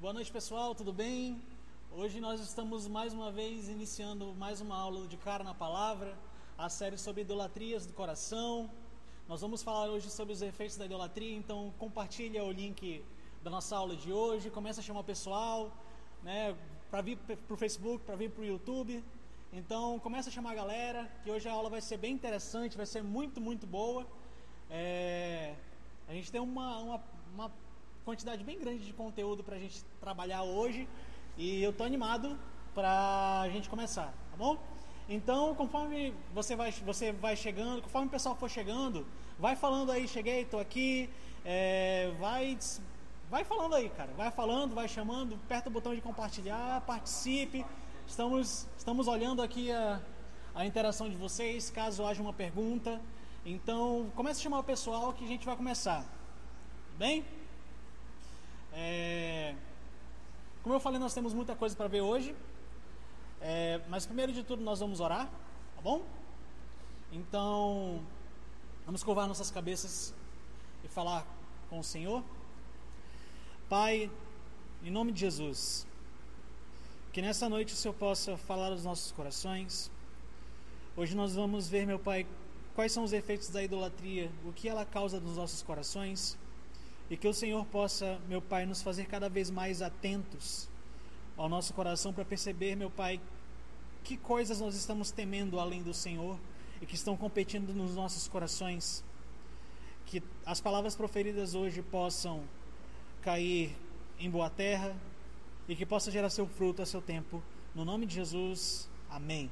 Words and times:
Boa 0.00 0.12
noite, 0.12 0.32
pessoal, 0.32 0.74
tudo 0.74 0.92
bem? 0.92 1.40
Hoje 1.92 2.20
nós 2.20 2.40
estamos 2.40 2.88
mais 2.88 3.14
uma 3.14 3.30
vez 3.30 3.68
iniciando 3.68 4.34
mais 4.34 4.60
uma 4.60 4.76
aula 4.76 5.06
de 5.06 5.16
cara 5.16 5.44
na 5.44 5.54
palavra, 5.54 6.18
a 6.56 6.68
série 6.68 6.98
sobre 6.98 7.20
idolatrias 7.20 7.86
do 7.86 7.92
coração. 7.92 8.68
Nós 9.28 9.40
vamos 9.40 9.62
falar 9.62 9.88
hoje 9.88 10.10
sobre 10.10 10.32
os 10.32 10.42
efeitos 10.42 10.76
da 10.76 10.86
idolatria, 10.86 11.36
então 11.36 11.72
compartilha 11.78 12.42
o 12.42 12.50
link 12.50 13.04
da 13.40 13.50
nossa 13.50 13.76
aula 13.76 13.94
de 13.94 14.12
hoje, 14.12 14.50
começa 14.50 14.80
a 14.80 14.82
chamar 14.82 14.98
o 15.00 15.04
pessoal, 15.04 15.70
né, 16.24 16.56
para 16.90 17.02
vir 17.02 17.16
para 17.18 17.54
o 17.54 17.56
Facebook, 17.56 18.04
para 18.04 18.16
vir 18.16 18.32
para 18.32 18.42
o 18.42 18.44
YouTube. 18.44 19.04
Então 19.52 19.98
começa 20.00 20.28
a 20.28 20.32
chamar 20.32 20.52
a 20.52 20.54
galera, 20.54 21.10
que 21.22 21.30
hoje 21.30 21.48
a 21.48 21.52
aula 21.52 21.70
vai 21.70 21.80
ser 21.80 21.96
bem 21.96 22.12
interessante, 22.12 22.76
vai 22.76 22.84
ser 22.84 23.02
muito, 23.02 23.40
muito 23.40 23.66
boa. 23.66 24.06
É, 24.70 25.54
a 26.06 26.12
gente 26.12 26.30
tem 26.30 26.40
uma, 26.40 26.78
uma, 26.78 27.02
uma 27.34 27.52
quantidade 28.04 28.44
bem 28.44 28.58
grande 28.58 28.84
de 28.84 28.92
conteúdo 28.92 29.42
para 29.42 29.56
a 29.56 29.58
gente 29.58 29.82
trabalhar 30.00 30.42
hoje 30.42 30.86
e 31.36 31.62
eu 31.62 31.72
tô 31.72 31.82
animado 31.82 32.38
para 32.74 33.40
a 33.40 33.48
gente 33.48 33.70
começar, 33.70 34.12
tá 34.30 34.36
bom? 34.36 34.58
Então, 35.08 35.54
conforme 35.54 36.12
você 36.34 36.54
vai, 36.54 36.70
você 36.70 37.12
vai 37.12 37.34
chegando, 37.34 37.80
conforme 37.80 38.08
o 38.08 38.10
pessoal 38.10 38.36
for 38.36 38.50
chegando, 38.50 39.06
vai 39.38 39.56
falando 39.56 39.90
aí, 39.90 40.06
cheguei, 40.06 40.44
tô 40.44 40.58
aqui, 40.58 41.08
é, 41.42 42.12
vai, 42.20 42.58
vai 43.30 43.44
falando 43.44 43.74
aí, 43.74 43.88
cara, 43.88 44.12
vai 44.14 44.30
falando, 44.30 44.74
vai 44.74 44.86
chamando, 44.86 45.36
aperta 45.36 45.70
o 45.70 45.72
botão 45.72 45.94
de 45.94 46.02
compartilhar, 46.02 46.82
participe. 46.82 47.64
Estamos, 48.08 48.66
estamos 48.76 49.06
olhando 49.06 49.42
aqui 49.42 49.70
a, 49.70 50.00
a 50.54 50.64
interação 50.64 51.10
de 51.10 51.14
vocês, 51.14 51.68
caso 51.68 52.06
haja 52.06 52.22
uma 52.22 52.32
pergunta. 52.32 53.00
Então, 53.44 54.10
comece 54.16 54.40
a 54.40 54.42
chamar 54.44 54.60
o 54.60 54.64
pessoal 54.64 55.12
que 55.12 55.24
a 55.24 55.28
gente 55.28 55.44
vai 55.44 55.54
começar. 55.54 56.04
Bem? 56.96 57.22
É, 58.72 59.54
como 60.62 60.74
eu 60.74 60.80
falei, 60.80 60.98
nós 60.98 61.12
temos 61.12 61.34
muita 61.34 61.54
coisa 61.54 61.76
para 61.76 61.86
ver 61.86 62.00
hoje. 62.00 62.34
É, 63.42 63.82
mas 63.88 64.06
primeiro 64.06 64.32
de 64.32 64.42
tudo 64.42 64.64
nós 64.64 64.80
vamos 64.80 65.00
orar, 65.00 65.26
tá 65.76 65.82
bom? 65.82 66.02
Então, 67.12 68.00
vamos 68.86 69.04
curvar 69.04 69.28
nossas 69.28 69.50
cabeças 69.50 70.14
e 70.82 70.88
falar 70.88 71.26
com 71.68 71.78
o 71.78 71.84
Senhor. 71.84 72.24
Pai, 73.68 74.10
em 74.82 74.90
nome 74.90 75.12
de 75.12 75.20
Jesus, 75.20 75.86
que 77.12 77.22
nessa 77.22 77.48
noite 77.48 77.72
o 77.72 77.76
Senhor 77.76 77.94
possa 77.94 78.36
falar 78.36 78.70
aos 78.70 78.84
nossos 78.84 79.12
corações. 79.12 79.90
Hoje 80.96 81.16
nós 81.16 81.34
vamos 81.34 81.68
ver, 81.68 81.86
meu 81.86 81.98
Pai, 81.98 82.26
quais 82.74 82.92
são 82.92 83.02
os 83.02 83.12
efeitos 83.12 83.48
da 83.48 83.62
idolatria, 83.62 84.30
o 84.44 84.52
que 84.52 84.68
ela 84.68 84.84
causa 84.84 85.18
nos 85.18 85.36
nossos 85.36 85.62
corações 85.62 86.36
e 87.10 87.16
que 87.16 87.26
o 87.26 87.32
Senhor 87.32 87.64
possa, 87.66 88.20
meu 88.28 88.42
Pai, 88.42 88.66
nos 88.66 88.82
fazer 88.82 89.06
cada 89.06 89.28
vez 89.28 89.50
mais 89.50 89.80
atentos 89.80 90.68
ao 91.36 91.48
nosso 91.48 91.72
coração 91.72 92.12
para 92.12 92.24
perceber, 92.24 92.76
meu 92.76 92.90
Pai, 92.90 93.20
que 94.04 94.16
coisas 94.16 94.60
nós 94.60 94.74
estamos 94.74 95.10
temendo 95.10 95.58
além 95.58 95.82
do 95.82 95.94
Senhor 95.94 96.38
e 96.80 96.86
que 96.86 96.94
estão 96.94 97.16
competindo 97.16 97.72
nos 97.72 97.94
nossos 97.94 98.28
corações. 98.28 99.02
Que 100.04 100.22
as 100.44 100.60
palavras 100.60 100.94
proferidas 100.94 101.54
hoje 101.54 101.80
possam 101.80 102.42
cair 103.22 103.74
em 104.18 104.30
boa 104.30 104.50
terra 104.50 104.94
e 105.68 105.76
que 105.76 105.84
possa 105.84 106.10
gerar 106.10 106.30
seu 106.30 106.46
fruto 106.46 106.80
a 106.80 106.86
seu 106.86 107.02
tempo. 107.02 107.42
No 107.74 107.84
nome 107.84 108.06
de 108.06 108.14
Jesus, 108.14 108.88
amém. 109.10 109.50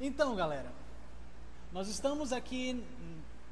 Então, 0.00 0.36
galera, 0.36 0.72
nós 1.72 1.88
estamos 1.88 2.32
aqui 2.32 2.82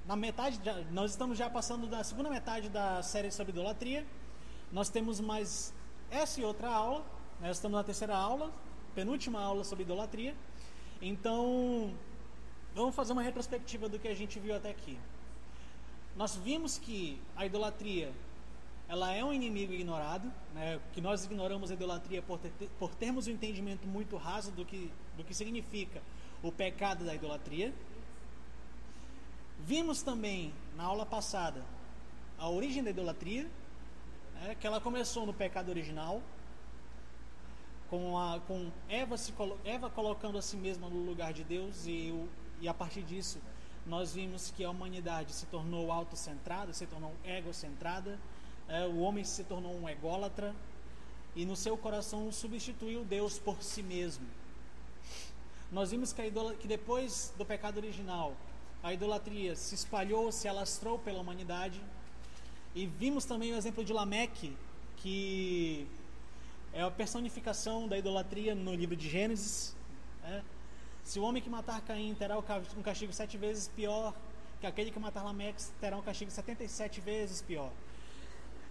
na 0.06 0.14
metade, 0.14 0.60
nós 0.92 1.10
estamos 1.10 1.36
já 1.36 1.50
passando 1.50 1.86
da 1.86 2.04
segunda 2.04 2.30
metade 2.30 2.68
da 2.68 3.02
série 3.02 3.32
sobre 3.32 3.52
idolatria. 3.52 4.06
Nós 4.72 4.88
temos 4.88 5.18
mais 5.20 5.74
essa 6.10 6.40
e 6.40 6.44
outra 6.44 6.70
aula. 6.70 7.04
Nós 7.40 7.56
estamos 7.56 7.76
na 7.76 7.84
terceira 7.84 8.16
aula, 8.16 8.52
penúltima 8.94 9.40
aula 9.40 9.64
sobre 9.64 9.82
idolatria. 9.82 10.34
Então, 11.02 11.92
vamos 12.74 12.94
fazer 12.94 13.12
uma 13.12 13.22
retrospectiva 13.22 13.88
do 13.88 13.98
que 13.98 14.08
a 14.08 14.14
gente 14.14 14.38
viu 14.38 14.54
até 14.54 14.70
aqui. 14.70 14.98
Nós 16.16 16.36
vimos 16.36 16.78
que 16.78 17.20
a 17.36 17.44
idolatria 17.44 18.12
ela 18.88 19.12
é 19.12 19.22
um 19.22 19.32
inimigo 19.32 19.72
ignorado, 19.72 20.32
né? 20.54 20.80
que 20.92 21.00
nós 21.00 21.24
ignoramos 21.24 21.70
a 21.70 21.74
idolatria 21.74 22.22
por, 22.22 22.38
ter, 22.38 22.50
por 22.78 22.94
termos 22.94 23.26
um 23.26 23.30
entendimento 23.30 23.86
muito 23.86 24.16
raso 24.16 24.50
do 24.50 24.64
que, 24.64 24.90
do 25.16 25.22
que 25.22 25.34
significa 25.34 26.02
o 26.42 26.50
pecado 26.50 27.04
da 27.04 27.14
idolatria. 27.14 27.74
Vimos 29.60 30.02
também 30.02 30.54
na 30.74 30.84
aula 30.84 31.04
passada 31.04 31.62
a 32.38 32.48
origem 32.48 32.82
da 32.82 32.88
idolatria, 32.88 33.46
né, 34.40 34.56
que 34.58 34.66
ela 34.66 34.80
começou 34.80 35.26
no 35.26 35.34
pecado 35.34 35.68
original, 35.68 36.22
com, 37.90 38.16
a, 38.16 38.40
com 38.40 38.70
Eva, 38.88 39.18
se, 39.18 39.34
Eva 39.64 39.90
colocando 39.90 40.38
a 40.38 40.42
si 40.42 40.56
mesma 40.56 40.88
no 40.88 41.04
lugar 41.04 41.32
de 41.34 41.44
Deus, 41.44 41.86
e, 41.86 42.10
o, 42.10 42.28
e 42.60 42.68
a 42.68 42.72
partir 42.72 43.02
disso 43.02 43.38
nós 43.84 44.14
vimos 44.14 44.50
que 44.50 44.64
a 44.64 44.70
humanidade 44.70 45.32
se 45.32 45.46
tornou 45.46 45.90
autocentrada, 45.90 46.72
se 46.72 46.86
tornou 46.86 47.14
egocentrada, 47.24 48.18
é, 48.68 48.84
o 48.86 48.98
homem 48.98 49.24
se 49.24 49.44
tornou 49.44 49.74
um 49.74 49.88
ególatra, 49.88 50.54
e 51.34 51.44
no 51.44 51.56
seu 51.56 51.76
coração 51.76 52.30
substituiu 52.32 53.04
Deus 53.04 53.38
por 53.38 53.62
si 53.62 53.82
mesmo. 53.82 54.26
Nós 55.70 55.90
vimos 55.90 56.12
que, 56.12 56.22
que 56.58 56.66
depois 56.66 57.32
do 57.36 57.44
pecado 57.44 57.76
original, 57.76 58.34
a 58.82 58.92
idolatria 58.92 59.54
se 59.54 59.74
espalhou, 59.74 60.32
se 60.32 60.48
alastrou 60.48 60.98
pela 60.98 61.20
humanidade. 61.20 61.80
E 62.74 62.86
vimos 62.86 63.24
também 63.24 63.52
o 63.52 63.56
exemplo 63.56 63.84
de 63.84 63.92
Lameque, 63.92 64.56
que 64.96 65.86
é 66.72 66.82
a 66.82 66.90
personificação 66.90 67.86
da 67.86 67.98
idolatria 67.98 68.54
no 68.54 68.74
livro 68.74 68.96
de 68.96 69.08
Gênesis. 69.08 69.76
Né? 70.22 70.42
Se 71.04 71.18
o 71.18 71.22
homem 71.22 71.42
que 71.42 71.50
matar 71.50 71.80
Caim 71.82 72.14
terá 72.14 72.38
um 72.38 72.82
castigo 72.82 73.12
sete 73.12 73.36
vezes 73.36 73.68
pior 73.68 74.14
que 74.60 74.66
aquele 74.66 74.90
que 74.90 74.98
matar 74.98 75.22
Lameque 75.22 75.62
terá 75.80 75.96
um 75.96 76.02
castigo 76.02 76.30
77 76.30 77.00
vezes 77.00 77.40
pior. 77.42 77.70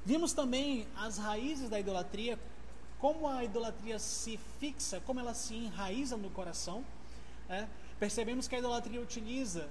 Vimos 0.07 0.31
também 0.31 0.87
as 0.95 1.17
raízes 1.17 1.69
da 1.69 1.77
idolatria, 1.77 2.39
como 2.97 3.27
a 3.27 3.43
idolatria 3.43 3.99
se 3.99 4.39
fixa, 4.57 5.01
como 5.01 5.19
ela 5.19 5.33
se 5.33 5.53
enraiza 5.53 6.15
no 6.15 6.29
coração. 6.29 6.81
Né? 7.49 7.67
Percebemos 7.99 8.47
que 8.47 8.55
a 8.55 8.59
idolatria 8.59 9.01
utiliza 9.01 9.67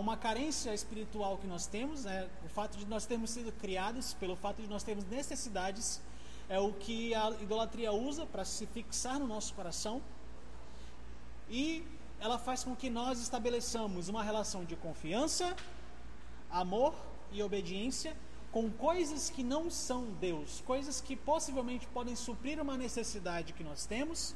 uma 0.00 0.16
carência 0.16 0.74
espiritual 0.74 1.38
que 1.38 1.46
nós 1.46 1.64
temos, 1.68 2.02
né? 2.02 2.28
o 2.44 2.48
fato 2.48 2.76
de 2.76 2.84
nós 2.86 3.06
termos 3.06 3.30
sido 3.30 3.52
criados, 3.52 4.14
pelo 4.14 4.34
fato 4.34 4.60
de 4.60 4.66
nós 4.66 4.82
termos 4.82 5.04
necessidades, 5.04 6.00
é 6.48 6.58
o 6.58 6.72
que 6.72 7.14
a 7.14 7.30
idolatria 7.40 7.92
usa 7.92 8.26
para 8.26 8.44
se 8.44 8.66
fixar 8.66 9.20
no 9.20 9.28
nosso 9.28 9.54
coração. 9.54 10.02
E 11.48 11.86
ela 12.18 12.36
faz 12.36 12.64
com 12.64 12.74
que 12.74 12.90
nós 12.90 13.20
estabeleçamos 13.20 14.08
uma 14.08 14.24
relação 14.24 14.64
de 14.64 14.74
confiança, 14.74 15.54
amor 16.50 16.96
e 17.30 17.40
obediência 17.44 18.16
com 18.52 18.70
coisas 18.70 19.30
que 19.30 19.42
não 19.42 19.70
são 19.70 20.04
Deus, 20.20 20.62
coisas 20.66 21.00
que 21.00 21.16
possivelmente 21.16 21.86
podem 21.88 22.14
suprir 22.14 22.60
uma 22.60 22.76
necessidade 22.76 23.54
que 23.54 23.64
nós 23.64 23.86
temos, 23.86 24.34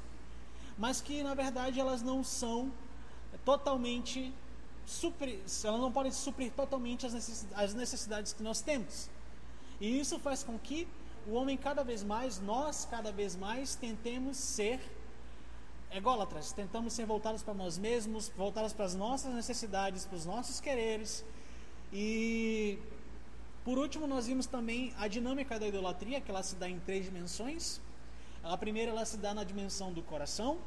mas 0.78 1.02
que 1.02 1.22
na 1.22 1.34
verdade 1.34 1.78
elas 1.78 2.00
não 2.02 2.24
são 2.24 2.72
totalmente 3.44 4.32
suprir, 4.86 5.38
elas 5.62 5.80
não 5.80 5.92
podem 5.92 6.10
suprir 6.10 6.50
totalmente 6.52 7.04
as 7.54 7.74
necessidades 7.74 8.32
que 8.32 8.42
nós 8.42 8.62
temos. 8.62 9.10
E 9.78 10.00
isso 10.00 10.18
faz 10.18 10.42
com 10.42 10.58
que 10.58 10.88
o 11.26 11.34
homem 11.34 11.56
cada 11.56 11.84
vez 11.84 12.02
mais, 12.02 12.40
nós 12.40 12.88
cada 12.90 13.12
vez 13.12 13.36
mais 13.36 13.74
tentemos 13.74 14.38
ser 14.38 14.80
ególatras, 15.90 16.52
tentamos 16.52 16.94
ser 16.94 17.04
voltados 17.04 17.42
para 17.42 17.52
nós 17.52 17.76
mesmos, 17.76 18.30
voltados 18.34 18.72
para 18.72 18.86
as 18.86 18.94
nossas 18.94 19.34
necessidades, 19.34 20.06
para 20.06 20.16
os 20.16 20.24
nossos 20.24 20.58
quereres. 20.58 21.22
E 21.92 22.78
por 23.66 23.78
último, 23.78 24.06
nós 24.06 24.28
vimos 24.28 24.46
também 24.46 24.94
a 24.96 25.08
dinâmica 25.08 25.58
da 25.58 25.66
idolatria, 25.66 26.20
que 26.20 26.30
ela 26.30 26.40
se 26.40 26.54
dá 26.54 26.68
em 26.68 26.78
três 26.78 27.04
dimensões. 27.04 27.80
A 28.44 28.56
primeira 28.56 28.92
ela 28.92 29.04
se 29.04 29.16
dá 29.16 29.34
na 29.34 29.42
dimensão 29.42 29.92
do 29.92 30.02
coração, 30.02 30.58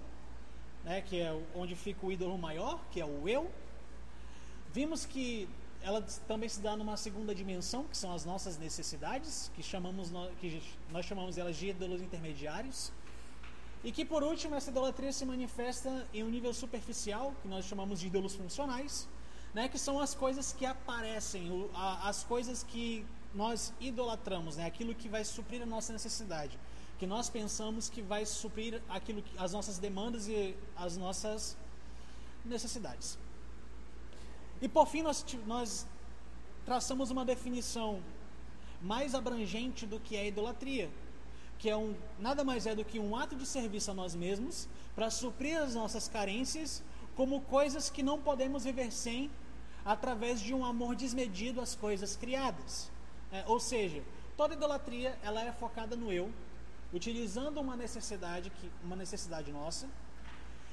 né, 0.84 1.02
que 1.02 1.22
é 1.22 1.32
onde 1.56 1.76
fica 1.76 2.06
o 2.06 2.12
ídolo 2.12 2.38
maior, 2.38 2.78
que 2.92 3.00
é 3.00 3.06
o 3.06 3.26
eu. 3.26 3.50
Vimos 4.74 5.06
que 5.06 5.48
ela 5.82 6.02
também 6.28 6.50
se 6.50 6.60
dá 6.60 6.76
numa 6.76 6.98
segunda 6.98 7.34
dimensão, 7.34 7.86
que 7.86 7.98
são 7.98 8.12
as 8.14 8.26
nossas 8.26 8.58
necessidades, 8.58 9.50
que, 9.56 9.64
chamamos, 9.64 10.12
que 10.42 10.62
nós 10.92 11.06
chamamos 11.06 11.38
elas 11.38 11.56
de 11.56 11.70
ídolos 11.70 12.02
intermediários. 12.02 12.92
E 13.82 13.94
que 13.94 14.04
por 14.04 14.24
último 14.24 14.56
essa 14.56 14.72
idolatria 14.72 15.14
se 15.14 15.26
manifesta 15.26 16.06
em 16.14 16.22
um 16.22 16.30
nível 16.30 16.54
superficial, 16.54 17.34
que 17.42 17.48
nós 17.48 17.64
chamamos 17.64 18.02
de 18.02 18.08
ídolos 18.08 18.36
funcionais, 18.36 19.08
né, 19.54 19.68
que 19.68 19.78
são 19.78 20.00
as 20.00 20.14
coisas 20.14 20.54
que 20.54 20.66
aparecem, 20.66 21.70
as 22.04 22.24
coisas 22.24 22.64
que 22.64 23.06
nós 23.34 23.74
idolatramos, 23.80 24.58
né, 24.58 24.66
aquilo 24.66 24.94
que 24.96 25.10
vai 25.10 25.24
suprir 25.24 25.62
a 25.62 25.66
nossa 25.66 25.94
necessidade. 25.94 26.58
que 26.98 27.08
nós 27.08 27.30
pensamos 27.30 27.88
que 27.88 28.02
vai 28.02 28.26
suprir 28.26 28.82
aquilo 28.90 29.22
que, 29.22 29.32
as 29.38 29.54
nossas 29.54 29.78
demandas 29.78 30.28
e 30.28 30.54
as 30.76 30.98
nossas 30.98 31.56
necessidades. 32.44 33.18
E 34.62 34.68
por 34.68 34.86
fim 34.86 35.02
nós, 35.02 35.26
nós 35.48 35.88
traçamos 36.66 37.10
uma 37.10 37.24
definição 37.24 38.04
mais 38.82 39.16
abrangente 39.16 39.86
do 39.86 39.98
que 39.98 40.18
é 40.18 40.28
idolatria, 40.28 40.90
que 41.58 41.70
é 41.70 41.76
um 41.76 41.96
nada 42.20 42.44
mais 42.44 42.66
é 42.66 42.76
do 42.76 42.84
que 42.84 43.00
um 43.00 43.16
ato 43.16 43.36
de 43.36 43.46
serviço 43.46 43.92
a 43.92 43.94
nós 43.94 44.14
mesmos 44.14 44.68
para 44.94 45.10
suprir 45.10 45.58
as 45.58 45.76
nossas 45.76 46.08
carências 46.10 46.84
como 47.20 47.42
coisas 47.42 47.90
que 47.90 48.02
não 48.02 48.18
podemos 48.18 48.64
viver 48.64 48.94
sem 48.94 49.30
através 49.84 50.40
de 50.40 50.54
um 50.54 50.64
amor 50.64 50.96
desmedido 50.96 51.60
às 51.60 51.76
coisas 51.76 52.16
criadas. 52.16 52.90
É, 53.30 53.44
ou 53.46 53.60
seja, 53.60 54.02
toda 54.38 54.54
idolatria 54.54 55.20
ela 55.22 55.42
é 55.44 55.52
focada 55.52 55.98
no 55.98 56.14
eu, 56.14 56.32
utilizando 56.94 57.60
uma 57.60 57.76
necessidade 57.76 58.50
que 58.50 58.72
uma 58.82 58.96
necessidade 58.96 59.52
nossa 59.52 59.86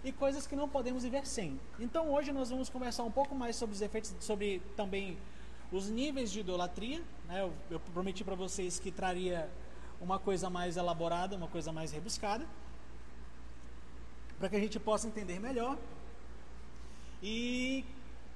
e 0.05 0.13
coisas 0.13 0.47
que 0.47 0.55
não 0.55 0.69
podemos 0.69 1.03
viver 1.03 1.27
sem. 1.27 1.61
Então 1.81 2.13
hoje 2.13 2.31
nós 2.31 2.49
vamos 2.49 2.69
conversar 2.69 3.03
um 3.03 3.11
pouco 3.11 3.35
mais 3.35 3.57
sobre 3.57 3.75
os 3.75 3.83
efeitos, 3.83 4.15
sobre 4.21 4.63
também 4.77 5.19
os 5.73 5.91
níveis 5.91 6.31
de 6.31 6.39
idolatria. 6.39 7.03
Né? 7.27 7.43
Eu, 7.43 7.53
eu 7.73 7.81
prometi 7.81 8.23
para 8.23 8.37
vocês 8.37 8.79
que 8.79 8.93
traria 8.93 9.51
uma 10.01 10.21
coisa 10.21 10.49
mais 10.49 10.77
elaborada, 10.77 11.35
uma 11.35 11.49
coisa 11.49 11.73
mais 11.73 11.91
rebuscada, 11.91 12.47
para 14.39 14.49
que 14.49 14.55
a 14.55 14.61
gente 14.61 14.79
possa 14.79 15.09
entender 15.09 15.41
melhor. 15.41 15.77
E 17.23 17.85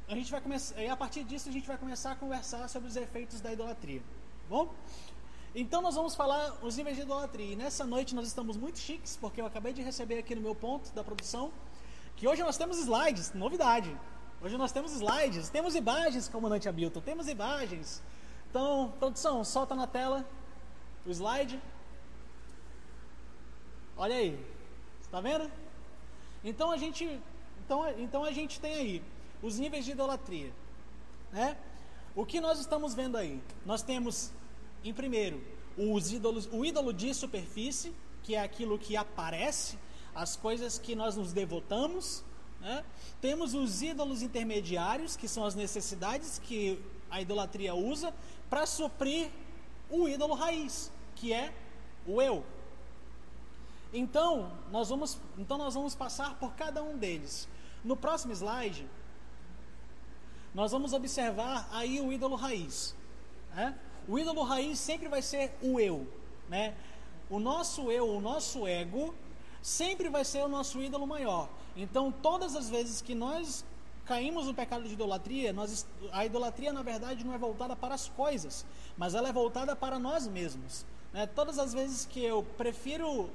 a 0.08 0.14
gente 0.14 0.30
vai 0.30 0.40
começar, 0.40 0.80
e 0.82 0.88
a 0.88 0.96
partir 0.96 1.24
disso 1.24 1.48
a 1.48 1.52
gente 1.52 1.66
vai 1.66 1.78
começar 1.78 2.12
a 2.12 2.16
conversar 2.16 2.68
sobre 2.68 2.88
os 2.88 2.96
efeitos 2.96 3.40
da 3.40 3.52
idolatria. 3.52 4.02
Bom? 4.48 4.72
Então 5.54 5.82
nós 5.82 5.94
vamos 5.94 6.14
falar 6.14 6.58
os 6.62 6.76
níveis 6.76 6.96
de 6.96 7.02
idolatria. 7.02 7.52
E 7.52 7.56
nessa 7.56 7.84
noite 7.84 8.14
nós 8.14 8.26
estamos 8.26 8.56
muito 8.56 8.78
chiques, 8.78 9.16
porque 9.20 9.40
eu 9.40 9.46
acabei 9.46 9.72
de 9.72 9.82
receber 9.82 10.18
aqui 10.18 10.34
no 10.34 10.40
meu 10.40 10.54
ponto 10.54 10.92
da 10.92 11.04
produção 11.04 11.52
que 12.16 12.28
hoje 12.28 12.42
nós 12.42 12.58
temos 12.58 12.78
slides, 12.78 13.32
novidade. 13.32 13.96
Hoje 14.42 14.56
nós 14.56 14.72
temos 14.72 14.92
slides, 14.92 15.48
temos 15.48 15.74
imagens, 15.74 16.28
comandante 16.28 16.68
Hamilton, 16.68 17.00
temos 17.00 17.28
imagens. 17.28 18.02
Então, 18.50 18.92
produção, 18.98 19.44
solta 19.44 19.74
na 19.74 19.86
tela 19.86 20.26
o 21.06 21.10
slide. 21.10 21.60
Olha 23.96 24.16
aí, 24.16 24.38
está 25.00 25.20
vendo? 25.20 25.50
Então 26.42 26.70
a 26.70 26.76
gente, 26.76 27.20
então, 27.64 27.88
então 27.98 28.24
a 28.24 28.32
gente 28.32 28.60
tem 28.60 28.74
aí 28.74 29.02
os 29.42 29.58
níveis 29.58 29.84
de 29.84 29.92
idolatria, 29.92 30.52
né? 31.32 31.56
O 32.14 32.26
que 32.26 32.40
nós 32.40 32.58
estamos 32.58 32.92
vendo 32.94 33.16
aí? 33.16 33.40
Nós 33.64 33.82
temos 33.82 34.32
em 34.82 34.92
primeiro, 34.94 35.42
os 35.76 36.12
ídolos, 36.12 36.48
o 36.50 36.64
ídolo 36.64 36.92
de 36.92 37.12
superfície, 37.12 37.92
que 38.22 38.34
é 38.34 38.42
aquilo 38.42 38.78
que 38.78 38.96
aparece, 38.96 39.78
as 40.14 40.36
coisas 40.36 40.78
que 40.78 40.94
nós 40.94 41.16
nos 41.16 41.32
devotamos. 41.32 42.24
Né? 42.60 42.84
Temos 43.20 43.54
os 43.54 43.82
ídolos 43.82 44.22
intermediários, 44.22 45.16
que 45.16 45.28
são 45.28 45.44
as 45.44 45.54
necessidades 45.54 46.38
que 46.38 46.82
a 47.10 47.20
idolatria 47.20 47.74
usa 47.74 48.14
para 48.48 48.66
suprir 48.66 49.30
o 49.90 50.08
ídolo 50.08 50.34
raiz, 50.34 50.90
que 51.16 51.32
é 51.32 51.52
o 52.06 52.22
eu. 52.22 52.44
Então 53.92 54.52
nós, 54.70 54.88
vamos, 54.88 55.18
então, 55.38 55.58
nós 55.58 55.74
vamos 55.74 55.94
passar 55.94 56.38
por 56.38 56.52
cada 56.54 56.82
um 56.82 56.96
deles. 56.96 57.48
No 57.84 57.96
próximo 57.96 58.32
slide, 58.32 58.86
nós 60.54 60.72
vamos 60.72 60.92
observar 60.92 61.68
aí 61.72 62.00
o 62.00 62.12
ídolo 62.12 62.36
raiz. 62.36 62.94
Né? 63.54 63.76
O 64.08 64.18
ídolo 64.18 64.42
raiz 64.42 64.78
sempre 64.78 65.08
vai 65.08 65.22
ser 65.22 65.56
o 65.62 65.78
eu, 65.78 66.06
né? 66.48 66.74
O 67.28 67.38
nosso 67.38 67.90
eu, 67.92 68.08
o 68.08 68.20
nosso 68.20 68.66
ego, 68.66 69.14
sempre 69.62 70.08
vai 70.08 70.24
ser 70.24 70.42
o 70.42 70.48
nosso 70.48 70.82
ídolo 70.82 71.06
maior. 71.06 71.48
Então, 71.76 72.10
todas 72.10 72.56
as 72.56 72.68
vezes 72.68 73.00
que 73.00 73.14
nós 73.14 73.64
caímos 74.04 74.46
no 74.46 74.54
pecado 74.54 74.82
de 74.88 74.94
idolatria, 74.94 75.52
nós, 75.52 75.86
a 76.10 76.26
idolatria 76.26 76.72
na 76.72 76.82
verdade 76.82 77.24
não 77.24 77.32
é 77.32 77.38
voltada 77.38 77.76
para 77.76 77.94
as 77.94 78.08
coisas, 78.08 78.66
mas 78.98 79.14
ela 79.14 79.28
é 79.28 79.32
voltada 79.32 79.76
para 79.76 79.98
nós 79.98 80.26
mesmos. 80.26 80.84
Né? 81.12 81.26
Todas 81.28 81.58
as 81.58 81.72
vezes 81.72 82.04
que 82.04 82.20
eu 82.20 82.42
prefiro 82.56 83.30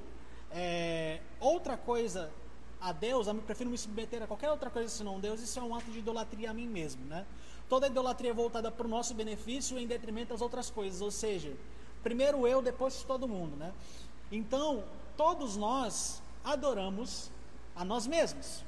é, 0.58 1.20
outra 1.38 1.76
coisa 1.76 2.32
a 2.80 2.90
Deus, 2.90 3.26
eu 3.26 3.34
prefiro 3.34 3.68
me 3.68 3.76
submeter 3.76 4.22
a 4.22 4.26
qualquer 4.26 4.50
outra 4.50 4.70
coisa 4.70 4.88
senão 4.88 5.20
Deus, 5.20 5.40
isso 5.40 5.58
é 5.58 5.62
um 5.62 5.74
ato 5.74 5.90
de 5.90 5.98
idolatria 5.98 6.50
a 6.50 6.54
mim 6.54 6.66
mesmo, 6.66 7.04
né? 7.04 7.26
Toda 7.68 7.88
idolatria 7.88 8.30
é 8.30 8.34
voltada 8.34 8.70
para 8.72 8.86
o 8.86 8.88
nosso 8.88 9.12
benefício 9.12 9.78
em 9.78 9.86
detrimento 9.86 10.30
das 10.30 10.40
outras 10.40 10.70
coisas, 10.70 11.02
ou 11.02 11.10
seja, 11.10 11.54
primeiro 12.02 12.46
eu, 12.46 12.62
depois 12.62 13.02
todo 13.02 13.28
mundo, 13.28 13.54
né? 13.56 13.70
Então, 14.32 14.82
todos 15.14 15.56
nós 15.56 16.22
adoramos 16.42 17.30
a 17.74 17.84
nós 17.84 18.06
mesmos. 18.06 18.64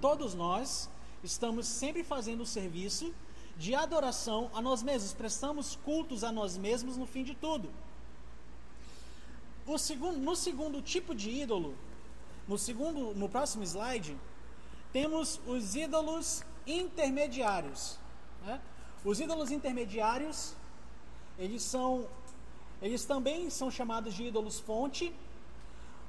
Todos 0.00 0.34
nós 0.34 0.90
estamos 1.22 1.66
sempre 1.68 2.02
fazendo 2.02 2.40
o 2.40 2.46
serviço 2.46 3.14
de 3.56 3.74
adoração 3.76 4.50
a 4.52 4.60
nós 4.60 4.82
mesmos, 4.82 5.12
prestamos 5.12 5.76
cultos 5.84 6.24
a 6.24 6.32
nós 6.32 6.56
mesmos 6.56 6.96
no 6.96 7.06
fim 7.06 7.22
de 7.22 7.34
tudo. 7.34 7.70
Segundo, 9.78 10.18
no 10.18 10.34
segundo 10.34 10.82
tipo 10.82 11.14
de 11.14 11.30
ídolo, 11.30 11.74
no 12.46 12.58
segundo, 12.58 13.14
no 13.14 13.28
próximo 13.28 13.62
slide, 13.64 14.16
temos 14.92 15.40
os 15.46 15.74
ídolos 15.74 16.42
intermediários. 16.66 17.98
Né? 18.44 18.60
Os 19.04 19.20
ídolos 19.20 19.50
intermediários, 19.50 20.54
eles 21.38 21.62
são, 21.62 22.08
eles 22.82 23.04
também 23.04 23.48
são 23.50 23.70
chamados 23.70 24.14
de 24.14 24.24
ídolos 24.24 24.58
fonte. 24.60 25.14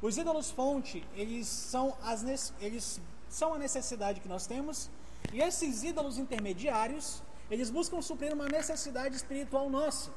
Os 0.01 0.17
ídolos 0.17 0.49
fonte, 0.49 1.05
eles 1.15 1.47
são 1.47 1.95
as 2.01 2.23
eles 2.59 2.99
são 3.29 3.53
a 3.53 3.57
necessidade 3.57 4.19
que 4.19 4.27
nós 4.27 4.45
temos. 4.45 4.89
E 5.31 5.41
esses 5.41 5.83
ídolos 5.83 6.17
intermediários, 6.17 7.21
eles 7.49 7.69
buscam 7.69 8.01
suprir 8.01 8.33
uma 8.33 8.47
necessidade 8.47 9.15
espiritual 9.15 9.69
nossa. 9.69 10.11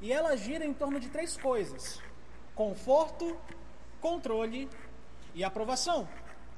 E 0.00 0.12
ela 0.12 0.36
gira 0.36 0.64
em 0.64 0.74
torno 0.74 1.00
de 1.00 1.08
três 1.08 1.36
coisas: 1.36 2.00
conforto, 2.54 3.36
controle 4.00 4.68
e 5.34 5.42
aprovação. 5.42 6.08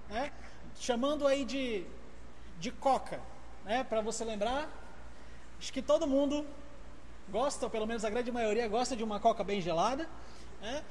Né? 0.09 0.33
Chamando 0.79 1.27
aí 1.27 1.45
de 1.45 1.87
de 2.59 2.71
coca, 2.71 3.21
né? 3.65 3.85
Para 3.85 4.01
você 4.01 4.25
lembrar, 4.25 4.71
acho 5.59 5.73
que 5.73 5.83
todo 5.83 6.07
mundo 6.07 6.47
gosta, 7.29 7.67
ou 7.67 7.71
pelo 7.71 7.87
menos 7.87 8.05
a 8.05 8.11
grande 8.11 8.33
maioria 8.33 8.67
gosta 8.69 8.97
de 8.97 9.05
uma 9.05 9.21
coca 9.21 9.45
bem 9.45 9.61
gelada, 9.61 10.09
né? 10.61 10.83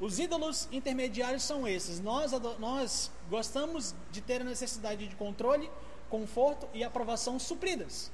Os 0.00 0.20
ídolos 0.20 0.68
intermediários 0.70 1.42
são 1.42 1.66
esses. 1.66 1.98
Nós, 1.98 2.30
nós 2.60 3.10
gostamos 3.28 3.96
de 4.12 4.20
ter 4.20 4.42
a 4.42 4.44
necessidade 4.44 5.08
de 5.08 5.16
controle, 5.16 5.68
conforto 6.08 6.68
e 6.72 6.84
aprovação 6.84 7.36
supridas. 7.36 8.12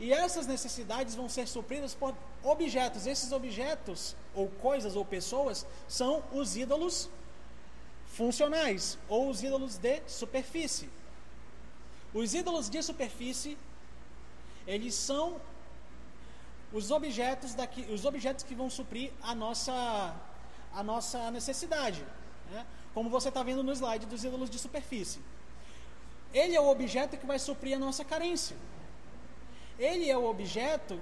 E 0.00 0.14
essas 0.14 0.46
necessidades 0.46 1.14
vão 1.14 1.28
ser 1.28 1.46
supridas 1.46 1.94
por 1.94 2.14
objetos. 2.42 3.06
Esses 3.06 3.32
objetos, 3.32 4.16
ou 4.34 4.48
coisas, 4.48 4.96
ou 4.96 5.04
pessoas, 5.04 5.66
são 5.86 6.24
os 6.32 6.56
ídolos 6.56 7.10
funcionais, 8.06 8.98
ou 9.10 9.28
os 9.28 9.42
ídolos 9.42 9.76
de 9.76 10.00
superfície. 10.06 10.88
Os 12.14 12.32
ídolos 12.32 12.70
de 12.70 12.82
superfície, 12.82 13.58
eles 14.66 14.94
são 14.94 15.38
os 16.72 16.90
objetos, 16.90 17.54
daqui, 17.54 17.82
os 17.92 18.06
objetos 18.06 18.42
que 18.42 18.54
vão 18.54 18.70
suprir 18.70 19.12
a 19.20 19.34
nossa, 19.34 20.16
a 20.72 20.82
nossa 20.82 21.30
necessidade. 21.30 22.02
Né? 22.50 22.64
Como 22.94 23.10
você 23.10 23.28
está 23.28 23.42
vendo 23.42 23.62
no 23.62 23.72
slide 23.72 24.06
dos 24.06 24.24
ídolos 24.24 24.48
de 24.48 24.58
superfície. 24.58 25.20
Ele 26.32 26.56
é 26.56 26.60
o 26.60 26.68
objeto 26.68 27.18
que 27.18 27.26
vai 27.26 27.38
suprir 27.38 27.76
a 27.76 27.78
nossa 27.78 28.02
carência. 28.02 28.56
Ele 29.80 30.08
é 30.08 30.16
o 30.16 30.26
objeto 30.26 31.00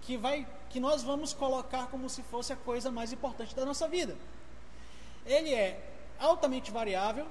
que, 0.00 0.16
vai, 0.16 0.46
que 0.70 0.80
nós 0.80 1.02
vamos 1.02 1.34
colocar 1.34 1.88
como 1.88 2.08
se 2.08 2.22
fosse 2.22 2.54
a 2.54 2.56
coisa 2.56 2.90
mais 2.90 3.12
importante 3.12 3.54
da 3.54 3.66
nossa 3.66 3.86
vida. 3.86 4.16
Ele 5.26 5.52
é 5.52 5.78
altamente 6.18 6.70
variável, 6.70 7.26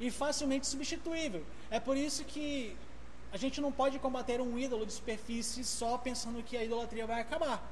e 0.00 0.10
facilmente 0.10 0.66
substituível. 0.66 1.44
É 1.70 1.80
por 1.80 1.96
isso 1.96 2.24
que 2.24 2.76
a 3.32 3.36
gente 3.36 3.60
não 3.60 3.72
pode 3.72 3.98
combater 3.98 4.40
um 4.40 4.58
ídolo 4.58 4.86
de 4.86 4.92
superfície 4.92 5.64
só 5.64 5.98
pensando 5.98 6.42
que 6.42 6.56
a 6.56 6.64
idolatria 6.64 7.06
vai 7.06 7.20
acabar, 7.20 7.62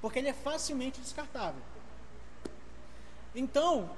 porque 0.00 0.18
ele 0.18 0.28
é 0.28 0.32
facilmente 0.32 1.00
descartável. 1.00 1.62
Então, 3.34 3.90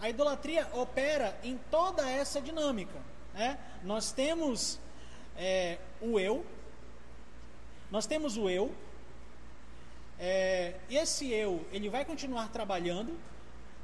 a 0.00 0.10
idolatria 0.10 0.68
opera 0.72 1.38
em 1.44 1.58
toda 1.70 2.08
essa 2.08 2.40
dinâmica. 2.40 3.00
Né? 3.32 3.58
Nós 3.84 4.10
temos 4.12 4.78
é, 5.36 5.78
o 6.00 6.18
eu, 6.18 6.44
nós 7.92 8.06
temos 8.06 8.38
o 8.38 8.48
eu, 8.48 8.74
é, 10.18 10.74
esse 10.90 11.30
eu 11.30 11.62
ele 11.70 11.90
vai 11.90 12.06
continuar 12.06 12.48
trabalhando 12.48 13.18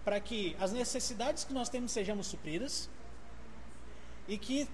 para 0.02 0.18
que 0.18 0.56
as 0.58 0.72
necessidades 0.72 1.44
que 1.44 1.52
nós 1.52 1.68
temos 1.68 1.92
sejamos 1.92 2.26
supridas 2.26 2.88
e 4.26 4.38
que, 4.38 4.66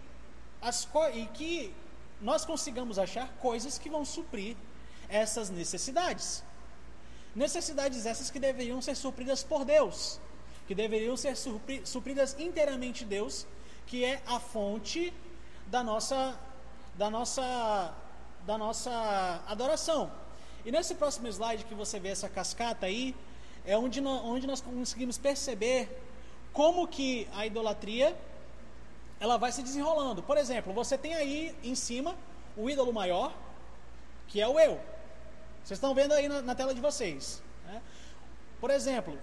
as 0.62 0.88
e 1.14 1.26
que 1.26 1.74
nós 2.20 2.44
consigamos 2.44 2.96
achar 2.96 3.28
coisas 3.40 3.76
que 3.76 3.90
vão 3.90 4.04
suprir 4.04 4.56
essas 5.08 5.50
necessidades. 5.50 6.44
Necessidades 7.34 8.06
essas 8.06 8.30
que 8.30 8.38
deveriam 8.38 8.80
ser 8.80 8.94
supridas 8.94 9.42
por 9.42 9.64
Deus, 9.64 10.20
que 10.68 10.76
deveriam 10.76 11.16
ser 11.16 11.34
supridas 11.84 12.36
inteiramente 12.38 13.04
Deus, 13.04 13.48
que 13.84 14.04
é 14.04 14.22
a 14.26 14.38
fonte 14.38 15.12
da 15.66 15.82
nossa 15.82 16.38
da 16.96 17.10
nossa 17.10 17.92
da 18.46 18.58
nossa 18.58 19.42
adoração. 19.46 20.10
E 20.64 20.72
nesse 20.72 20.94
próximo 20.94 21.28
slide 21.28 21.64
que 21.64 21.74
você 21.74 21.98
vê 21.98 22.08
essa 22.08 22.28
cascata 22.28 22.86
aí, 22.86 23.14
é 23.66 23.76
onde 23.76 24.00
onde 24.00 24.46
nós 24.46 24.60
conseguimos 24.60 25.18
perceber 25.18 25.88
como 26.52 26.86
que 26.86 27.28
a 27.34 27.46
idolatria 27.46 28.16
ela 29.18 29.36
vai 29.36 29.52
se 29.52 29.62
desenrolando. 29.62 30.22
Por 30.22 30.36
exemplo, 30.36 30.72
você 30.72 30.96
tem 30.96 31.14
aí 31.14 31.54
em 31.62 31.74
cima 31.74 32.16
o 32.56 32.68
ídolo 32.68 32.92
maior, 32.92 33.32
que 34.28 34.40
é 34.40 34.48
o 34.48 34.58
eu. 34.58 34.80
Vocês 35.62 35.78
estão 35.78 35.94
vendo 35.94 36.12
aí 36.12 36.28
na, 36.28 36.42
na 36.42 36.54
tela 36.54 36.74
de 36.74 36.80
vocês. 36.80 37.42
Né? 37.66 37.80
Por 38.60 38.70
exemplo, 38.70 39.18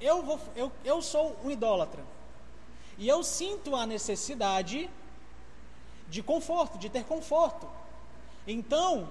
eu, 0.00 0.22
vou, 0.22 0.38
eu, 0.54 0.70
eu 0.84 1.00
sou 1.02 1.36
um 1.44 1.50
idólatra. 1.50 2.04
E 2.98 3.08
eu 3.08 3.22
sinto 3.22 3.74
a 3.74 3.86
necessidade 3.86 4.90
de 6.08 6.22
conforto, 6.22 6.78
de 6.78 6.88
ter 6.88 7.04
conforto. 7.04 7.68
Então, 8.46 9.08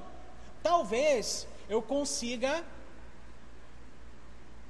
talvez 0.63 1.47
eu 1.69 1.81
consiga 1.81 2.63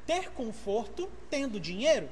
ter 0.05 0.31
conforto 0.31 1.09
tendo 1.29 1.59
dinheiro. 1.59 2.09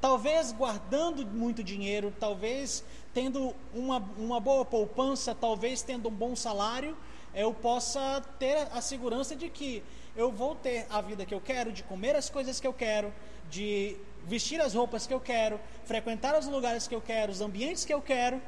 Talvez 0.00 0.52
guardando 0.52 1.26
muito 1.26 1.62
dinheiro, 1.62 2.14
talvez 2.18 2.84
tendo 3.12 3.54
uma, 3.74 3.98
uma 4.16 4.38
boa 4.38 4.64
poupança, 4.64 5.34
talvez 5.34 5.82
tendo 5.82 6.08
um 6.08 6.12
bom 6.12 6.36
salário, 6.36 6.96
eu 7.34 7.52
possa 7.52 8.24
ter 8.38 8.68
a 8.72 8.80
segurança 8.80 9.34
de 9.34 9.48
que 9.48 9.82
eu 10.16 10.30
vou 10.30 10.54
ter 10.54 10.86
a 10.88 11.00
vida 11.00 11.26
que 11.26 11.34
eu 11.34 11.40
quero, 11.40 11.72
de 11.72 11.82
comer 11.82 12.14
as 12.14 12.30
coisas 12.30 12.60
que 12.60 12.66
eu 12.66 12.72
quero, 12.72 13.12
de 13.50 13.96
vestir 14.24 14.60
as 14.60 14.74
roupas 14.74 15.06
que 15.06 15.14
eu 15.14 15.20
quero, 15.20 15.58
frequentar 15.84 16.38
os 16.38 16.46
lugares 16.46 16.86
que 16.86 16.94
eu 16.94 17.00
quero, 17.00 17.32
os 17.32 17.40
ambientes 17.40 17.84
que 17.84 17.92
eu 17.92 18.00
quero. 18.00 18.40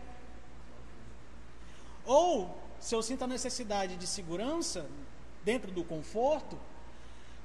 Ou, 2.11 2.53
se 2.81 2.93
eu 2.93 3.01
sinto 3.05 3.23
a 3.23 3.27
necessidade 3.29 3.95
de 3.95 4.05
segurança 4.05 4.85
dentro 5.45 5.71
do 5.71 5.85
conforto, 5.85 6.59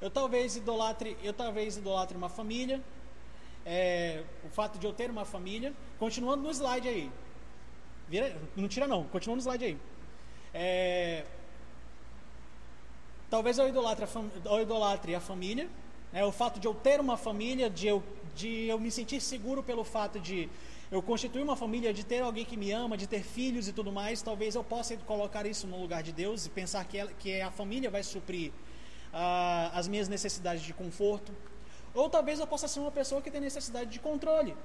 eu 0.01 0.09
talvez 0.09 0.55
idolatre, 0.55 1.15
eu 1.21 1.33
talvez 1.33 1.77
idolatre 1.77 2.17
uma 2.17 2.29
família, 2.29 2.81
é, 3.63 4.23
o 4.43 4.49
fato 4.49 4.79
de 4.79 4.87
eu 4.87 4.91
ter 4.91 5.11
uma 5.11 5.23
família, 5.23 5.71
continuando 5.99 6.41
no 6.41 6.49
slide 6.49 6.87
aí. 6.87 7.11
Vira, 8.09 8.35
não 8.55 8.67
tira 8.67 8.87
não, 8.87 9.03
continua 9.03 9.35
no 9.35 9.41
slide 9.43 9.65
aí. 9.65 9.77
É, 10.51 11.25
talvez 13.29 13.59
eu 13.59 13.69
idolatre 13.69 14.03
a, 14.03 14.51
eu 14.51 14.61
idolatre 14.63 15.13
a 15.13 15.19
família, 15.19 15.69
é, 16.11 16.25
o 16.25 16.31
fato 16.31 16.59
de 16.59 16.67
eu 16.67 16.73
ter 16.73 16.99
uma 16.99 17.17
família, 17.17 17.69
de 17.69 17.85
eu, 17.85 18.01
de 18.35 18.65
eu 18.65 18.79
me 18.79 18.89
sentir 18.89 19.21
seguro 19.21 19.61
pelo 19.61 19.83
fato 19.83 20.19
de 20.19 20.49
eu 20.95 21.01
constituir 21.01 21.43
uma 21.43 21.57
família, 21.57 21.93
de 21.93 22.05
ter 22.05 22.21
alguém 22.21 22.45
que 22.45 22.55
me 22.55 22.71
ama, 22.71 22.95
de 22.95 23.05
ter 23.05 23.21
filhos 23.21 23.67
e 23.67 23.73
tudo 23.73 23.91
mais, 23.91 24.21
talvez 24.21 24.55
eu 24.55 24.63
possa 24.63 24.95
colocar 25.11 25.45
isso 25.45 25.67
no 25.67 25.77
lugar 25.77 26.01
de 26.01 26.13
Deus 26.13 26.45
e 26.45 26.49
pensar 26.49 26.85
que, 26.85 26.97
ela, 26.97 27.11
que 27.19 27.41
a 27.41 27.51
família 27.51 27.89
vai 27.91 28.01
suprir 28.01 28.53
ah, 29.13 29.71
as 29.73 29.89
minhas 29.89 30.07
necessidades 30.07 30.63
de 30.63 30.73
conforto. 30.73 31.33
Ou 31.93 32.09
talvez 32.09 32.39
eu 32.39 32.47
possa 32.47 32.67
ser 32.69 32.79
uma 32.79 32.91
pessoa 32.91 33.21
que 33.21 33.29
tem 33.29 33.41
necessidade 33.41 33.89
de 33.89 33.99
controle. 33.99 34.55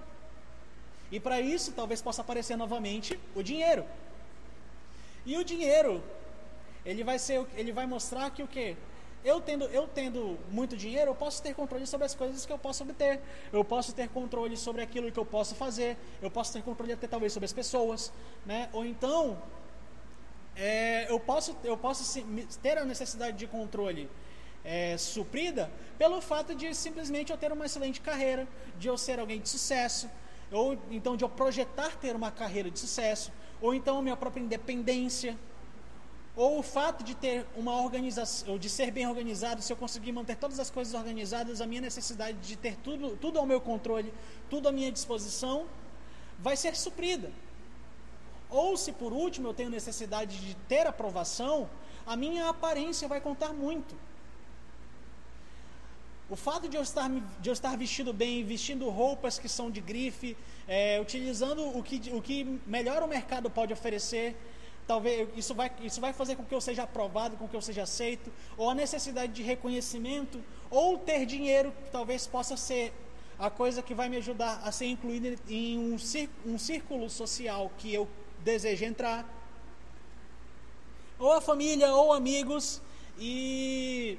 E 1.10 1.18
para 1.18 1.40
isso, 1.40 1.72
talvez 1.72 2.00
possa 2.00 2.22
aparecer 2.22 2.56
novamente 2.56 3.18
o 3.34 3.42
dinheiro. 3.42 3.84
E 5.26 5.36
o 5.36 5.42
dinheiro, 5.42 6.00
ele 6.86 7.02
vai 7.02 7.18
ser, 7.18 7.44
ele 7.56 7.72
vai 7.72 7.86
mostrar 7.86 8.30
que 8.30 8.42
o 8.44 8.46
quê? 8.46 8.76
Eu 9.24 9.40
tendo, 9.40 9.64
eu 9.66 9.86
tendo 9.86 10.38
muito 10.50 10.76
dinheiro, 10.76 11.10
eu 11.10 11.14
posso 11.14 11.42
ter 11.42 11.54
controle 11.54 11.86
sobre 11.86 12.06
as 12.06 12.14
coisas 12.14 12.46
que 12.46 12.52
eu 12.52 12.58
posso 12.58 12.82
obter. 12.82 13.20
Eu 13.52 13.62
posso 13.62 13.94
ter 13.94 14.08
controle 14.08 14.56
sobre 14.56 14.82
aquilo 14.82 15.12
que 15.12 15.18
eu 15.18 15.26
posso 15.26 15.54
fazer. 15.54 15.96
Eu 16.22 16.30
posso 16.30 16.52
ter 16.52 16.62
controle 16.62 16.92
até 16.92 17.06
talvez 17.06 17.32
sobre 17.32 17.44
as 17.44 17.52
pessoas, 17.52 18.12
né? 18.46 18.70
Ou 18.72 18.84
então, 18.84 19.36
é, 20.56 21.10
eu 21.10 21.20
posso, 21.20 21.56
eu 21.62 21.76
posso 21.76 22.22
ter 22.62 22.78
a 22.78 22.84
necessidade 22.84 23.36
de 23.36 23.46
controle 23.46 24.10
é, 24.64 24.96
suprida 24.96 25.70
pelo 25.98 26.20
fato 26.20 26.54
de 26.54 26.74
simplesmente 26.74 27.30
eu 27.30 27.38
ter 27.38 27.52
uma 27.52 27.66
excelente 27.66 28.00
carreira, 28.00 28.48
de 28.78 28.88
eu 28.88 28.96
ser 28.96 29.18
alguém 29.18 29.40
de 29.40 29.48
sucesso, 29.48 30.08
ou 30.50 30.78
então 30.90 31.16
de 31.16 31.24
eu 31.24 31.28
projetar 31.28 31.96
ter 31.96 32.16
uma 32.16 32.30
carreira 32.30 32.70
de 32.70 32.78
sucesso, 32.78 33.32
ou 33.60 33.74
então 33.74 33.98
a 33.98 34.02
minha 34.02 34.16
própria 34.16 34.42
independência, 34.42 35.36
ou 36.36 36.58
o 36.58 36.62
fato 36.62 37.02
de 37.02 37.14
ter 37.14 37.44
uma 37.56 37.80
organização, 37.82 38.58
de 38.58 38.68
ser 38.68 38.90
bem 38.90 39.06
organizado, 39.06 39.60
se 39.60 39.72
eu 39.72 39.76
conseguir 39.76 40.12
manter 40.12 40.36
todas 40.36 40.60
as 40.60 40.70
coisas 40.70 40.94
organizadas, 40.94 41.60
a 41.60 41.66
minha 41.66 41.80
necessidade 41.80 42.38
de 42.38 42.56
ter 42.56 42.76
tudo, 42.76 43.16
tudo 43.16 43.38
ao 43.38 43.46
meu 43.46 43.60
controle, 43.60 44.12
tudo 44.48 44.68
à 44.68 44.72
minha 44.72 44.92
disposição, 44.92 45.66
vai 46.38 46.56
ser 46.56 46.76
suprida. 46.76 47.30
Ou 48.48 48.76
se 48.76 48.92
por 48.92 49.12
último 49.12 49.48
eu 49.48 49.54
tenho 49.54 49.70
necessidade 49.70 50.40
de 50.40 50.54
ter 50.68 50.86
aprovação, 50.86 51.68
a 52.06 52.16
minha 52.16 52.48
aparência 52.48 53.06
vai 53.06 53.20
contar 53.20 53.52
muito. 53.52 53.94
O 56.28 56.36
fato 56.36 56.68
de 56.68 56.76
eu 56.76 56.82
estar, 56.82 57.10
de 57.40 57.48
eu 57.50 57.52
estar 57.52 57.76
vestido 57.76 58.12
bem, 58.12 58.44
vestindo 58.44 58.88
roupas 58.88 59.36
que 59.36 59.48
são 59.48 59.68
de 59.68 59.80
grife, 59.80 60.36
é, 60.68 61.00
utilizando 61.00 61.76
o 61.76 61.82
que, 61.82 62.00
o 62.12 62.22
que 62.22 62.60
melhor 62.64 63.02
o 63.02 63.08
mercado 63.08 63.50
pode 63.50 63.72
oferecer, 63.72 64.36
talvez 64.86 65.28
isso 65.36 65.54
vai, 65.54 65.70
isso 65.82 66.00
vai 66.00 66.12
fazer 66.12 66.36
com 66.36 66.44
que 66.44 66.54
eu 66.54 66.60
seja 66.60 66.82
aprovado, 66.82 67.36
com 67.36 67.48
que 67.48 67.56
eu 67.56 67.62
seja 67.62 67.82
aceito, 67.82 68.32
ou 68.56 68.70
a 68.70 68.74
necessidade 68.74 69.32
de 69.32 69.42
reconhecimento, 69.42 70.42
ou 70.70 70.98
ter 70.98 71.26
dinheiro, 71.26 71.72
talvez 71.90 72.26
possa 72.26 72.56
ser 72.56 72.92
a 73.38 73.48
coisa 73.48 73.82
que 73.82 73.94
vai 73.94 74.08
me 74.08 74.16
ajudar 74.18 74.60
a 74.62 74.70
ser 74.70 74.86
incluído 74.86 75.40
em 75.48 75.78
um, 75.78 75.96
um 76.46 76.58
círculo 76.58 77.08
social 77.08 77.70
que 77.78 77.92
eu 77.92 78.08
desejo 78.44 78.84
entrar, 78.84 79.28
ou 81.18 81.32
a 81.32 81.40
família, 81.40 81.94
ou 81.94 82.12
amigos, 82.12 82.80
e 83.18 84.18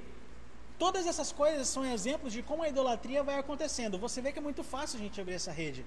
Todas 0.82 1.06
essas 1.06 1.32
coisas 1.32 1.68
são 1.68 1.86
exemplos 1.86 2.34
de 2.34 2.42
como 2.42 2.64
a 2.64 2.68
idolatria 2.68 3.22
vai 3.22 3.38
acontecendo. 3.38 4.00
Você 4.00 4.20
vê 4.20 4.32
que 4.32 4.40
é 4.40 4.42
muito 4.42 4.64
fácil 4.64 4.98
a 4.98 5.04
gente 5.04 5.22
abrir 5.22 5.36
essa 5.36 5.52
rede. 5.52 5.86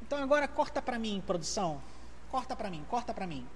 Então 0.00 0.16
agora 0.22 0.48
corta 0.48 0.80
para 0.80 0.98
mim, 0.98 1.22
produção. 1.26 1.82
Corta 2.30 2.56
para 2.56 2.70
mim, 2.70 2.82
corta 2.88 3.12
para 3.12 3.26
mim. 3.26 3.46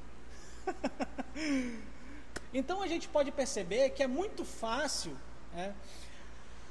então 2.52 2.82
a 2.82 2.86
gente 2.86 3.08
pode 3.08 3.30
perceber 3.30 3.90
que 3.90 4.02
é 4.02 4.06
muito 4.06 4.44
fácil 4.44 5.16
é, 5.56 5.72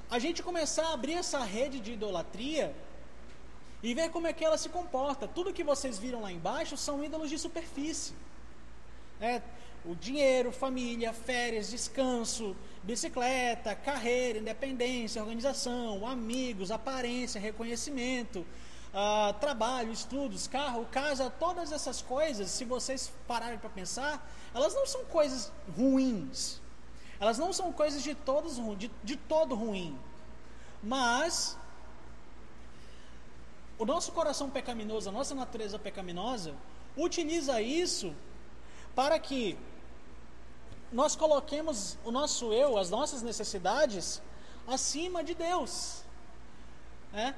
a 0.10 0.20
gente 0.20 0.42
começar 0.42 0.88
a 0.88 0.94
abrir 0.94 1.14
essa 1.14 1.40
rede 1.44 1.80
de 1.80 1.94
idolatria 1.94 2.76
e 3.82 3.94
ver 3.94 4.10
como 4.10 4.28
é 4.28 4.34
que 4.34 4.44
ela 4.44 4.58
se 4.58 4.70
comporta. 4.70 5.28
Tudo 5.28 5.54
que 5.54 5.64
vocês 5.64 5.98
viram 5.98 6.22
lá 6.22 6.32
embaixo 6.32 6.76
são 6.76 7.04
ídolos 7.04 7.30
de 7.30 7.38
superfície. 7.38 8.14
É, 9.22 9.42
o 9.86 9.96
dinheiro, 9.96 10.52
família, 10.52 11.14
férias, 11.14 11.70
descanso, 11.70 12.56
bicicleta, 12.84 13.76
carreira, 13.76 14.40
independência, 14.40 15.22
organização, 15.22 16.06
amigos, 16.08 16.72
aparência, 16.72 17.40
reconhecimento, 17.40 18.46
uh, 18.94 19.34
trabalho, 19.40 19.92
estudos, 19.92 20.48
carro, 20.48 20.86
casa, 20.92 21.30
todas 21.30 21.72
essas 21.72 22.02
coisas, 22.02 22.50
se 22.50 22.66
vocês 22.66 23.12
pararem 23.28 23.58
para 23.58 23.70
pensar, 23.70 24.28
elas 24.54 24.74
não 24.74 24.86
são 24.86 25.06
coisas 25.06 25.52
ruins. 25.78 26.60
Elas 27.20 27.38
não 27.38 27.52
são 27.52 27.72
coisas 27.72 28.02
de, 28.02 28.16
todos, 28.16 28.56
de, 28.78 28.90
de 29.04 29.16
todo 29.16 29.56
ruim. 29.56 29.98
Mas 30.82 31.58
o 33.78 33.86
nosso 33.86 34.12
coração 34.12 34.50
pecaminoso, 34.50 35.10
a 35.10 35.12
nossa 35.12 35.36
natureza 35.36 35.78
pecaminosa, 35.78 36.54
utiliza 36.96 37.62
isso 37.62 38.14
para 38.96 39.20
que 39.20 39.58
nós 40.92 41.16
coloquemos 41.16 41.98
o 42.04 42.12
nosso 42.12 42.52
eu, 42.52 42.78
as 42.78 42.90
nossas 42.90 43.22
necessidades, 43.22 44.22
acima 44.68 45.24
de 45.24 45.36
Deus. 45.36 46.04
Né? 47.12 47.36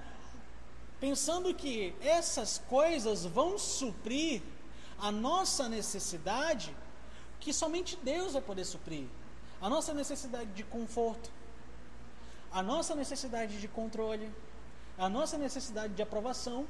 Pensando 1.02 1.52
que 1.54 1.96
essas 2.00 2.60
coisas 2.70 3.26
vão 3.26 3.58
suprir 3.58 4.44
a 5.00 5.12
nossa 5.12 5.68
necessidade, 5.68 6.76
que 7.40 7.52
somente 7.52 7.98
Deus 8.04 8.34
vai 8.34 8.42
poder 8.44 8.66
suprir. 8.66 9.08
A 9.60 9.68
nossa 9.68 9.96
necessidade 9.96 10.52
de 10.52 10.64
conforto, 10.64 11.32
a 12.52 12.62
nossa 12.62 12.94
necessidade 12.94 13.60
de 13.60 13.68
controle, 13.68 14.32
a 14.96 15.10
nossa 15.10 15.40
necessidade 15.40 15.96
de 15.96 16.04
aprovação, 16.04 16.68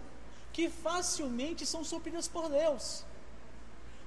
que 0.54 0.70
facilmente 0.70 1.66
são 1.66 1.84
supridas 1.84 2.30
por 2.30 2.48
Deus. 2.48 3.04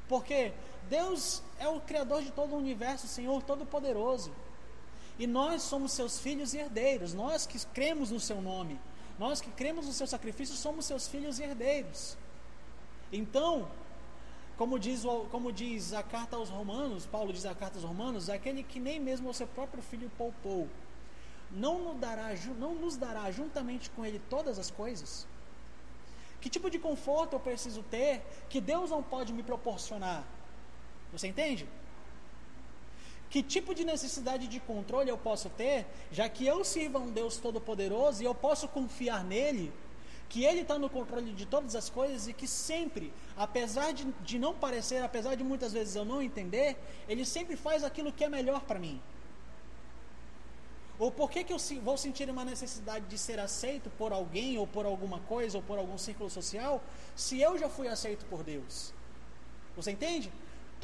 Porque 0.09 0.53
Deus 0.89 1.43
é 1.59 1.69
o 1.69 1.83
Criador 1.83 2.23
de 2.23 2.31
todo 2.31 2.55
o 2.55 2.59
universo, 2.59 3.07
Senhor 3.07 3.43
Todo-Poderoso. 3.43 4.33
E 5.19 5.27
nós 5.27 5.63
somos 5.63 5.93
seus 5.93 6.19
filhos 6.19 6.55
e 6.55 6.59
herdeiros, 6.59 7.13
nós 7.13 7.47
que 7.47 7.59
cremos 7.67 8.11
no 8.11 8.19
seu 8.19 8.41
nome, 8.41 8.81
nós 9.19 9.41
que 9.41 9.51
cremos 9.51 9.87
no 9.87 9.93
seu 9.93 10.07
sacrifício, 10.07 10.55
somos 10.55 10.85
seus 10.85 11.07
filhos 11.09 11.39
e 11.39 11.43
herdeiros. 11.45 12.17
Então, 13.13 13.69
Como 14.57 14.79
diz, 14.79 15.03
como 15.31 15.53
diz 15.53 15.93
a 15.93 16.03
carta 16.03 16.37
aos 16.37 16.49
Romanos, 16.49 17.07
Paulo 17.07 17.33
diz 17.33 17.45
a 17.45 17.55
carta 17.57 17.77
aos 17.77 17.85
Romanos, 17.85 18.31
aquele 18.31 18.63
que 18.63 18.79
nem 18.79 19.01
mesmo 19.01 19.29
o 19.29 19.35
seu 19.35 19.49
próprio 19.49 19.83
filho 19.83 20.09
poupou, 20.17 20.69
não 21.51 21.83
nos 21.83 21.99
dará, 21.99 22.29
não 22.57 22.75
nos 22.75 22.97
dará 22.97 23.31
juntamente 23.33 23.91
com 23.91 24.05
ele 24.07 24.21
todas 24.31 24.57
as 24.59 24.71
coisas? 24.71 25.27
Que 26.41 26.49
tipo 26.49 26.71
de 26.71 26.79
conforto 26.79 27.33
eu 27.35 27.41
preciso 27.41 27.83
ter 27.83 28.23
que 28.49 28.61
Deus 28.61 28.91
não 28.91 29.03
pode 29.03 29.33
me 29.33 29.43
proporcionar? 29.43 30.23
Você 31.13 31.27
entende? 31.27 31.67
Que 33.31 33.43
tipo 33.43 33.75
de 33.75 33.85
necessidade 33.85 34.47
de 34.47 34.61
controle 34.61 35.11
eu 35.11 35.19
posso 35.19 35.49
ter, 35.51 35.87
já 36.13 36.29
que 36.29 36.47
eu 36.47 36.65
sirvo 36.65 36.99
a 36.99 37.01
um 37.01 37.11
Deus 37.11 37.37
Todo-Poderoso 37.37 38.23
e 38.23 38.27
eu 38.27 38.35
posso 38.35 38.69
confiar 38.69 39.25
nele, 39.25 39.73
que 40.29 40.45
Ele 40.45 40.61
está 40.61 40.79
no 40.79 40.89
controle 40.89 41.33
de 41.33 41.47
todas 41.47 41.75
as 41.75 41.89
coisas 41.89 42.29
e 42.29 42.33
que 42.33 42.47
sempre, 42.47 43.13
apesar 43.37 43.93
de, 43.93 44.05
de 44.23 44.39
não 44.39 44.55
parecer, 44.55 45.03
apesar 45.03 45.35
de 45.35 45.45
muitas 45.45 45.73
vezes 45.73 45.95
eu 45.95 46.05
não 46.05 46.23
entender, 46.23 46.77
Ele 47.09 47.25
sempre 47.25 47.57
faz 47.57 47.83
aquilo 47.85 48.13
que 48.13 48.25
é 48.25 48.29
melhor 48.29 48.61
para 48.63 48.79
mim. 48.79 49.01
Ou 50.99 51.11
por 51.11 51.31
que, 51.31 51.43
que 51.43 51.53
eu 51.53 51.59
vou 51.83 51.97
sentir 51.97 52.31
uma 52.31 52.45
necessidade 52.45 53.07
de 53.07 53.19
ser 53.19 53.41
aceito 53.41 53.91
por 53.99 54.13
alguém, 54.13 54.59
ou 54.59 54.67
por 54.67 54.87
alguma 54.87 55.19
coisa, 55.21 55.59
ou 55.59 55.63
por 55.63 55.77
algum 55.79 55.99
círculo 55.99 56.31
social, 56.31 56.83
se 57.17 57.41
eu 57.41 57.59
já 57.59 57.69
fui 57.69 57.89
aceito 57.89 58.25
por 58.27 58.45
Deus? 58.45 58.93
Você 59.77 59.91
entende? 59.91 60.33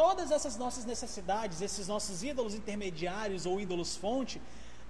Todas 0.00 0.30
essas 0.30 0.56
nossas 0.56 0.86
necessidades, 0.86 1.60
esses 1.60 1.86
nossos 1.86 2.22
ídolos 2.22 2.54
intermediários 2.54 3.44
ou 3.44 3.60
ídolos 3.60 3.96
fonte, 3.96 4.40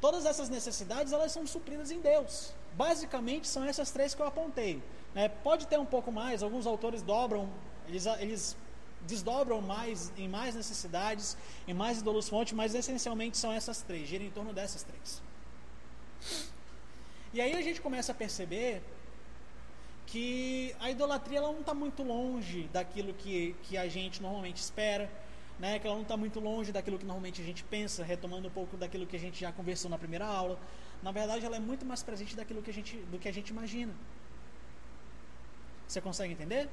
todas 0.00 0.24
essas 0.24 0.48
necessidades 0.48 1.12
elas 1.12 1.32
são 1.32 1.44
supridas 1.54 1.90
em 1.90 2.00
Deus. 2.00 2.52
Basicamente 2.74 3.48
são 3.48 3.64
essas 3.64 3.90
três 3.90 4.14
que 4.14 4.22
eu 4.22 4.28
apontei. 4.28 4.80
Né? 5.12 5.28
Pode 5.28 5.66
ter 5.66 5.80
um 5.80 5.90
pouco 5.94 6.12
mais, 6.12 6.44
alguns 6.44 6.64
autores 6.64 7.02
dobram, 7.02 7.50
eles, 7.88 8.06
eles 8.06 8.56
desdobram 9.00 9.60
mais 9.60 10.12
em 10.16 10.28
mais 10.28 10.54
necessidades, 10.54 11.36
em 11.66 11.74
mais 11.74 11.98
ídolos 11.98 12.28
fonte, 12.28 12.54
mas 12.54 12.72
essencialmente 12.72 13.36
são 13.36 13.52
essas 13.52 13.82
três, 13.82 14.08
giram 14.08 14.26
em 14.26 14.30
torno 14.30 14.52
dessas 14.52 14.84
três. 14.84 15.20
E 17.32 17.40
aí 17.40 17.52
a 17.56 17.62
gente 17.62 17.80
começa 17.80 18.12
a 18.12 18.14
perceber 18.14 18.80
que 20.10 20.74
a 20.80 20.90
idolatria 20.90 21.38
ela 21.38 21.52
não 21.52 21.60
está 21.60 21.72
muito 21.72 22.02
longe 22.02 22.68
daquilo 22.72 23.14
que, 23.14 23.54
que 23.62 23.78
a 23.78 23.88
gente 23.88 24.20
normalmente 24.20 24.56
espera, 24.56 25.08
né? 25.56 25.78
que 25.78 25.86
ela 25.86 25.94
não 25.94 26.02
está 26.02 26.16
muito 26.16 26.40
longe 26.40 26.72
daquilo 26.72 26.98
que 26.98 27.04
normalmente 27.04 27.40
a 27.40 27.44
gente 27.44 27.62
pensa, 27.62 28.02
retomando 28.02 28.48
um 28.48 28.50
pouco 28.50 28.76
daquilo 28.76 29.06
que 29.06 29.14
a 29.14 29.20
gente 29.20 29.40
já 29.40 29.52
conversou 29.52 29.88
na 29.88 29.96
primeira 29.96 30.26
aula. 30.26 30.58
Na 31.00 31.12
verdade, 31.12 31.46
ela 31.46 31.56
é 31.56 31.60
muito 31.60 31.86
mais 31.86 32.02
presente 32.02 32.34
daquilo 32.34 32.60
que 32.60 32.70
a 32.70 32.74
gente, 32.74 32.96
do 32.96 33.20
que 33.20 33.28
a 33.28 33.32
gente 33.32 33.50
imagina. 33.50 33.94
Você 35.86 36.00
consegue 36.00 36.32
entender? 36.32 36.68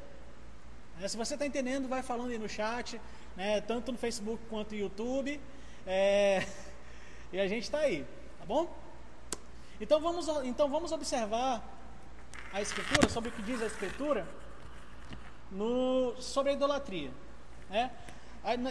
É, 0.99 1.07
se 1.07 1.15
você 1.15 1.35
está 1.35 1.45
entendendo, 1.45 1.87
vai 1.87 2.01
falando 2.01 2.31
aí 2.31 2.39
no 2.39 2.49
chat, 2.49 2.99
né? 3.35 3.61
tanto 3.61 3.91
no 3.91 3.99
Facebook 3.99 4.43
quanto 4.49 4.73
no 4.73 4.81
YouTube. 4.81 5.39
É... 5.85 6.45
E 7.29 7.41
a 7.41 7.45
gente 7.45 7.63
está 7.63 7.79
aí, 7.79 8.05
tá 8.39 8.45
bom? 8.45 8.73
Então 9.81 9.99
vamos, 9.99 10.29
então 10.45 10.69
vamos 10.69 10.93
observar 10.93 11.76
a 12.53 12.61
Escritura, 12.61 13.09
sobre 13.09 13.29
o 13.29 13.31
que 13.31 13.41
diz 13.41 13.61
a 13.61 13.65
Escritura, 13.65 14.27
no, 15.51 16.15
sobre 16.19 16.51
a 16.51 16.53
idolatria. 16.55 17.11
Né? 17.69 17.91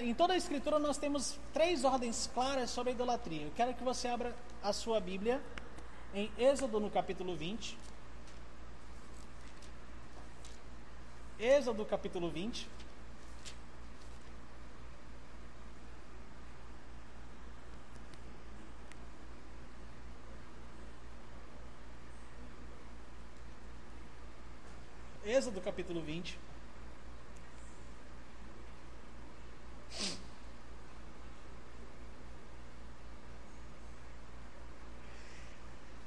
Em 0.02 0.14
toda 0.14 0.32
a 0.32 0.36
Escritura 0.36 0.78
nós 0.78 0.96
temos 0.96 1.38
três 1.52 1.84
ordens 1.84 2.30
claras 2.32 2.70
sobre 2.70 2.90
a 2.90 2.94
idolatria. 2.94 3.42
Eu 3.42 3.52
quero 3.54 3.74
que 3.74 3.82
você 3.82 4.08
abra 4.08 4.34
a 4.62 4.72
sua 4.72 5.00
Bíblia 5.00 5.42
em 6.14 6.30
Êxodo 6.38 6.80
no 6.80 6.90
capítulo 6.90 7.36
20. 7.36 7.76
Êxodo 11.38 11.84
capítulo 11.84 12.30
20. 12.30 12.75
Êxodo 25.36 25.60
capítulo 25.60 26.00
20. 26.00 26.38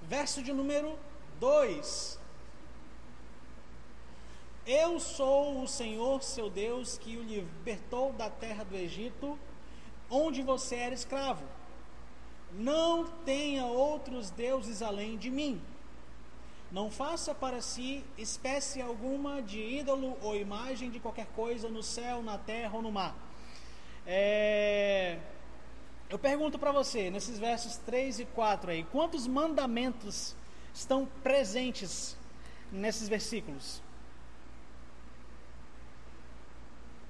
Verso 0.01 0.41
de 0.41 0.51
número 0.51 0.97
2. 1.39 2.19
Eu 4.65 4.99
sou 4.99 5.61
o 5.61 5.67
Senhor 5.67 6.23
seu 6.23 6.49
Deus 6.49 6.97
que 6.97 7.15
o 7.15 7.21
libertou 7.21 8.11
da 8.13 8.31
terra 8.31 8.63
do 8.63 8.75
Egito, 8.75 9.37
onde 10.09 10.41
você 10.41 10.75
era 10.75 10.95
escravo. 10.95 11.45
Não 12.51 13.05
tenha 13.25 13.65
outros 13.65 14.31
deuses 14.31 14.81
além 14.81 15.19
de 15.19 15.29
mim. 15.29 15.61
Não 16.71 16.91
faça 16.91 17.33
para 17.33 17.61
si 17.61 18.03
espécie 18.17 18.79
alguma 18.81 19.41
de 19.41 19.59
ídolo 19.59 20.15
ou 20.21 20.35
imagem 20.35 20.91
de 20.91 20.99
qualquer 20.99 21.25
coisa 21.27 21.67
no 21.67 21.81
céu, 21.81 22.21
na 22.21 22.37
terra 22.37 22.75
ou 22.75 22.81
no 22.81 22.91
mar. 22.91 23.15
É... 24.05 25.17
Eu 26.09 26.19
pergunto 26.19 26.59
para 26.59 26.71
você, 26.71 27.09
nesses 27.09 27.39
versos 27.39 27.77
3 27.77 28.19
e 28.19 28.25
4 28.25 28.71
aí, 28.71 28.83
quantos 28.91 29.27
mandamentos 29.27 30.35
estão 30.73 31.07
presentes 31.23 32.17
nesses 32.71 33.07
versículos? 33.07 33.81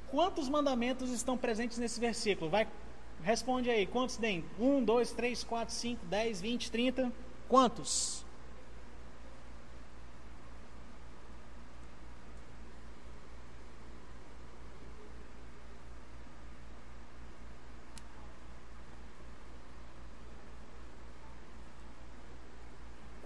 Quantos 0.09 0.49
mandamentos 0.49 1.11
estão 1.11 1.37
presentes 1.37 1.77
nesse 1.77 1.99
versículo? 1.99 2.49
Vai, 2.49 2.67
responde 3.23 3.69
aí, 3.69 3.85
quantos 3.85 4.17
tem? 4.17 4.43
1, 4.59 4.83
2, 4.83 5.11
3, 5.11 5.43
4, 5.43 5.73
5, 5.73 6.05
10, 6.05 6.41
20, 6.41 6.71
30? 6.71 7.13
Quantos? 7.47 8.25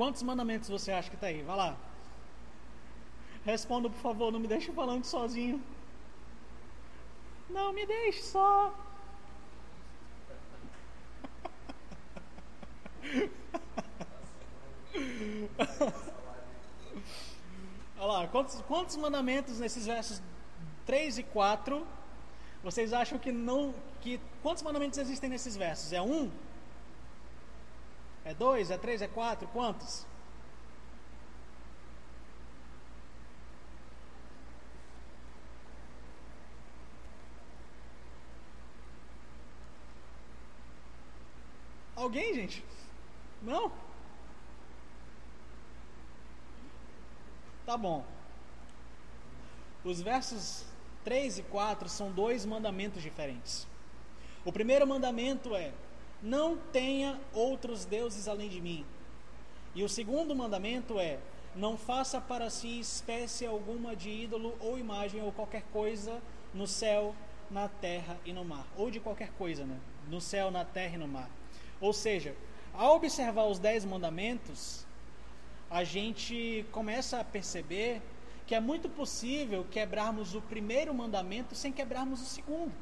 Quantos 0.03 0.21
mandamentos 0.21 0.67
você 0.67 0.91
acha 0.91 1.09
que 1.09 1.15
está 1.15 1.27
aí? 1.27 1.41
Vai 1.43 1.55
lá. 1.55 1.77
Responda, 3.45 3.89
por 3.89 4.01
favor, 4.01 4.33
não 4.33 4.39
me 4.41 4.49
deixe 4.49 4.69
falando 4.73 5.05
sozinho. 5.05 5.63
Não 7.49 7.71
me 7.71 7.85
deixe 7.85 8.21
só. 8.21 8.75
Olha 17.97 18.05
lá, 18.05 18.27
quantos, 18.27 18.59
quantos 18.63 18.97
mandamentos 18.97 19.57
nesses 19.57 19.85
versos 19.85 20.21
3 20.85 21.19
e 21.19 21.23
4 21.23 21.87
vocês 22.61 22.91
acham 22.91 23.17
que 23.17 23.31
não. 23.31 23.73
que 24.01 24.19
Quantos 24.41 24.63
mandamentos 24.63 24.99
existem 24.99 25.29
nesses 25.29 25.55
versos? 25.55 25.93
É 25.93 26.01
um? 26.01 26.29
É 28.25 28.33
dois? 28.33 28.71
É 28.71 28.77
três? 28.77 29.01
É 29.01 29.07
quatro? 29.07 29.47
Quantos? 29.49 30.05
Alguém, 41.95 42.33
gente? 42.33 42.63
Não? 43.41 43.71
Tá 47.65 47.77
bom. 47.77 48.03
Os 49.83 50.01
versos 50.01 50.65
3 51.03 51.39
e 51.39 51.43
4 51.43 51.88
são 51.89 52.12
dois 52.12 52.45
mandamentos 52.45 53.01
diferentes. 53.01 53.67
O 54.45 54.51
primeiro 54.51 54.86
mandamento 54.86 55.55
é: 55.55 55.73
não 56.23 56.57
tenha 56.71 57.19
outros 57.33 57.83
deuses 57.83 58.29
além 58.29 58.47
de 58.47 58.62
mim. 58.62 58.86
E 59.75 59.83
o 59.83 59.89
segundo 59.89 60.33
mandamento 60.33 60.97
é: 60.97 61.19
não 61.53 61.77
faça 61.77 62.21
para 62.21 62.49
si 62.49 62.79
espécie 62.79 63.45
alguma 63.45 63.95
de 63.95 64.09
ídolo 64.09 64.55
ou 64.62 64.79
imagem 64.79 65.21
ou 65.21 65.33
qualquer 65.33 65.63
coisa 65.73 66.21
no 66.53 66.65
céu, 66.65 67.13
na 67.51 67.67
terra 67.67 68.17
e 68.25 68.31
no 68.31 68.45
mar. 68.45 68.65
Ou 68.77 68.89
de 68.89 69.01
qualquer 69.01 69.31
coisa, 69.31 69.65
né? 69.65 69.77
No 70.09 70.21
céu, 70.21 70.49
na 70.49 70.63
terra 70.63 70.95
e 70.95 70.97
no 70.97 71.07
mar. 71.07 71.29
Ou 71.81 71.91
seja, 71.91 72.33
ao 72.73 72.95
observar 72.95 73.45
os 73.45 73.59
dez 73.59 73.83
mandamentos, 73.83 74.86
a 75.69 75.83
gente 75.83 76.65
começa 76.71 77.19
a 77.19 77.23
perceber 77.23 78.01
que 78.47 78.55
é 78.55 78.59
muito 78.59 78.88
possível 78.89 79.65
quebrarmos 79.69 80.36
o 80.36 80.41
primeiro 80.41 80.93
mandamento 80.93 81.55
sem 81.55 81.71
quebrarmos 81.71 82.21
o 82.21 82.25
segundo. 82.25 82.73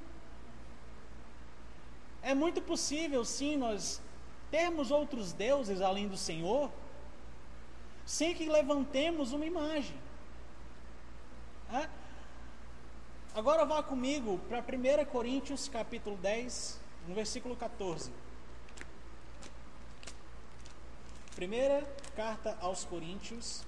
É 2.21 2.33
muito 2.33 2.61
possível, 2.61 3.25
sim, 3.25 3.57
nós 3.57 4.01
termos 4.51 4.91
outros 4.91 5.33
deuses 5.33 5.81
além 5.81 6.07
do 6.07 6.17
Senhor, 6.17 6.69
sem 8.05 8.35
que 8.35 8.47
levantemos 8.47 9.31
uma 9.31 9.45
imagem. 9.45 9.95
É? 11.73 11.89
Agora 13.33 13.65
vá 13.65 13.81
comigo 13.81 14.39
para 14.49 14.59
1 14.59 15.05
Coríntios 15.05 15.69
capítulo 15.69 16.17
10, 16.17 16.79
no 17.07 17.15
versículo 17.15 17.55
14. 17.55 18.11
Primeira 21.35 21.87
carta 22.15 22.57
aos 22.59 22.83
Coríntios, 22.83 23.63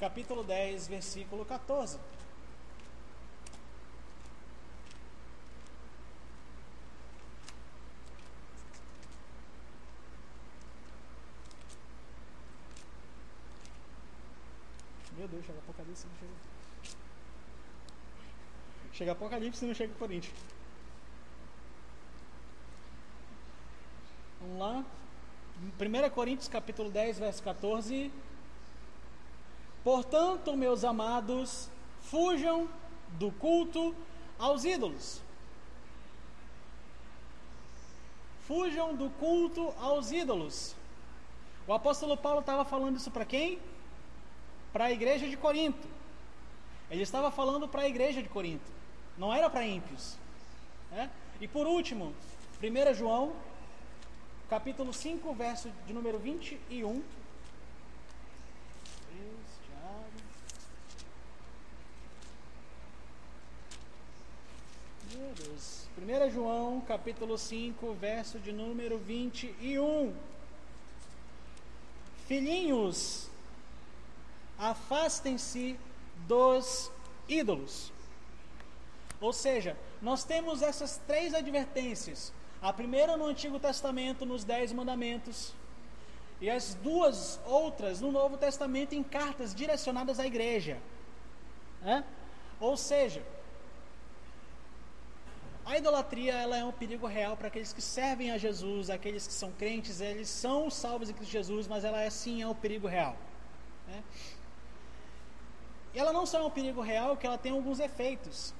capítulo 0.00 0.42
10, 0.42 0.88
versículo 0.88 1.44
14. 1.44 1.98
Meu 15.20 15.28
Deus, 15.28 15.44
chega 15.44 15.58
Apocalipse, 15.58 16.06
não 16.06 16.16
chega. 16.18 16.32
Chega 18.94 19.12
Apocalipse 19.12 19.64
não 19.66 19.74
chega 19.74 19.94
Coríntios. 19.98 20.34
Vamos 24.40 24.58
lá. 24.58 24.84
1 25.78 26.10
Coríntios 26.14 26.48
capítulo 26.48 26.90
10, 26.90 27.18
verso 27.18 27.42
14. 27.42 28.10
Portanto, 29.84 30.56
meus 30.56 30.84
amados, 30.84 31.68
fujam 32.00 32.66
do 33.18 33.30
culto 33.30 33.94
aos 34.38 34.64
ídolos. 34.64 35.20
Fujam 38.46 38.96
do 38.96 39.10
culto 39.10 39.74
aos 39.78 40.12
ídolos. 40.12 40.74
O 41.68 41.74
apóstolo 41.74 42.16
Paulo 42.16 42.40
estava 42.40 42.64
falando 42.64 42.96
isso 42.96 43.10
para 43.10 43.26
quem? 43.26 43.58
Para 44.72 44.86
a 44.86 44.92
igreja 44.92 45.28
de 45.28 45.36
Corinto. 45.36 45.88
Ele 46.90 47.02
estava 47.02 47.30
falando 47.30 47.68
para 47.68 47.82
a 47.82 47.88
igreja 47.88 48.22
de 48.22 48.28
Corinto. 48.28 48.70
Não 49.16 49.32
era 49.32 49.48
para 49.48 49.66
ímpios. 49.66 50.16
Né? 50.90 51.10
E 51.40 51.46
por 51.46 51.66
último, 51.66 52.14
1 52.62 52.94
João 52.94 53.32
capítulo 54.50 54.92
5, 54.92 55.32
verso 55.32 55.70
de 55.86 55.92
número 55.92 56.18
21. 56.18 57.04
Meu 65.14 65.34
Deus. 65.36 65.88
1 65.96 66.30
João, 66.32 66.80
capítulo 66.80 67.38
5, 67.38 67.94
verso 67.94 68.40
de 68.40 68.50
número 68.50 68.98
21. 68.98 70.12
Filhinhos, 72.26 73.29
afastem-se 74.60 75.78
dos 76.28 76.92
ídolos. 77.28 77.92
Ou 79.20 79.32
seja, 79.32 79.76
nós 80.00 80.22
temos 80.22 80.62
essas 80.62 81.00
três 81.06 81.34
advertências 81.34 82.32
a 82.62 82.72
primeira 82.72 83.16
no 83.16 83.24
Antigo 83.24 83.58
Testamento, 83.58 84.26
nos 84.26 84.44
Dez 84.44 84.70
Mandamentos, 84.70 85.54
e 86.40 86.50
as 86.50 86.74
duas 86.74 87.40
outras 87.46 88.00
no 88.00 88.12
Novo 88.12 88.36
Testamento 88.36 88.94
em 88.94 89.02
cartas 89.02 89.54
direcionadas 89.54 90.20
à 90.20 90.26
igreja. 90.26 90.78
Né? 91.80 92.04
Ou 92.58 92.76
seja, 92.76 93.24
a 95.64 95.78
idolatria 95.78 96.34
ela 96.34 96.56
é 96.56 96.64
um 96.64 96.72
perigo 96.72 97.06
real 97.06 97.36
para 97.36 97.48
aqueles 97.48 97.72
que 97.72 97.80
servem 97.80 98.30
a 98.30 98.36
Jesus, 98.36 98.90
aqueles 98.90 99.26
que 99.26 99.32
são 99.32 99.52
crentes, 99.52 100.00
eles 100.00 100.28
são 100.28 100.70
salvos 100.70 101.08
em 101.08 101.14
Cristo 101.14 101.32
Jesus, 101.32 101.66
mas 101.66 101.84
ela 101.84 102.00
é 102.00 102.10
sim 102.10 102.42
é 102.42 102.46
um 102.46 102.54
perigo 102.54 102.86
real. 102.86 103.16
Né? 103.86 104.02
E 105.94 105.98
ela 105.98 106.12
não 106.12 106.24
só 106.24 106.38
é 106.38 106.42
um 106.42 106.50
perigo 106.50 106.80
real, 106.80 107.16
que 107.16 107.26
ela 107.26 107.38
tem 107.38 107.52
alguns 107.52 107.80
efeitos. 107.80 108.54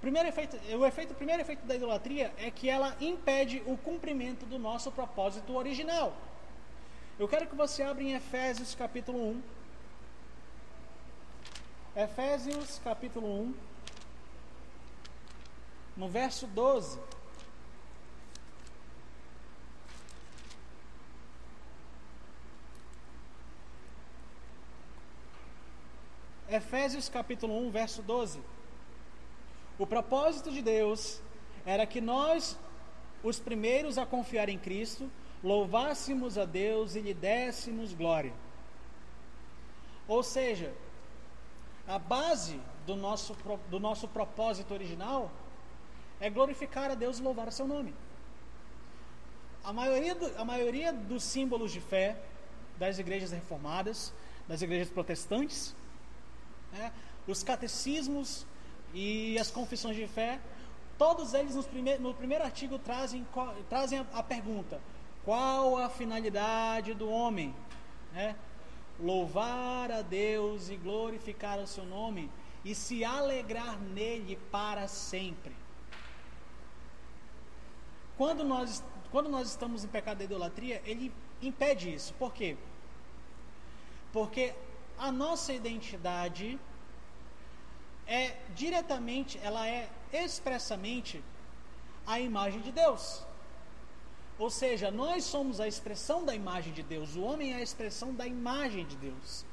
Primeiro 0.00 0.28
efeito, 0.28 0.56
o, 0.76 0.84
efeito, 0.84 1.12
o 1.12 1.14
primeiro 1.14 1.42
efeito 1.42 1.64
da 1.64 1.76
idolatria 1.76 2.32
é 2.36 2.50
que 2.50 2.68
ela 2.68 2.96
impede 3.00 3.62
o 3.66 3.76
cumprimento 3.76 4.44
do 4.46 4.58
nosso 4.58 4.90
propósito 4.90 5.54
original. 5.54 6.16
Eu 7.18 7.28
quero 7.28 7.46
que 7.46 7.54
você 7.54 7.82
abra 7.82 8.02
em 8.02 8.14
Efésios 8.14 8.74
capítulo 8.74 9.18
1. 9.30 9.42
Efésios 11.94 12.80
capítulo 12.82 13.28
1, 13.28 13.54
no 15.96 16.08
verso 16.08 16.46
12. 16.46 16.98
Efésios 26.52 27.08
capítulo 27.08 27.58
1, 27.66 27.70
verso 27.70 28.02
12. 28.02 28.38
O 29.78 29.86
propósito 29.86 30.52
de 30.52 30.60
Deus 30.60 31.22
era 31.64 31.86
que 31.86 31.98
nós, 31.98 32.58
os 33.22 33.40
primeiros 33.40 33.96
a 33.96 34.04
confiar 34.04 34.50
em 34.50 34.58
Cristo, 34.58 35.10
louvássemos 35.42 36.36
a 36.36 36.44
Deus 36.44 36.94
e 36.94 37.00
lhe 37.00 37.14
dessemos 37.14 37.94
glória. 37.94 38.34
Ou 40.06 40.22
seja, 40.22 40.74
a 41.88 41.98
base 41.98 42.60
do 42.86 42.96
nosso, 42.96 43.34
do 43.70 43.80
nosso 43.80 44.06
propósito 44.06 44.74
original 44.74 45.30
é 46.20 46.28
glorificar 46.28 46.90
a 46.90 46.94
Deus 46.94 47.18
e 47.18 47.22
louvar 47.22 47.48
o 47.48 47.52
seu 47.52 47.66
nome. 47.66 47.94
A 49.64 49.72
maioria, 49.72 50.14
do, 50.14 50.38
a 50.38 50.44
maioria 50.44 50.92
dos 50.92 51.22
símbolos 51.22 51.72
de 51.72 51.80
fé 51.80 52.20
das 52.78 52.98
igrejas 52.98 53.32
reformadas, 53.32 54.12
das 54.46 54.60
igrejas 54.60 54.90
protestantes, 54.90 55.74
né, 56.72 56.92
os 57.26 57.42
catecismos 57.42 58.46
e 58.94 59.38
as 59.38 59.50
confissões 59.50 59.96
de 59.96 60.06
fé, 60.06 60.40
todos 60.98 61.34
eles 61.34 61.54
no 62.00 62.14
primeiro 62.14 62.44
artigo 62.44 62.78
trazem, 62.78 63.26
trazem 63.68 64.00
a, 64.00 64.06
a 64.12 64.22
pergunta: 64.22 64.80
qual 65.24 65.78
a 65.78 65.88
finalidade 65.88 66.94
do 66.94 67.08
homem? 67.08 67.54
É, 68.14 68.34
louvar 69.00 69.90
a 69.90 70.02
Deus 70.02 70.68
e 70.68 70.76
glorificar 70.76 71.58
o 71.58 71.66
seu 71.66 71.84
nome 71.84 72.30
e 72.64 72.74
se 72.74 73.04
alegrar 73.04 73.80
nele 73.80 74.38
para 74.50 74.86
sempre. 74.86 75.52
Quando 78.16 78.44
nós, 78.44 78.84
quando 79.10 79.28
nós 79.28 79.48
estamos 79.48 79.84
em 79.84 79.88
pecado 79.88 80.18
da 80.18 80.24
idolatria, 80.24 80.80
ele 80.84 81.12
impede 81.40 81.92
isso. 81.92 82.14
Por 82.14 82.32
quê? 82.32 82.56
Porque 84.12 84.54
a 84.98 85.10
nossa 85.10 85.52
identidade 85.52 86.58
é 88.06 88.36
diretamente, 88.54 89.38
ela 89.42 89.66
é 89.66 89.88
expressamente 90.12 91.22
a 92.06 92.20
imagem 92.20 92.60
de 92.60 92.72
Deus. 92.72 93.24
Ou 94.38 94.50
seja, 94.50 94.90
nós 94.90 95.24
somos 95.24 95.60
a 95.60 95.68
expressão 95.68 96.24
da 96.24 96.34
imagem 96.34 96.72
de 96.72 96.82
Deus, 96.82 97.14
o 97.14 97.22
homem 97.22 97.52
é 97.52 97.56
a 97.56 97.62
expressão 97.62 98.14
da 98.14 98.26
imagem 98.26 98.84
de 98.86 98.96
Deus. 98.96 99.44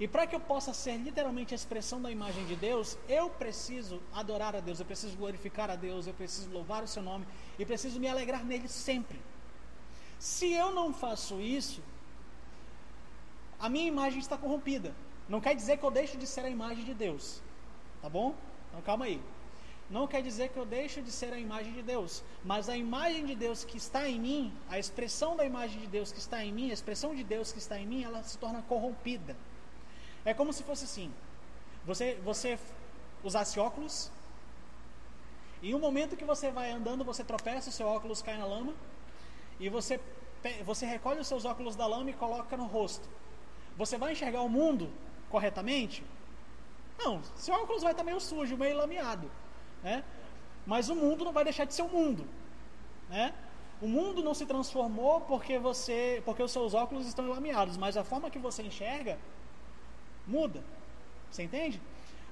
E 0.00 0.06
para 0.06 0.26
que 0.26 0.34
eu 0.34 0.40
possa 0.40 0.72
ser 0.72 0.96
literalmente 0.96 1.54
a 1.54 1.56
expressão 1.56 2.00
da 2.00 2.10
imagem 2.10 2.44
de 2.46 2.54
Deus, 2.54 2.96
eu 3.08 3.28
preciso 3.28 4.00
adorar 4.14 4.54
a 4.54 4.60
Deus, 4.60 4.78
eu 4.78 4.86
preciso 4.86 5.16
glorificar 5.16 5.70
a 5.70 5.76
Deus, 5.76 6.06
eu 6.06 6.14
preciso 6.14 6.48
louvar 6.50 6.84
o 6.84 6.88
seu 6.88 7.02
nome 7.02 7.26
e 7.58 7.66
preciso 7.66 7.98
me 7.98 8.06
alegrar 8.06 8.44
nele 8.44 8.68
sempre. 8.68 9.20
Se 10.18 10.52
eu 10.52 10.70
não 10.72 10.94
faço 10.94 11.40
isso, 11.40 11.82
a 13.58 13.68
minha 13.68 13.86
imagem 13.86 14.18
está 14.18 14.36
corrompida. 14.36 14.94
Não 15.28 15.40
quer 15.40 15.54
dizer 15.54 15.78
que 15.78 15.84
eu 15.84 15.90
deixo 15.90 16.16
de 16.16 16.26
ser 16.26 16.44
a 16.44 16.50
imagem 16.50 16.84
de 16.84 16.94
Deus. 16.94 17.40
Tá 18.00 18.08
bom? 18.08 18.34
Então 18.68 18.80
calma 18.82 19.06
aí. 19.06 19.20
Não 19.90 20.06
quer 20.06 20.22
dizer 20.22 20.50
que 20.50 20.58
eu 20.58 20.66
deixo 20.66 21.00
de 21.00 21.10
ser 21.10 21.32
a 21.32 21.38
imagem 21.38 21.72
de 21.72 21.82
Deus, 21.82 22.22
mas 22.44 22.68
a 22.68 22.76
imagem 22.76 23.24
de 23.24 23.34
Deus 23.34 23.64
que 23.64 23.78
está 23.78 24.06
em 24.06 24.20
mim, 24.20 24.52
a 24.68 24.78
expressão 24.78 25.34
da 25.34 25.46
imagem 25.46 25.80
de 25.80 25.86
Deus 25.86 26.12
que 26.12 26.18
está 26.18 26.44
em 26.44 26.52
mim, 26.52 26.70
a 26.70 26.74
expressão 26.74 27.14
de 27.14 27.24
Deus 27.24 27.52
que 27.52 27.58
está 27.58 27.78
em 27.78 27.86
mim, 27.86 28.04
ela 28.04 28.22
se 28.22 28.36
torna 28.36 28.60
corrompida. 28.62 29.34
É 30.26 30.34
como 30.34 30.52
se 30.52 30.62
fosse 30.62 30.84
assim: 30.84 31.10
você, 31.86 32.18
você 32.22 32.58
usasse 33.24 33.58
óculos, 33.58 34.10
e 35.62 35.74
um 35.74 35.78
momento 35.78 36.16
que 36.16 36.24
você 36.24 36.50
vai 36.50 36.70
andando, 36.70 37.02
você 37.02 37.24
tropeça, 37.24 37.70
o 37.70 37.72
seu 37.72 37.86
óculos 37.86 38.20
cai 38.20 38.36
na 38.36 38.44
lama, 38.44 38.74
e 39.58 39.70
você, 39.70 39.98
você 40.66 40.84
recolhe 40.84 41.20
os 41.20 41.26
seus 41.26 41.46
óculos 41.46 41.74
da 41.74 41.86
lama 41.86 42.10
e 42.10 42.12
coloca 42.12 42.58
no 42.58 42.66
rosto. 42.66 43.08
Você 43.78 43.96
vai 43.96 44.12
enxergar 44.12 44.42
o 44.42 44.48
mundo 44.48 44.90
corretamente? 45.30 46.02
Não, 46.98 47.22
seu 47.36 47.54
óculos 47.54 47.84
vai 47.84 47.92
estar 47.92 48.02
meio 48.02 48.20
sujo, 48.20 48.56
meio 48.56 48.76
lameado, 48.76 49.30
né? 49.84 50.04
Mas 50.66 50.88
o 50.88 50.96
mundo 50.96 51.24
não 51.24 51.32
vai 51.32 51.44
deixar 51.44 51.64
de 51.64 51.72
ser 51.72 51.82
o 51.82 51.88
mundo, 51.88 52.26
né? 53.08 53.32
O 53.80 53.86
mundo 53.86 54.20
não 54.20 54.34
se 54.34 54.44
transformou 54.44 55.20
porque 55.20 55.60
você, 55.60 56.20
porque 56.24 56.42
os 56.42 56.50
seus 56.50 56.74
óculos 56.74 57.06
estão 57.06 57.28
lameados, 57.28 57.76
mas 57.76 57.96
a 57.96 58.02
forma 58.02 58.28
que 58.28 58.38
você 58.40 58.64
enxerga 58.64 59.16
muda. 60.26 60.60
Você 61.30 61.44
entende? 61.44 61.80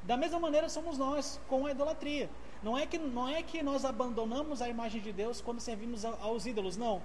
Da 0.03 0.17
mesma 0.17 0.41
maneira 0.41 0.69
somos 0.69 0.99
nós 0.99 1.41
com 1.49 1.65
a 1.65 1.71
idolatria. 1.71 2.29
Não 2.61 2.77
é 2.77 2.85
que 2.87 2.99
não 2.99 3.29
é 3.29 3.41
que 3.41 3.63
nós 3.63 3.85
abandonamos 3.85 4.61
a 4.61 4.69
imagem 4.69 5.01
de 5.01 5.13
Deus 5.13 5.41
quando 5.41 5.61
servimos 5.61 6.05
aos 6.05 6.45
ídolos, 6.45 6.77
não. 6.77 7.01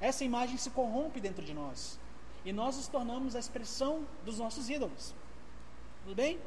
Essa 0.00 0.24
imagem 0.24 0.56
se 0.56 0.70
corrompe 0.70 1.20
dentro 1.20 1.44
de 1.44 1.52
nós 1.52 2.00
e 2.44 2.52
nós 2.52 2.76
nos 2.76 2.88
tornamos 2.88 3.36
a 3.36 3.38
expressão 3.38 4.06
dos 4.24 4.38
nossos 4.38 4.68
ídolos. 4.68 5.14
Tudo 6.04 6.16
bem? 6.16 6.38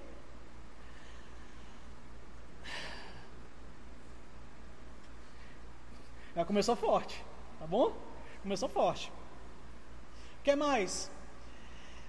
Já 6.36 6.44
começou 6.44 6.76
forte, 6.76 7.24
tá 7.60 7.66
bom? 7.66 7.96
Começou 8.42 8.68
forte. 8.68 9.10
O 10.40 10.44
que 10.44 10.54
mais? 10.54 11.10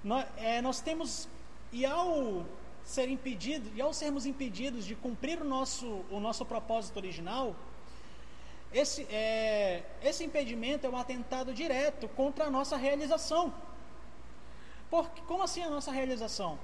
Nós, 0.03 0.27
é, 0.37 0.61
nós 0.61 0.81
temos, 0.81 1.29
e 1.73 1.87
ao 1.87 2.45
ser 2.85 3.09
impedido, 3.09 3.71
e 3.77 3.81
ao 3.81 3.93
sermos 3.93 4.27
impedidos 4.27 4.85
de 4.85 4.97
cumprir 4.97 5.41
o 5.41 5.45
nosso, 5.45 6.05
o 6.11 6.19
nosso 6.19 6.45
propósito 6.45 6.97
original, 6.97 7.55
esse, 8.73 9.03
é, 9.11 9.85
esse 10.03 10.25
impedimento 10.25 10.87
é 10.87 10.91
um 10.91 10.97
atentado 10.97 11.55
direto 11.55 12.09
contra 12.09 12.47
a 12.47 12.51
nossa 12.51 12.77
realização. 12.77 13.55
Porque, 14.91 15.21
como 15.23 15.43
assim 15.43 15.63
a 15.63 15.71
nossa 15.71 15.91
realização? 15.91 16.59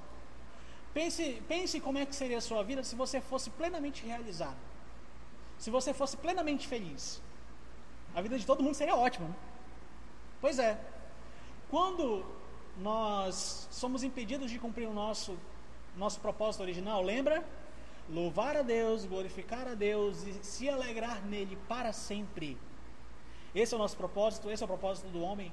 Pense, 0.93 1.41
pense 1.47 1.79
como 1.79 1.97
é 1.97 2.05
que 2.05 2.15
seria 2.15 2.37
a 2.37 2.41
sua 2.41 2.63
vida 2.63 2.83
se 2.83 2.95
você 2.95 3.19
fosse 3.19 3.49
plenamente 3.49 4.05
realizado. 4.05 4.57
Se 5.57 5.69
você 5.69 5.93
fosse 5.93 6.15
plenamente 6.17 6.67
feliz. 6.67 7.21
A 8.13 8.21
vida 8.21 8.37
de 8.37 8.45
todo 8.45 8.63
mundo 8.63 8.75
seria 8.75 8.95
ótima. 8.95 9.27
Né? 9.27 9.35
Pois 10.39 10.59
é. 10.59 10.79
Quando 11.69 12.23
nós 12.77 13.67
somos 13.71 14.03
impedidos 14.03 14.51
de 14.51 14.59
cumprir 14.59 14.87
o 14.87 14.93
nosso, 14.93 15.37
nosso 15.97 16.19
propósito 16.19 16.61
original, 16.61 17.01
lembra? 17.01 17.43
Louvar 18.09 18.57
a 18.57 18.61
Deus, 18.61 19.05
glorificar 19.05 19.67
a 19.67 19.73
Deus 19.73 20.23
e 20.23 20.33
se 20.43 20.69
alegrar 20.69 21.25
nele 21.25 21.57
para 21.67 21.91
sempre. 21.91 22.57
Esse 23.55 23.73
é 23.73 23.77
o 23.77 23.79
nosso 23.79 23.97
propósito, 23.97 24.51
esse 24.51 24.61
é 24.61 24.65
o 24.65 24.67
propósito 24.67 25.07
do 25.07 25.21
homem. 25.21 25.51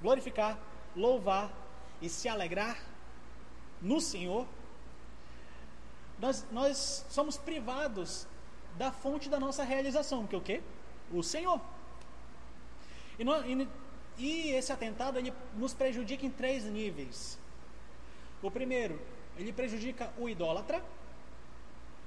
Glorificar, 0.00 0.58
louvar 0.94 1.50
e 2.00 2.08
se 2.08 2.28
alegrar 2.28 2.78
no 3.80 4.00
Senhor 4.00 4.46
nós, 6.18 6.44
nós 6.50 7.06
somos 7.08 7.36
privados 7.36 8.26
da 8.76 8.90
fonte 8.90 9.28
da 9.28 9.38
nossa 9.38 9.62
realização, 9.62 10.26
que 10.26 10.34
é 10.34 10.38
o 10.38 10.40
quê? 10.40 10.62
O 11.12 11.22
Senhor. 11.22 11.60
E, 13.18 13.24
no, 13.24 13.44
e, 13.46 13.68
e 14.18 14.50
esse 14.50 14.72
atentado 14.72 15.18
ele 15.18 15.32
nos 15.54 15.72
prejudica 15.74 16.26
em 16.26 16.30
três 16.30 16.64
níveis. 16.64 17.38
O 18.42 18.50
primeiro, 18.50 19.00
ele 19.36 19.52
prejudica 19.52 20.12
o 20.18 20.28
idólatra, 20.28 20.84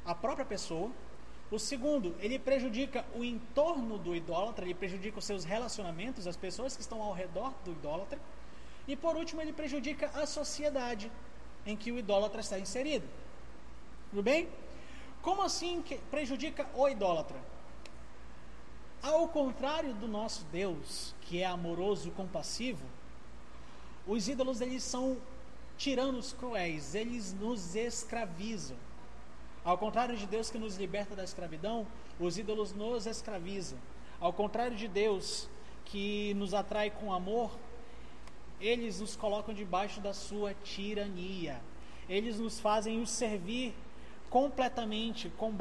a 0.05 0.13
própria 0.13 0.45
pessoa. 0.45 0.91
O 1.49 1.59
segundo, 1.59 2.15
ele 2.19 2.39
prejudica 2.39 3.05
o 3.13 3.23
entorno 3.23 3.97
do 3.97 4.15
idólatra, 4.15 4.63
ele 4.63 4.73
prejudica 4.73 5.19
os 5.19 5.25
seus 5.25 5.43
relacionamentos, 5.43 6.25
as 6.25 6.37
pessoas 6.37 6.75
que 6.75 6.81
estão 6.81 7.01
ao 7.01 7.13
redor 7.13 7.53
do 7.65 7.71
idólatra. 7.71 8.19
E 8.87 8.95
por 8.95 9.15
último, 9.15 9.41
ele 9.41 9.53
prejudica 9.53 10.09
a 10.13 10.25
sociedade 10.25 11.11
em 11.65 11.75
que 11.75 11.91
o 11.91 11.97
idólatra 11.97 12.41
está 12.41 12.59
inserido. 12.59 13.07
Tudo 14.09 14.23
bem? 14.23 14.49
Como 15.21 15.41
assim 15.41 15.83
prejudica 16.09 16.67
o 16.73 16.89
idólatra? 16.89 17.37
Ao 19.01 19.27
contrário 19.27 19.93
do 19.93 20.07
nosso 20.07 20.45
Deus, 20.45 21.15
que 21.21 21.41
é 21.41 21.45
amoroso, 21.45 22.11
compassivo, 22.11 22.85
os 24.05 24.27
ídolos 24.27 24.61
eles 24.61 24.83
são 24.83 25.17
tiranos 25.77 26.33
cruéis, 26.33 26.93
eles 26.93 27.33
nos 27.33 27.75
escravizam. 27.75 28.77
Ao 29.63 29.77
contrário 29.77 30.17
de 30.17 30.25
Deus 30.25 30.49
que 30.49 30.57
nos 30.57 30.75
liberta 30.75 31.15
da 31.15 31.23
escravidão, 31.23 31.87
os 32.19 32.37
ídolos 32.37 32.73
nos 32.73 33.05
escravizam. 33.05 33.79
Ao 34.19 34.33
contrário 34.33 34.75
de 34.75 34.87
Deus 34.87 35.47
que 35.85 36.33
nos 36.35 36.53
atrai 36.53 36.89
com 36.89 37.13
amor, 37.13 37.51
eles 38.61 38.99
nos 38.99 39.15
colocam 39.15 39.53
debaixo 39.53 39.99
da 39.99 40.13
sua 40.13 40.53
tirania. 40.53 41.61
Eles 42.07 42.39
nos 42.39 42.59
fazem 42.59 43.01
os 43.01 43.09
servir 43.09 43.73
completamente, 44.29 45.29
com, 45.37 45.53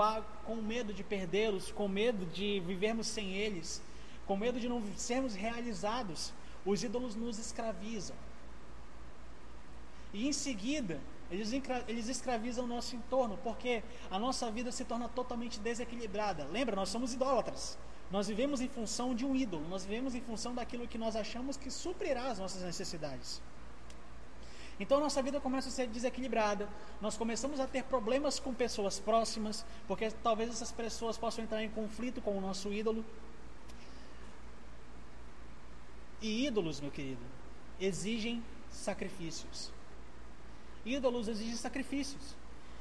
com 0.44 0.56
medo 0.56 0.94
de 0.94 1.02
perdê-los, 1.02 1.72
com 1.72 1.88
medo 1.88 2.24
de 2.26 2.60
vivermos 2.60 3.08
sem 3.08 3.34
eles, 3.34 3.82
com 4.26 4.36
medo 4.36 4.60
de 4.60 4.68
não 4.68 4.82
sermos 4.96 5.34
realizados, 5.34 6.32
os 6.64 6.84
ídolos 6.84 7.16
nos 7.16 7.38
escravizam. 7.38 8.14
E 10.12 10.28
em 10.28 10.32
seguida, 10.32 11.00
eles, 11.30 11.52
eles 11.86 12.08
escravizam 12.08 12.64
o 12.64 12.68
nosso 12.68 12.94
entorno, 12.94 13.38
porque 13.42 13.82
a 14.10 14.18
nossa 14.18 14.50
vida 14.50 14.70
se 14.70 14.84
torna 14.84 15.08
totalmente 15.08 15.58
desequilibrada. 15.58 16.44
Lembra, 16.44 16.76
nós 16.76 16.88
somos 16.88 17.14
idólatras. 17.14 17.78
Nós 18.10 18.26
vivemos 18.26 18.60
em 18.60 18.68
função 18.68 19.14
de 19.14 19.24
um 19.24 19.36
ídolo, 19.36 19.66
nós 19.68 19.84
vivemos 19.84 20.14
em 20.14 20.20
função 20.20 20.54
daquilo 20.54 20.88
que 20.88 20.98
nós 20.98 21.14
achamos 21.14 21.56
que 21.56 21.70
suprirá 21.70 22.28
as 22.30 22.38
nossas 22.38 22.62
necessidades. 22.62 23.40
Então 24.80 24.98
nossa 24.98 25.22
vida 25.22 25.38
começa 25.38 25.68
a 25.68 25.72
ser 25.72 25.86
desequilibrada, 25.86 26.68
nós 27.00 27.16
começamos 27.16 27.60
a 27.60 27.66
ter 27.66 27.84
problemas 27.84 28.40
com 28.40 28.52
pessoas 28.52 28.98
próximas, 28.98 29.64
porque 29.86 30.10
talvez 30.22 30.50
essas 30.50 30.72
pessoas 30.72 31.18
possam 31.18 31.44
entrar 31.44 31.62
em 31.62 31.68
conflito 31.68 32.20
com 32.20 32.36
o 32.36 32.40
nosso 32.40 32.72
ídolo. 32.72 33.04
E 36.20 36.46
ídolos, 36.46 36.80
meu 36.80 36.90
querido, 36.90 37.22
exigem 37.78 38.42
sacrifícios. 38.70 39.70
Ídolos 40.84 41.28
exigem 41.28 41.56
sacrifícios. 41.56 42.34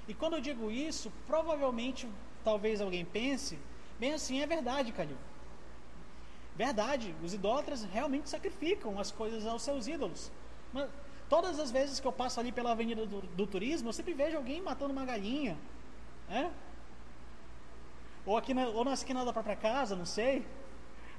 E 0.07 0.13
quando 0.13 0.35
eu 0.35 0.41
digo 0.41 0.71
isso, 0.71 1.11
provavelmente, 1.27 2.07
talvez 2.43 2.81
alguém 2.81 3.05
pense, 3.05 3.59
bem 3.99 4.13
assim, 4.13 4.41
é 4.41 4.47
verdade, 4.47 4.91
Calil. 4.91 5.17
Verdade, 6.55 7.15
os 7.23 7.33
idólatras 7.33 7.83
realmente 7.83 8.29
sacrificam 8.29 8.99
as 8.99 9.11
coisas 9.11 9.45
aos 9.45 9.61
seus 9.61 9.87
ídolos. 9.87 10.31
Mas 10.73 10.89
Todas 11.29 11.59
as 11.59 11.69
vezes 11.69 11.99
que 11.99 12.07
eu 12.07 12.11
passo 12.11 12.39
ali 12.39 12.51
pela 12.51 12.71
avenida 12.71 13.05
do, 13.05 13.21
do 13.21 13.45
turismo, 13.45 13.89
eu 13.89 13.93
sempre 13.93 14.13
vejo 14.15 14.35
alguém 14.35 14.59
matando 14.61 14.91
uma 14.91 15.05
galinha. 15.05 15.55
Né? 16.27 16.51
Ou, 18.25 18.35
aqui 18.35 18.51
na, 18.51 18.67
ou 18.67 18.83
na 18.83 18.93
esquina 18.93 19.23
da 19.23 19.31
própria 19.31 19.55
casa, 19.55 19.95
não 19.95 20.07
sei. 20.07 20.43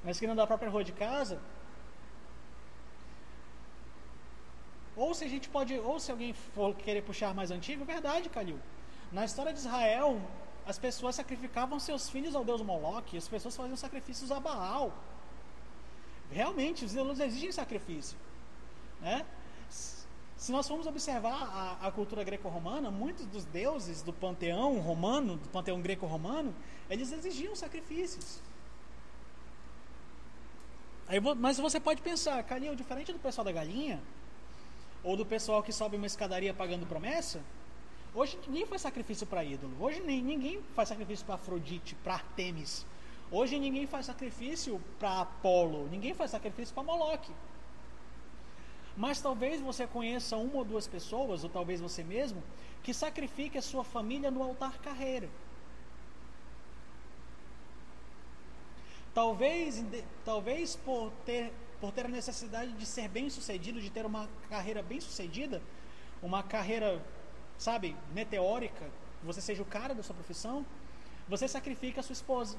Na 0.02 0.10
esquina 0.10 0.34
da 0.34 0.48
própria 0.48 0.68
rua 0.68 0.82
de 0.82 0.92
casa. 0.92 1.40
Ou 4.96 5.14
se 5.14 5.24
a 5.24 5.28
gente 5.28 5.48
pode, 5.48 5.78
ou 5.78 6.00
se 6.00 6.10
alguém 6.10 6.32
for 6.32 6.74
querer 6.74 7.02
puxar 7.02 7.32
mais 7.32 7.52
antigo, 7.52 7.84
verdade, 7.84 8.28
Calil. 8.28 8.58
Na 9.12 9.24
história 9.24 9.52
de 9.52 9.60
Israel, 9.60 10.20
as 10.70 10.78
pessoas 10.78 11.16
sacrificavam 11.16 11.78
seus 11.80 12.08
filhos 12.08 12.34
ao 12.34 12.44
deus 12.44 12.62
Moloque, 12.62 13.16
as 13.16 13.28
pessoas 13.28 13.56
faziam 13.56 13.76
sacrifícios 13.76 14.30
a 14.30 14.38
Baal. 14.38 14.92
Realmente, 16.30 16.84
os 16.84 16.92
deuses 16.92 17.20
exigem 17.20 17.50
sacrifício. 17.50 18.16
Né? 19.00 19.26
Se 19.68 20.52
nós 20.52 20.66
formos 20.68 20.86
observar 20.86 21.38
a, 21.42 21.86
a 21.88 21.90
cultura 21.90 22.22
greco-romana, 22.22 22.90
muitos 22.90 23.26
dos 23.26 23.44
deuses 23.44 24.00
do 24.00 24.12
panteão 24.12 24.78
romano, 24.78 25.36
do 25.36 25.48
panteão 25.48 25.80
greco-romano, 25.82 26.54
eles 26.88 27.10
exigiam 27.12 27.54
sacrifícios. 27.56 28.40
Aí, 31.08 31.18
mas 31.20 31.58
você 31.58 31.80
pode 31.80 32.00
pensar, 32.00 32.40
Calil, 32.44 32.76
diferente 32.76 33.12
do 33.12 33.18
pessoal 33.18 33.44
da 33.44 33.50
galinha, 33.50 34.00
ou 35.02 35.16
do 35.16 35.26
pessoal 35.26 35.62
que 35.64 35.72
sobe 35.72 35.96
uma 35.96 36.06
escadaria 36.06 36.54
pagando 36.54 36.86
promessa, 36.86 37.42
hoje 38.14 38.38
ninguém 38.46 38.66
faz 38.66 38.82
sacrifício 38.82 39.26
para 39.26 39.44
ídolo. 39.44 39.72
Hoje 39.80 40.00
ninguém 40.00 40.62
faz 40.74 40.88
sacrifício 40.88 41.24
para 41.24 41.34
Afrodite, 41.36 41.94
para 41.96 42.14
Artemis. 42.14 42.86
Hoje 43.30 43.58
ninguém 43.58 43.86
faz 43.86 44.06
sacrifício 44.06 44.80
para 44.98 45.20
Apolo, 45.20 45.88
ninguém 45.88 46.14
faz 46.14 46.32
sacrifício 46.32 46.74
para 46.74 46.82
Moloque. 46.82 47.32
Mas 48.96 49.20
talvez 49.20 49.60
você 49.60 49.86
conheça 49.86 50.36
uma 50.36 50.56
ou 50.56 50.64
duas 50.64 50.86
pessoas, 50.86 51.44
ou 51.44 51.50
talvez 51.50 51.80
você 51.80 52.02
mesmo, 52.02 52.42
que 52.82 52.92
sacrifique 52.92 53.56
a 53.56 53.62
sua 53.62 53.84
família 53.84 54.30
no 54.30 54.42
altar 54.42 54.78
carreira. 54.78 55.28
Talvez, 59.14 59.84
talvez 60.24 60.76
por 60.76 61.10
ter, 61.24 61.52
por 61.80 61.92
ter 61.92 62.06
a 62.06 62.08
necessidade 62.08 62.72
de 62.72 62.86
ser 62.86 63.08
bem 63.08 63.28
sucedido, 63.28 63.80
de 63.80 63.90
ter 63.90 64.06
uma 64.06 64.28
carreira 64.48 64.82
bem 64.82 65.00
sucedida, 65.00 65.62
uma 66.22 66.42
carreira, 66.42 67.02
sabe, 67.60 67.94
meteórica, 68.14 68.90
você 69.22 69.40
seja 69.42 69.62
o 69.62 69.66
cara 69.66 69.94
da 69.94 70.02
sua 70.02 70.14
profissão, 70.14 70.64
você 71.28 71.46
sacrifica 71.46 72.00
a 72.00 72.02
sua 72.02 72.14
esposa, 72.14 72.56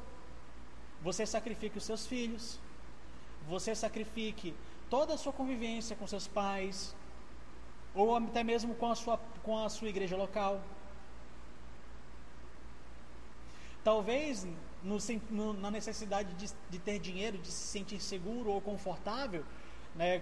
você 1.01 1.25
sacrifica 1.25 1.79
os 1.79 1.83
seus 1.83 2.05
filhos, 2.05 2.59
você 3.47 3.73
sacrifique 3.73 4.53
toda 4.91 5.15
a 5.15 5.17
sua 5.17 5.33
convivência 5.33 5.95
com 5.95 6.05
seus 6.05 6.27
pais, 6.27 6.95
ou 7.95 8.15
até 8.15 8.43
mesmo 8.43 8.75
com 8.75 8.91
a 8.91 8.95
sua, 8.95 9.17
com 9.41 9.57
a 9.57 9.69
sua 9.69 9.89
igreja 9.89 10.15
local. 10.15 10.61
Talvez 13.83 14.45
no, 14.83 14.97
no, 15.31 15.53
na 15.53 15.71
necessidade 15.71 16.31
de, 16.35 16.53
de, 16.69 16.77
ter 16.77 16.99
dinheiro, 16.99 17.39
de 17.39 17.51
se 17.51 17.67
sentir 17.69 17.99
seguro 17.99 18.51
ou 18.51 18.61
confortável, 18.61 19.43
né, 19.95 20.21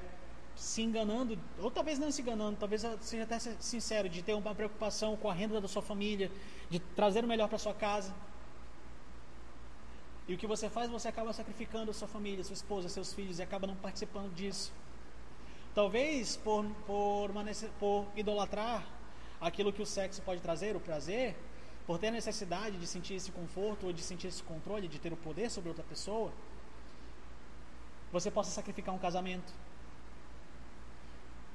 se 0.55 0.81
enganando, 0.81 1.37
ou 1.59 1.71
talvez 1.71 1.97
não 1.97 2.11
se 2.11 2.21
enganando, 2.21 2.57
talvez 2.59 2.85
seja 3.01 3.23
até 3.23 3.39
sincero, 3.39 4.09
de 4.09 4.21
ter 4.21 4.33
uma 4.33 4.53
preocupação 4.53 5.15
com 5.15 5.29
a 5.29 5.33
renda 5.33 5.59
da 5.61 5.67
sua 5.67 5.81
família, 5.81 6.31
de 6.69 6.79
trazer 6.79 7.23
o 7.23 7.27
melhor 7.27 7.47
para 7.47 7.57
sua 7.57 7.73
casa. 7.73 8.13
E 10.27 10.33
o 10.33 10.37
que 10.37 10.45
você 10.45 10.69
faz, 10.69 10.89
você 10.91 11.07
acaba 11.07 11.33
sacrificando 11.33 11.89
a 11.89 11.93
sua 11.93 12.07
família, 12.07 12.43
sua 12.43 12.53
esposa, 12.53 12.87
seus 12.87 13.13
filhos 13.13 13.39
e 13.39 13.41
acaba 13.41 13.65
não 13.65 13.75
participando 13.75 14.33
disso. 14.35 14.71
Talvez 15.73 16.37
por, 16.37 16.65
por, 16.85 17.31
por 17.79 18.05
idolatrar 18.15 18.85
aquilo 19.41 19.73
que 19.73 19.81
o 19.81 19.85
sexo 19.85 20.21
pode 20.21 20.41
trazer, 20.41 20.75
o 20.75 20.79
prazer, 20.79 21.35
por 21.87 21.97
ter 21.97 22.11
necessidade 22.11 22.77
de 22.77 22.85
sentir 22.85 23.15
esse 23.15 23.31
conforto 23.31 23.87
ou 23.87 23.93
de 23.93 24.03
sentir 24.03 24.27
esse 24.27 24.43
controle, 24.43 24.87
de 24.87 24.99
ter 24.99 25.11
o 25.11 25.17
poder 25.17 25.49
sobre 25.49 25.69
outra 25.69 25.83
pessoa, 25.83 26.31
você 28.11 28.29
possa 28.29 28.51
sacrificar 28.51 28.93
um 28.93 28.99
casamento, 28.99 29.51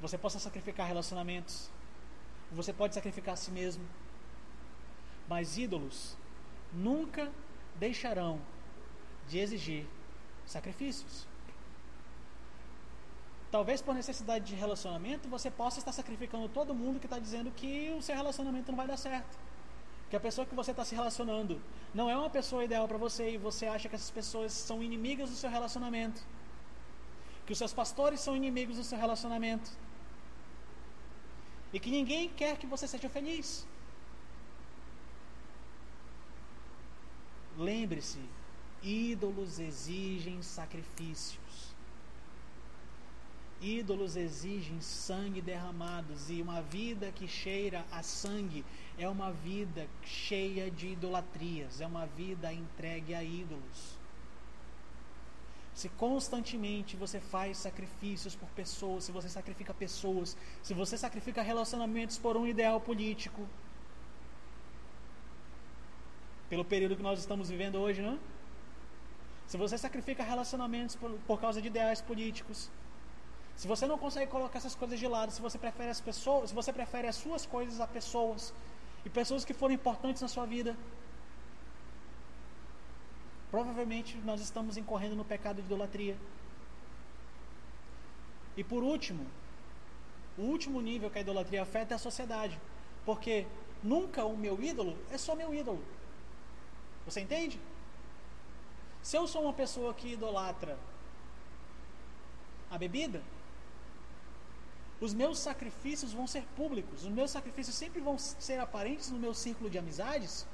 você 0.07 0.19
possa 0.19 0.39
sacrificar 0.39 0.87
relacionamentos, 0.87 1.71
você 2.53 2.73
pode 2.73 2.95
sacrificar 2.95 3.35
a 3.35 3.37
si 3.37 3.51
mesmo. 3.51 3.85
Mas 5.27 5.57
ídolos 5.57 6.17
nunca 6.73 7.33
deixarão 7.77 8.41
de 9.29 9.39
exigir 9.39 9.87
sacrifícios. 10.45 11.27
Talvez 13.51 13.81
por 13.81 13.95
necessidade 13.95 14.45
de 14.45 14.55
relacionamento 14.55 15.29
você 15.29 15.51
possa 15.51 15.79
estar 15.79 15.93
sacrificando 15.93 16.49
todo 16.49 16.75
mundo 16.75 17.01
que 17.01 17.07
está 17.07 17.19
dizendo 17.19 17.51
que 17.53 17.95
o 17.97 18.03
seu 18.03 18.15
relacionamento 18.15 18.71
não 18.71 18.77
vai 18.77 18.87
dar 18.87 18.97
certo. 18.97 19.39
Que 20.11 20.17
a 20.17 20.21
pessoa 20.21 20.47
que 20.47 20.55
você 20.55 20.73
está 20.73 20.85
se 20.85 20.95
relacionando 20.95 21.61
não 21.95 22.11
é 22.11 22.17
uma 22.17 22.29
pessoa 22.29 22.65
ideal 22.65 22.87
para 22.87 22.99
você 22.99 23.31
e 23.31 23.39
você 23.39 23.67
acha 23.67 23.89
que 23.89 23.95
essas 23.95 24.11
pessoas 24.11 24.53
são 24.53 24.83
inimigas 24.83 25.31
do 25.31 25.37
seu 25.37 25.49
relacionamento. 25.49 26.21
Que 27.47 27.53
os 27.53 27.59
seus 27.59 27.73
pastores 27.73 28.21
são 28.21 28.37
inimigos 28.37 28.77
do 28.77 28.85
seu 28.85 28.99
relacionamento. 28.99 29.71
E 31.75 31.81
que 31.81 31.91
ninguém 31.91 32.29
quer 32.29 32.57
que 32.57 32.69
você 32.69 32.87
seja 32.87 33.09
feliz. 33.09 33.67
Lembre-se, 37.59 38.21
ídolos 38.81 39.59
exigem 39.59 40.41
sacrifícios. 40.41 41.75
Ídolos 43.61 44.15
exigem 44.15 44.81
sangue 44.81 45.41
derramados 45.41 46.31
e 46.31 46.41
uma 46.41 46.63
vida 46.63 47.11
que 47.11 47.27
cheira 47.27 47.85
a 47.91 48.05
sangue 48.05 48.65
é 48.97 49.09
uma 49.09 49.33
vida 49.33 49.89
cheia 50.05 50.71
de 50.71 50.89
idolatrias, 50.89 51.81
é 51.81 51.87
uma 51.89 52.07
vida 52.07 52.53
entregue 52.53 53.15
a 53.15 53.25
ídolos. 53.25 53.94
Se 55.75 55.89
constantemente 55.89 56.97
você 56.97 57.19
faz 57.19 57.59
sacrifícios 57.59 58.37
por 58.37 58.49
pessoas, 58.51 59.05
se 59.05 59.13
você 59.13 59.29
sacrifica 59.29 59.75
pessoas, 59.75 60.37
se 60.63 60.73
você 60.73 60.97
sacrifica 60.97 61.43
relacionamentos 61.43 62.17
por 62.17 62.37
um 62.37 62.47
ideal 62.47 62.81
político, 62.81 63.47
pelo 66.49 66.65
período 66.65 66.97
que 66.97 67.03
nós 67.03 67.19
estamos 67.19 67.49
vivendo 67.51 67.77
hoje, 67.77 68.01
não? 68.01 68.19
Se 69.49 69.57
você 69.57 69.77
sacrifica 69.77 70.23
relacionamentos 70.23 70.95
por, 70.95 71.11
por 71.27 71.41
causa 71.41 71.61
de 71.61 71.67
ideais 71.69 72.01
políticos, 72.01 72.71
se 73.57 73.67
você 73.67 73.87
não 73.87 73.99
consegue 73.99 74.31
colocar 74.31 74.59
essas 74.59 74.75
coisas 74.75 74.99
de 74.99 75.09
lado, 75.09 75.33
se 75.33 75.41
você 75.41 75.59
prefere 75.59 75.91
as 75.91 76.01
pessoas, 76.01 76.51
se 76.51 76.55
você 76.55 76.73
prefere 76.73 77.09
as 77.09 77.17
suas 77.17 77.45
coisas 77.47 77.81
a 77.81 77.87
pessoas 77.87 78.55
e 79.05 79.11
pessoas 79.11 79.45
que 79.45 79.53
foram 79.53 79.75
importantes 79.75 80.23
na 80.23 80.29
sua 80.29 80.47
vida, 80.47 80.77
provavelmente 83.55 84.17
nós 84.25 84.41
estamos 84.41 84.77
incorrendo 84.77 85.15
no 85.15 85.25
pecado 85.25 85.61
de 85.63 85.67
idolatria. 85.69 86.17
E 88.57 88.65
por 88.65 88.83
último, 88.83 89.25
o 90.37 90.43
último 90.43 90.81
nível 90.81 91.09
que 91.09 91.19
a 91.19 91.21
idolatria 91.21 91.63
afeta 91.63 91.95
é 91.95 91.97
a 91.97 91.99
sociedade, 91.99 92.61
porque 93.07 93.47
nunca 93.81 94.25
o 94.25 94.37
meu 94.37 94.61
ídolo 94.61 94.99
é 95.09 95.17
só 95.17 95.37
meu 95.37 95.55
ídolo. 95.55 95.81
Você 97.07 97.21
entende? 97.21 97.61
Se 99.01 99.17
eu 99.17 99.25
sou 99.29 99.43
uma 99.45 99.53
pessoa 99.53 99.95
que 99.95 100.15
idolatra 100.15 100.77
a 102.69 102.77
bebida, 102.77 103.23
os 105.01 105.15
meus 105.15 105.39
sacrifícios 105.39 106.13
vão 106.13 106.27
ser 106.27 106.43
públicos, 106.57 107.05
os 107.05 107.13
meus 107.13 107.31
sacrifícios 107.31 107.77
sempre 107.77 108.01
vão 108.01 108.19
ser 108.19 108.59
aparentes 108.59 109.13
no 109.13 109.19
meu 109.21 109.33
círculo 109.33 109.71
de 109.71 109.79
amizades, 109.79 110.45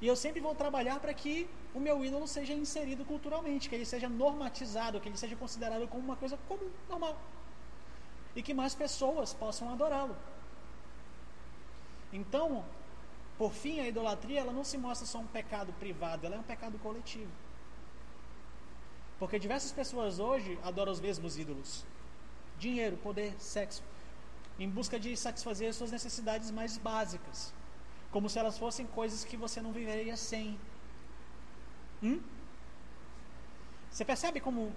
e 0.00 0.06
eu 0.06 0.16
sempre 0.16 0.40
vou 0.40 0.54
trabalhar 0.54 0.98
para 0.98 1.12
que 1.12 1.48
o 1.74 1.80
meu 1.80 2.04
ídolo 2.04 2.26
seja 2.26 2.54
inserido 2.54 3.04
culturalmente, 3.04 3.68
que 3.68 3.74
ele 3.74 3.84
seja 3.84 4.08
normatizado, 4.08 5.00
que 5.00 5.08
ele 5.08 5.16
seja 5.16 5.36
considerado 5.36 5.86
como 5.88 6.02
uma 6.02 6.16
coisa 6.16 6.38
comum, 6.48 6.70
normal, 6.88 7.20
e 8.34 8.42
que 8.42 8.54
mais 8.54 8.74
pessoas 8.74 9.34
possam 9.34 9.70
adorá-lo. 9.70 10.16
Então, 12.12 12.64
por 13.36 13.52
fim, 13.52 13.80
a 13.80 13.88
idolatria 13.88 14.40
ela 14.40 14.52
não 14.52 14.64
se 14.64 14.78
mostra 14.78 15.06
só 15.06 15.18
um 15.18 15.26
pecado 15.26 15.72
privado, 15.74 16.26
ela 16.26 16.36
é 16.36 16.38
um 16.38 16.42
pecado 16.42 16.78
coletivo. 16.78 17.30
Porque 19.18 19.38
diversas 19.38 19.70
pessoas 19.70 20.18
hoje 20.18 20.58
adoram 20.62 20.90
os 20.92 21.00
mesmos 21.00 21.38
ídolos: 21.38 21.84
dinheiro, 22.58 22.96
poder, 22.96 23.34
sexo, 23.38 23.82
em 24.58 24.68
busca 24.68 24.98
de 24.98 25.14
satisfazer 25.14 25.72
suas 25.74 25.90
necessidades 25.90 26.50
mais 26.50 26.78
básicas, 26.78 27.52
como 28.10 28.28
se 28.28 28.38
elas 28.38 28.58
fossem 28.58 28.86
coisas 28.86 29.24
que 29.24 29.36
você 29.36 29.60
não 29.60 29.72
viveria 29.72 30.16
sem. 30.16 30.58
Hum? 32.02 32.20
Você 33.90 34.04
percebe 34.04 34.40
como 34.40 34.72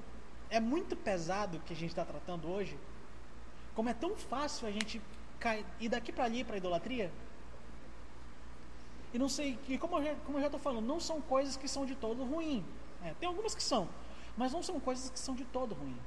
é 0.50 0.60
muito 0.60 0.96
pesado 0.96 1.58
o 1.58 1.62
que 1.62 1.74
a 1.74 1.76
gente 1.76 1.90
está 1.90 2.06
tratando 2.06 2.48
hoje? 2.48 2.78
Como 3.76 3.90
é 3.90 3.94
tão 3.94 4.16
fácil 4.16 4.68
a 4.68 4.72
gente 4.72 5.02
cair, 5.40 5.66
ir 5.80 5.90
daqui 5.90 6.12
para 6.12 6.26
ali 6.26 6.44
para 6.44 6.58
idolatria? 6.58 7.12
E 9.14 9.20
não 9.20 9.30
sei, 9.30 9.60
e 9.68 9.78
como 9.78 9.98
eu 9.98 10.04
já, 10.04 10.16
como 10.26 10.38
eu 10.38 10.42
já 10.42 10.48
estou 10.48 10.60
falando, 10.60 10.86
não 10.86 11.00
são 11.00 11.22
coisas 11.22 11.56
que 11.56 11.68
são 11.68 11.86
de 11.86 11.96
todo 11.96 12.24
ruim. 12.24 12.66
É, 13.04 13.14
tem 13.20 13.28
algumas 13.28 13.54
que 13.54 13.62
são, 13.62 13.88
mas 14.36 14.52
não 14.52 14.64
são 14.64 14.80
coisas 14.80 15.10
que 15.10 15.20
são 15.20 15.36
de 15.36 15.46
todo 15.46 15.76
ruim. 15.76 15.98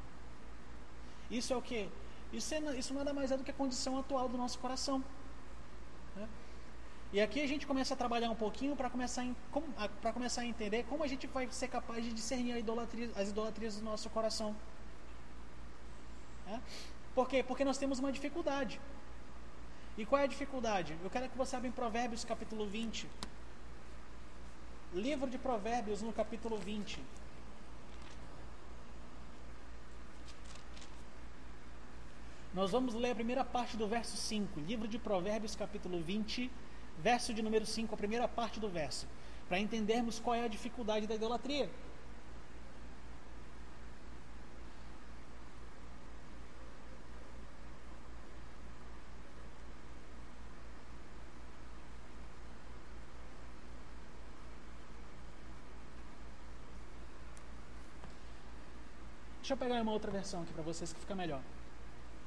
Isso 1.31 1.53
é 1.53 1.57
o 1.57 1.63
que? 1.63 1.89
Isso, 2.33 2.55
é, 2.55 2.59
isso 2.77 2.95
nada 2.95 3.13
mais 3.13 3.31
é 3.31 3.37
do 3.37 3.45
que 3.45 3.51
a 3.51 3.55
condição 3.55 3.99
atual 3.99 4.29
do 4.29 4.37
nosso 4.37 4.59
coração. 4.59 5.05
E 7.17 7.21
aqui 7.23 7.41
a 7.41 7.47
gente 7.49 7.67
começa 7.67 7.95
a 7.95 7.97
trabalhar 7.97 8.29
um 8.31 8.35
pouquinho 8.35 8.77
para 8.77 8.91
começar, 8.91 9.25
a, 9.79 10.13
começar 10.13 10.43
a 10.43 10.45
entender 10.45 10.85
como 10.85 11.03
a 11.03 11.07
gente 11.07 11.27
vai 11.27 11.49
ser 11.51 11.69
capaz 11.69 12.05
de 12.05 12.13
discernir 12.13 12.55
idolatria, 12.59 13.11
as 13.17 13.31
idolatrias 13.31 13.77
do 13.77 13.83
nosso 13.83 14.11
coração. 14.11 14.55
É? 16.47 16.61
Por 17.15 17.27
quê? 17.27 17.43
Porque 17.43 17.65
nós 17.65 17.79
temos 17.79 17.99
uma 18.01 18.13
dificuldade. 18.13 18.79
E 19.97 20.05
qual 20.05 20.21
é 20.21 20.25
a 20.25 20.27
dificuldade? 20.27 20.95
Eu 21.03 21.09
quero 21.09 21.27
que 21.31 21.39
você 21.39 21.57
abra 21.57 21.67
em 21.67 21.73
Provérbios 21.73 22.23
capítulo 22.23 22.67
20. 22.67 23.09
Livro 24.93 25.31
de 25.31 25.39
Provérbios 25.39 26.03
no 26.03 26.13
capítulo 26.13 26.59
20. 26.59 27.01
Nós 32.53 32.71
vamos 32.73 32.93
ler 32.93 33.13
a 33.13 33.15
primeira 33.15 33.43
parte 33.43 33.75
do 33.75 33.89
verso 33.89 34.19
5. 34.19 34.61
Livro 34.61 34.87
de 34.87 34.99
Provérbios 34.99 35.57
capítulo 35.57 35.99
20, 35.99 36.51
verso 36.99 37.33
de 37.35 37.43
número 37.43 37.67
5, 37.67 37.95
a 37.95 37.99
primeira 37.99 38.29
parte 38.29 38.61
do 38.61 38.69
verso. 38.69 39.07
Para 39.49 39.59
entendermos 39.59 40.19
qual 40.19 40.35
é 40.35 40.45
a 40.45 40.49
dificuldade 40.49 41.07
da 41.07 41.15
idolatria. 41.15 41.71
Deixa 59.47 59.55
eu 59.55 59.59
pegar 59.59 59.81
uma 59.81 59.93
outra 59.93 60.11
versão 60.11 60.43
aqui 60.43 60.53
para 60.53 60.65
vocês 60.65 60.93
que 60.93 60.99
fica 60.99 61.15
melhor. 61.15 61.41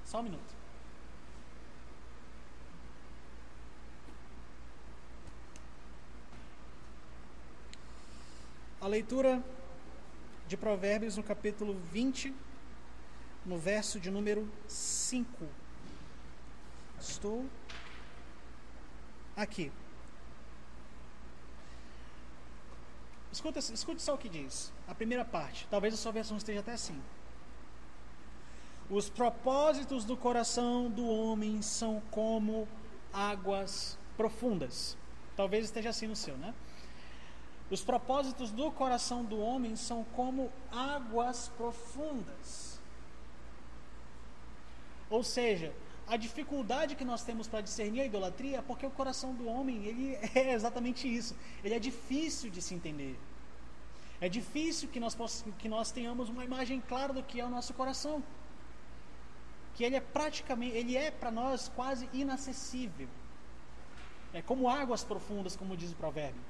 Só 0.05 0.21
um 0.21 0.23
minuto. 0.23 0.58
Leitura 8.89 9.43
de 10.47 10.57
Provérbios 10.57 11.15
no 11.15 11.23
capítulo 11.23 11.79
20, 11.91 12.33
no 13.45 13.57
verso 13.57 13.99
de 13.99 14.09
número 14.09 14.51
5. 14.67 15.47
Estou 16.99 17.45
aqui. 19.35 19.71
Escuta, 23.31 23.59
escute 23.59 24.01
só 24.01 24.15
o 24.15 24.17
que 24.17 24.27
diz. 24.27 24.73
A 24.87 24.95
primeira 24.95 25.23
parte. 25.23 25.67
Talvez 25.69 25.93
a 25.93 25.97
sua 25.97 26.11
versão 26.11 26.35
esteja 26.35 26.59
até 26.59 26.73
assim. 26.73 26.99
Os 28.89 29.07
propósitos 29.07 30.03
do 30.03 30.17
coração 30.17 30.89
do 30.89 31.07
homem 31.07 31.61
são 31.61 32.01
como 32.09 32.67
águas 33.13 33.97
profundas. 34.17 34.97
Talvez 35.35 35.65
esteja 35.65 35.91
assim 35.91 36.07
no 36.07 36.15
seu, 36.15 36.35
né? 36.37 36.55
Os 37.71 37.83
propósitos 37.83 38.51
do 38.51 38.71
coração 38.71 39.23
do 39.23 39.39
homem 39.39 39.75
são 39.75 40.03
como 40.15 40.51
águas 40.71 41.51
profundas. 41.55 42.79
Ou 45.09 45.23
seja, 45.23 45.73
a 46.07 46.17
dificuldade 46.17 46.95
que 46.95 47.05
nós 47.05 47.23
temos 47.23 47.47
para 47.47 47.61
discernir 47.61 48.01
a 48.01 48.05
idolatria 48.05 48.57
é 48.57 48.61
porque 48.61 48.85
o 48.85 48.91
coração 48.91 49.33
do 49.35 49.47
homem 49.47 49.85
ele 49.85 50.15
é 50.33 50.53
exatamente 50.53 51.07
isso. 51.07 51.35
Ele 51.63 51.75
é 51.75 51.79
difícil 51.79 52.49
de 52.49 52.61
se 52.61 52.73
entender. 52.73 53.19
É 54.19 54.27
difícil 54.27 54.89
que 54.89 54.99
nós, 54.99 55.15
que 55.59 55.69
nós 55.69 55.91
tenhamos 55.91 56.27
uma 56.27 56.43
imagem 56.43 56.81
clara 56.81 57.13
do 57.13 57.23
que 57.23 57.39
é 57.39 57.45
o 57.45 57.49
nosso 57.49 57.73
coração. 57.75 58.23
Que 59.75 59.83
ele 59.83 59.95
é 59.95 60.01
praticamente, 60.01 60.75
ele 60.75 60.97
é 60.97 61.11
para 61.11 61.29
nós 61.29 61.71
quase 61.75 62.09
inacessível. 62.11 63.07
É 64.33 64.41
como 64.41 64.67
águas 64.67 65.03
profundas, 65.03 65.55
como 65.55 65.77
diz 65.77 65.91
o 65.91 65.95
provérbio. 65.95 66.41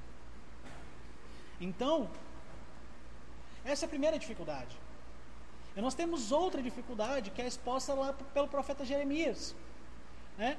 Então, 1.60 2.10
essa 3.66 3.86
é 3.86 3.88
a 3.88 3.90
primeira 3.90 4.18
dificuldade. 4.18 4.80
E 5.76 5.82
nós 5.82 5.94
temos 5.94 6.32
outra 6.32 6.62
dificuldade 6.62 7.32
que 7.32 7.42
é 7.42 7.48
exposta 7.48 7.94
lá 7.94 8.14
pelo 8.34 8.48
profeta 8.48 8.86
Jeremias. 8.86 9.54
Né? 10.38 10.58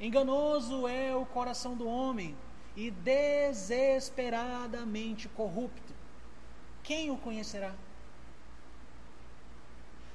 Enganoso 0.00 0.88
é 0.88 1.14
o 1.14 1.26
coração 1.26 1.76
do 1.76 1.86
homem 1.86 2.34
e 2.76 2.90
desesperadamente 2.90 5.28
corrupto. 5.28 5.92
Quem 6.82 7.10
o 7.10 7.16
conhecerá? 7.16 7.72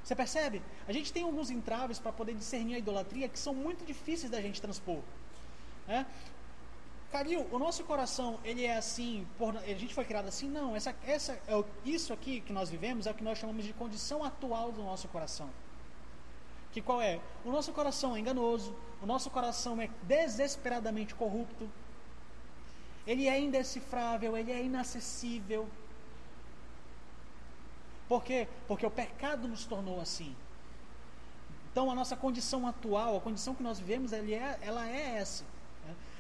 Você 0.03 0.15
percebe? 0.15 0.61
A 0.87 0.93
gente 0.93 1.13
tem 1.13 1.23
alguns 1.23 1.49
entraves 1.49 1.97
para 1.99 2.13
poder 2.13 2.33
discernir 2.33 2.75
a 2.75 2.79
idolatria 2.79 3.27
que 3.27 3.37
são 3.37 3.53
muito 3.53 3.85
difíceis 3.85 4.31
da 4.31 4.41
gente 4.41 4.61
transpor. 4.61 5.01
Né? 5.87 6.05
Calil, 7.11 7.47
o 7.51 7.57
nosso 7.57 7.85
coração, 7.85 8.37
ele 8.43 8.65
é 8.65 8.75
assim, 8.75 9.25
por, 9.37 9.55
a 9.55 9.61
gente 9.61 9.93
foi 9.93 10.03
criado 10.03 10.27
assim? 10.27 10.49
Não, 10.49 10.75
essa, 10.75 10.93
essa, 11.05 11.33
é 11.47 11.63
isso 11.85 12.11
aqui 12.11 12.41
que 12.41 12.51
nós 12.51 12.69
vivemos 12.69 13.07
é 13.07 13.11
o 13.11 13.13
que 13.13 13.23
nós 13.23 13.37
chamamos 13.37 13.63
de 13.63 13.71
condição 13.73 14.23
atual 14.23 14.73
do 14.73 14.83
nosso 14.83 15.07
coração. 15.07 15.49
Que 16.73 16.81
qual 16.81 17.01
é? 17.01 17.21
O 17.45 17.51
nosso 17.51 17.71
coração 17.71 18.15
é 18.15 18.19
enganoso, 18.19 18.75
o 19.01 19.05
nosso 19.05 19.29
coração 19.29 19.79
é 19.79 19.89
desesperadamente 20.03 21.15
corrupto, 21.15 21.69
ele 23.05 23.25
é 23.29 23.39
indecifrável, 23.39 24.35
ele 24.35 24.51
é 24.51 24.61
inacessível. 24.61 25.69
Por 28.09 28.21
quê? 28.21 28.49
Porque 28.67 28.85
o 28.85 28.91
pecado 28.91 29.47
nos 29.47 29.65
tornou 29.65 30.01
assim. 30.01 30.35
Então 31.71 31.89
a 31.89 31.95
nossa 31.95 32.17
condição 32.17 32.67
atual, 32.67 33.15
a 33.15 33.21
condição 33.21 33.55
que 33.55 33.63
nós 33.63 33.79
vivemos, 33.79 34.11
é, 34.11 34.59
ela 34.61 34.89
é 34.89 35.19
essa. 35.19 35.45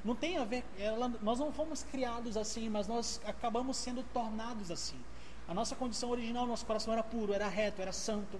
Não 0.07 0.15
tem 0.15 0.37
a 0.37 0.45
ver, 0.45 0.63
ela, 0.79 1.09
nós 1.21 1.37
não 1.37 1.51
fomos 1.51 1.83
criados 1.83 2.37
assim, 2.37 2.69
mas 2.69 2.87
nós 2.87 3.19
acabamos 3.25 3.75
sendo 3.75 4.03
tornados 4.13 4.71
assim. 4.71 4.97
A 5.45 5.53
nossa 5.53 5.75
condição 5.75 6.09
original, 6.09 6.47
nosso 6.47 6.65
coração 6.65 6.93
era 6.93 7.03
puro, 7.03 7.33
era 7.33 7.49
reto, 7.49 7.81
era 7.81 7.91
santo. 7.91 8.39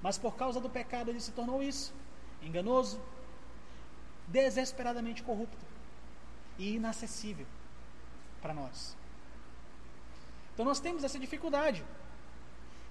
Mas 0.00 0.16
por 0.16 0.34
causa 0.34 0.62
do 0.62 0.70
pecado 0.70 1.10
ele 1.10 1.20
se 1.20 1.30
tornou 1.32 1.62
isso, 1.62 1.92
enganoso, 2.42 2.98
desesperadamente 4.28 5.22
corrupto 5.22 5.62
e 6.58 6.76
inacessível 6.76 7.46
para 8.40 8.54
nós. 8.54 8.96
Então 10.54 10.64
nós 10.64 10.80
temos 10.80 11.04
essa 11.04 11.18
dificuldade. 11.18 11.84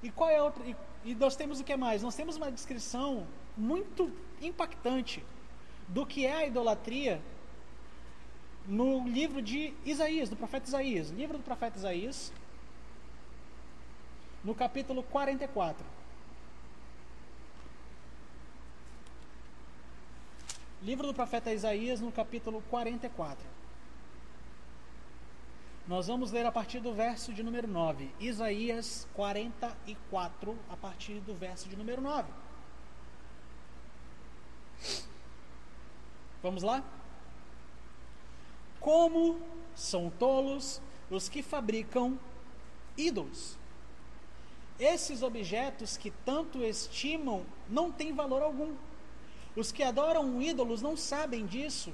E 0.04 0.12
qual 0.12 0.30
é 0.30 0.39
outra? 0.39 0.64
E, 0.68 0.76
e 1.04 1.16
nós 1.16 1.36
temos 1.36 1.60
o 1.60 1.64
que 1.64 1.76
mais? 1.76 2.04
Nós 2.04 2.14
temos 2.14 2.38
uma 2.38 2.52
descrição 2.52 3.26
muito 3.58 4.12
impactante 4.39 5.26
do 5.88 6.06
que 6.06 6.28
é 6.28 6.36
a 6.36 6.45
idolatria 6.45 7.20
no 8.68 9.07
livro 9.07 9.41
de 9.41 9.74
Isaías, 9.86 10.30
do 10.30 10.36
profeta 10.36 10.68
Isaías. 10.68 11.09
Livro 11.11 11.38
do 11.38 11.43
profeta 11.43 11.78
Isaías, 11.78 12.34
no 14.43 14.53
capítulo 14.53 15.01
44. 15.03 15.86
Livro 20.84 21.07
do 21.07 21.13
profeta 21.13 21.51
Isaías, 21.53 22.01
no 22.01 22.11
capítulo 22.11 22.61
44. 22.70 23.57
Nós 25.88 26.07
vamos 26.07 26.32
ler 26.34 26.45
a 26.45 26.51
partir 26.51 26.82
do 26.82 26.93
verso 26.93 27.34
de 27.34 27.41
número 27.41 27.68
9. 27.68 28.11
Isaías 28.20 29.07
44, 29.13 30.57
a 30.70 30.76
partir 30.76 31.22
do 31.22 31.34
verso 31.34 31.70
de 31.70 31.78
número 31.78 32.01
9. 32.01 32.30
Vamos 36.43 36.61
lá? 36.61 36.84
Como 38.88 39.38
são 39.76 40.10
tolos 40.10 40.82
os 41.12 41.28
que 41.28 41.44
fabricam 41.44 42.18
ídolos. 42.98 43.58
Esses 44.80 45.22
objetos 45.22 45.98
que 45.98 46.10
tanto 46.10 46.64
estimam 46.64 47.46
não 47.68 47.92
têm 47.92 48.14
valor 48.14 48.42
algum. 48.42 48.74
Os 49.58 49.74
que 49.74 49.84
adoram 49.84 50.42
ídolos 50.42 50.82
não 50.82 50.96
sabem 50.96 51.46
disso, 51.46 51.92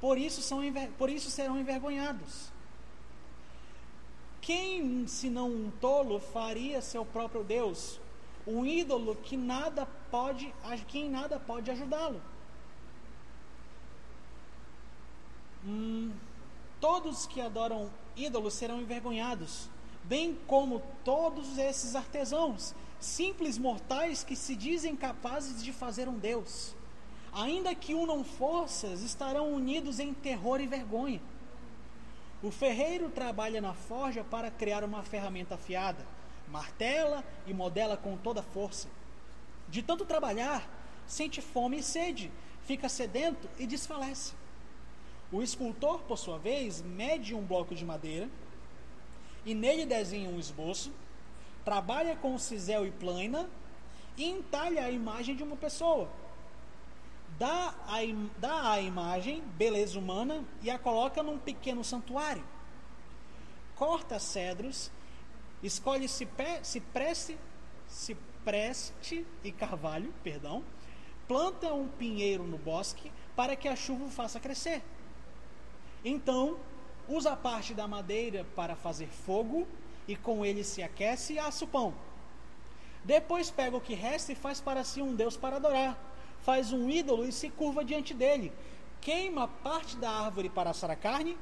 por 0.00 0.16
isso, 0.16 0.40
são, 0.40 0.62
por 0.96 1.10
isso 1.10 1.30
serão 1.30 1.60
envergonhados. 1.60 2.50
Quem, 4.40 5.06
senão 5.06 5.50
um 5.50 5.70
tolo, 5.82 6.18
faria 6.18 6.80
seu 6.80 7.04
próprio 7.04 7.44
Deus? 7.44 8.00
Um 8.46 8.64
ídolo 8.64 9.16
que 9.16 9.36
nada 9.36 9.86
pode, 10.10 10.50
quem 10.88 11.10
nada 11.10 11.38
pode 11.38 11.70
ajudá-lo. 11.70 12.22
Hum, 15.64 16.12
todos 16.80 17.26
que 17.26 17.40
adoram 17.40 17.90
ídolos 18.16 18.54
serão 18.54 18.80
envergonhados, 18.80 19.68
bem 20.04 20.38
como 20.46 20.82
todos 21.04 21.58
esses 21.58 21.94
artesãos, 21.94 22.74
simples 22.98 23.58
mortais 23.58 24.22
que 24.22 24.36
se 24.36 24.54
dizem 24.54 24.96
capazes 24.96 25.62
de 25.62 25.72
fazer 25.72 26.08
um 26.08 26.18
Deus. 26.18 26.74
Ainda 27.32 27.74
que 27.74 27.94
unam 27.94 28.24
forças, 28.24 29.02
estarão 29.02 29.52
unidos 29.52 30.00
em 30.00 30.12
terror 30.12 30.60
e 30.60 30.66
vergonha. 30.66 31.20
O 32.42 32.50
ferreiro 32.50 33.10
trabalha 33.10 33.60
na 33.60 33.74
forja 33.74 34.24
para 34.24 34.50
criar 34.50 34.82
uma 34.82 35.02
ferramenta 35.02 35.54
afiada, 35.54 36.04
martela 36.48 37.24
e 37.46 37.54
modela 37.54 37.96
com 37.96 38.16
toda 38.16 38.42
força. 38.42 38.88
De 39.68 39.82
tanto 39.82 40.04
trabalhar, 40.04 40.68
sente 41.06 41.40
fome 41.40 41.78
e 41.78 41.82
sede, 41.82 42.32
fica 42.64 42.88
sedento 42.88 43.48
e 43.58 43.66
desfalece. 43.66 44.39
O 45.32 45.42
escultor, 45.42 46.00
por 46.00 46.18
sua 46.18 46.38
vez, 46.38 46.82
mede 46.82 47.34
um 47.34 47.42
bloco 47.42 47.74
de 47.74 47.84
madeira 47.84 48.28
e 49.44 49.54
nele 49.54 49.86
desenha 49.86 50.28
um 50.28 50.38
esboço, 50.38 50.92
trabalha 51.64 52.16
com 52.16 52.36
cisel 52.36 52.84
e 52.86 52.90
plana 52.90 53.48
e 54.16 54.24
entalha 54.24 54.84
a 54.84 54.90
imagem 54.90 55.36
de 55.36 55.42
uma 55.42 55.56
pessoa. 55.56 56.10
Dá 57.38 57.74
a, 57.86 57.98
dá 58.38 58.72
à 58.72 58.80
imagem 58.80 59.40
beleza 59.56 59.98
humana 59.98 60.44
e 60.62 60.70
a 60.70 60.78
coloca 60.78 61.22
num 61.22 61.38
pequeno 61.38 61.84
santuário. 61.84 62.44
Corta 63.76 64.18
cedros, 64.18 64.90
escolhe 65.62 66.08
cipreste, 66.08 67.38
cipreste 67.88 69.26
e 69.44 69.52
carvalho, 69.52 70.12
perdão, 70.24 70.64
planta 71.28 71.72
um 71.72 71.86
pinheiro 71.86 72.42
no 72.42 72.58
bosque 72.58 73.12
para 73.36 73.54
que 73.54 73.68
a 73.68 73.76
chuva 73.76 74.04
o 74.04 74.10
faça 74.10 74.40
crescer. 74.40 74.82
Então, 76.04 76.58
usa 77.08 77.36
parte 77.36 77.74
da 77.74 77.86
madeira 77.86 78.46
para 78.56 78.74
fazer 78.74 79.08
fogo 79.08 79.66
e 80.08 80.16
com 80.16 80.44
ele 80.44 80.64
se 80.64 80.82
aquece 80.82 81.34
e 81.34 81.38
assa 81.38 81.64
o 81.64 81.68
pão. 81.68 81.94
Depois 83.04 83.50
pega 83.50 83.76
o 83.76 83.80
que 83.80 83.94
resta 83.94 84.32
e 84.32 84.34
faz 84.34 84.60
para 84.60 84.84
si 84.84 85.02
um 85.02 85.14
Deus 85.14 85.36
para 85.36 85.56
adorar. 85.56 85.98
Faz 86.42 86.72
um 86.72 86.88
ídolo 86.88 87.24
e 87.24 87.32
se 87.32 87.50
curva 87.50 87.84
diante 87.84 88.14
dele. 88.14 88.52
Queima 89.00 89.48
parte 89.48 89.96
da 89.96 90.10
árvore 90.10 90.48
para 90.48 90.70
assar 90.70 90.90
a 90.90 90.96
carne, 90.96 91.36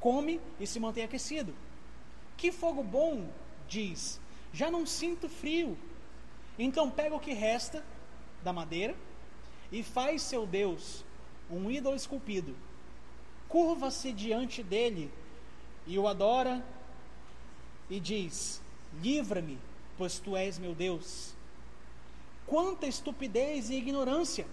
come 0.00 0.40
e 0.60 0.66
se 0.66 0.78
mantém 0.78 1.04
aquecido. 1.04 1.54
Que 2.36 2.52
fogo 2.52 2.82
bom, 2.82 3.28
diz. 3.68 4.20
Já 4.52 4.70
não 4.70 4.86
sinto 4.86 5.28
frio. 5.28 5.76
Então 6.58 6.90
pega 6.90 7.14
o 7.14 7.20
que 7.20 7.32
resta 7.32 7.84
da 8.42 8.52
madeira 8.52 8.94
e 9.70 9.82
faz 9.82 10.22
seu 10.22 10.46
Deus 10.46 11.04
um 11.50 11.70
ídolo 11.70 11.96
esculpido 11.96 12.54
curva-se 13.48 14.12
diante 14.12 14.62
dele 14.62 15.10
e 15.86 15.98
o 15.98 16.06
adora 16.06 16.64
e 17.88 17.98
diz: 17.98 18.60
Livra-me, 19.00 19.58
pois 19.96 20.18
tu 20.18 20.36
és 20.36 20.58
meu 20.58 20.74
Deus. 20.74 21.34
Quanta 22.46 22.86
estupidez 22.86 23.70
e 23.70 23.74
ignorância! 23.74 24.46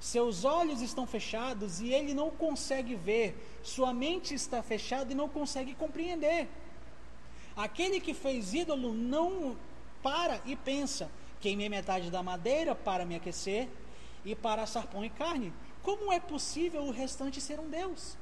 Seus 0.00 0.44
olhos 0.44 0.80
estão 0.80 1.06
fechados 1.06 1.80
e 1.80 1.92
ele 1.92 2.12
não 2.12 2.28
consegue 2.28 2.96
ver, 2.96 3.36
sua 3.62 3.94
mente 3.94 4.34
está 4.34 4.60
fechada 4.60 5.12
e 5.12 5.14
não 5.14 5.28
consegue 5.28 5.76
compreender. 5.76 6.48
Aquele 7.56 8.00
que 8.00 8.12
fez 8.12 8.52
ídolo 8.52 8.92
não 8.92 9.56
para 10.02 10.40
e 10.44 10.56
pensa: 10.56 11.08
queimei 11.40 11.68
metade 11.68 12.10
da 12.10 12.20
madeira 12.20 12.74
para 12.74 13.04
me 13.04 13.14
aquecer 13.14 13.68
e 14.24 14.34
para 14.34 14.62
assar 14.62 14.88
pão 14.88 15.04
e 15.04 15.10
carne. 15.10 15.52
Como 15.82 16.12
é 16.12 16.20
possível 16.20 16.84
o 16.84 16.92
restante 16.92 17.40
ser 17.40 17.58
um 17.58 17.68
Deus? 17.68 18.16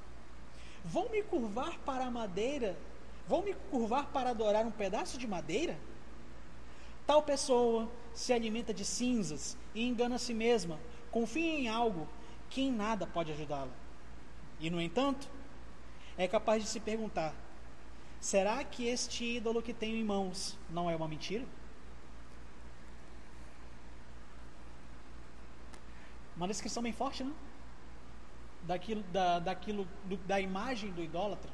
Vou 0.85 1.11
me 1.11 1.23
curvar 1.23 1.79
para 1.81 2.07
a 2.07 2.11
madeira? 2.11 2.77
Vou 3.29 3.43
me 3.43 3.55
curvar 3.71 4.07
para 4.07 4.31
adorar 4.31 4.65
um 4.67 4.71
pedaço 4.71 5.19
de 5.19 5.27
madeira? 5.27 5.79
Tal 7.07 7.23
pessoa 7.23 7.89
se 8.15 8.33
alimenta 8.33 8.73
de 8.73 8.85
cinzas 8.85 9.57
e 9.75 9.87
engana 9.87 10.15
a 10.15 10.19
si 10.19 10.33
mesma, 10.33 10.79
confia 11.11 11.59
em 11.59 11.69
algo 11.69 12.09
que 12.49 12.63
em 12.63 12.73
nada 12.73 13.07
pode 13.07 13.31
ajudá-la. 13.33 13.73
E, 14.59 14.71
no 14.71 14.81
entanto, 14.81 15.29
é 16.17 16.27
capaz 16.27 16.63
de 16.63 16.69
se 16.69 16.81
perguntar: 16.81 17.35
será 18.21 18.65
que 18.65 18.87
este 18.87 19.25
ídolo 19.25 19.63
que 19.63 19.75
tenho 19.75 19.97
em 19.97 20.05
mãos 20.05 20.57
não 20.71 20.89
é 20.89 20.97
uma 20.97 21.09
mentira? 21.09 21.45
Uma 26.37 26.49
descrição 26.49 26.83
bem 26.83 26.93
forte, 26.93 27.23
não? 27.23 27.50
Daquilo, 28.63 29.03
da, 29.13 29.39
daquilo 29.39 29.87
do, 30.05 30.17
da 30.19 30.41
imagem 30.41 30.91
do 30.91 31.03
idólatra. 31.03 31.51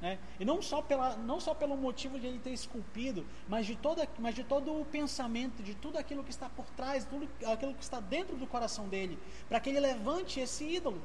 Né? 0.00 0.18
E 0.38 0.44
não 0.44 0.60
só, 0.60 0.82
pela, 0.82 1.16
não 1.16 1.40
só 1.40 1.54
pelo 1.54 1.76
motivo 1.76 2.20
de 2.20 2.26
ele 2.26 2.38
ter 2.38 2.50
esculpido, 2.50 3.26
mas 3.48 3.66
de, 3.66 3.76
toda, 3.76 4.06
mas 4.18 4.34
de 4.34 4.44
todo 4.44 4.78
o 4.78 4.84
pensamento, 4.84 5.62
de 5.62 5.74
tudo 5.74 5.96
aquilo 5.96 6.22
que 6.22 6.30
está 6.30 6.48
por 6.48 6.66
trás, 6.76 7.04
tudo 7.04 7.28
aquilo 7.46 7.74
que 7.74 7.82
está 7.82 7.98
dentro 7.98 8.36
do 8.36 8.46
coração 8.46 8.88
dele, 8.88 9.18
para 9.48 9.58
que 9.58 9.70
ele 9.70 9.80
levante 9.80 10.38
esse 10.38 10.64
ídolo. 10.64 11.00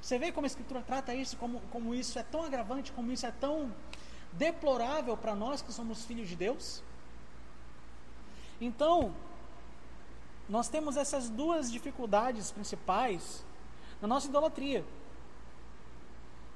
Você 0.00 0.18
vê 0.18 0.32
como 0.32 0.46
a 0.46 0.48
Escritura 0.48 0.80
trata 0.80 1.14
isso, 1.14 1.36
como, 1.36 1.60
como 1.72 1.94
isso 1.94 2.18
é 2.18 2.22
tão 2.22 2.44
agravante, 2.44 2.92
como 2.92 3.10
isso 3.12 3.26
é 3.26 3.32
tão 3.32 3.74
deplorável 4.32 5.16
para 5.16 5.34
nós 5.34 5.60
que 5.60 5.72
somos 5.72 6.04
filhos 6.04 6.28
de 6.28 6.36
Deus? 6.36 6.82
Então, 8.60 9.12
nós 10.48 10.68
temos 10.68 10.96
essas 10.96 11.28
duas 11.28 11.70
dificuldades 11.70 12.50
principais 12.50 13.44
na 14.00 14.08
nossa 14.08 14.28
idolatria 14.28 14.84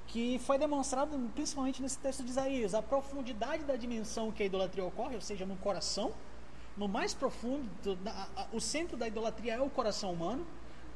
que 0.07 0.39
foi 0.39 0.59
demonstrado 0.59 1.19
principalmente 1.35 1.83
nesse 1.83 1.99
texto 1.99 2.23
de 2.23 2.31
Isaías, 2.31 2.73
a 2.75 2.81
profundidade 2.81 3.65
da 3.65 3.75
dimensão 3.75 4.31
que 4.31 4.43
a 4.43 4.47
idolatria 4.47 4.85
ocorre, 4.85 5.17
ou 5.17 5.21
seja, 5.21 5.45
no 5.45 5.57
coração, 5.57 6.13
no 6.77 6.87
mais 6.87 7.13
profundo, 7.13 7.69
o 8.53 8.61
centro 8.61 8.97
da 8.97 9.09
idolatria 9.09 9.55
é 9.55 9.61
o 9.61 9.71
coração 9.71 10.13
humano, 10.13 10.47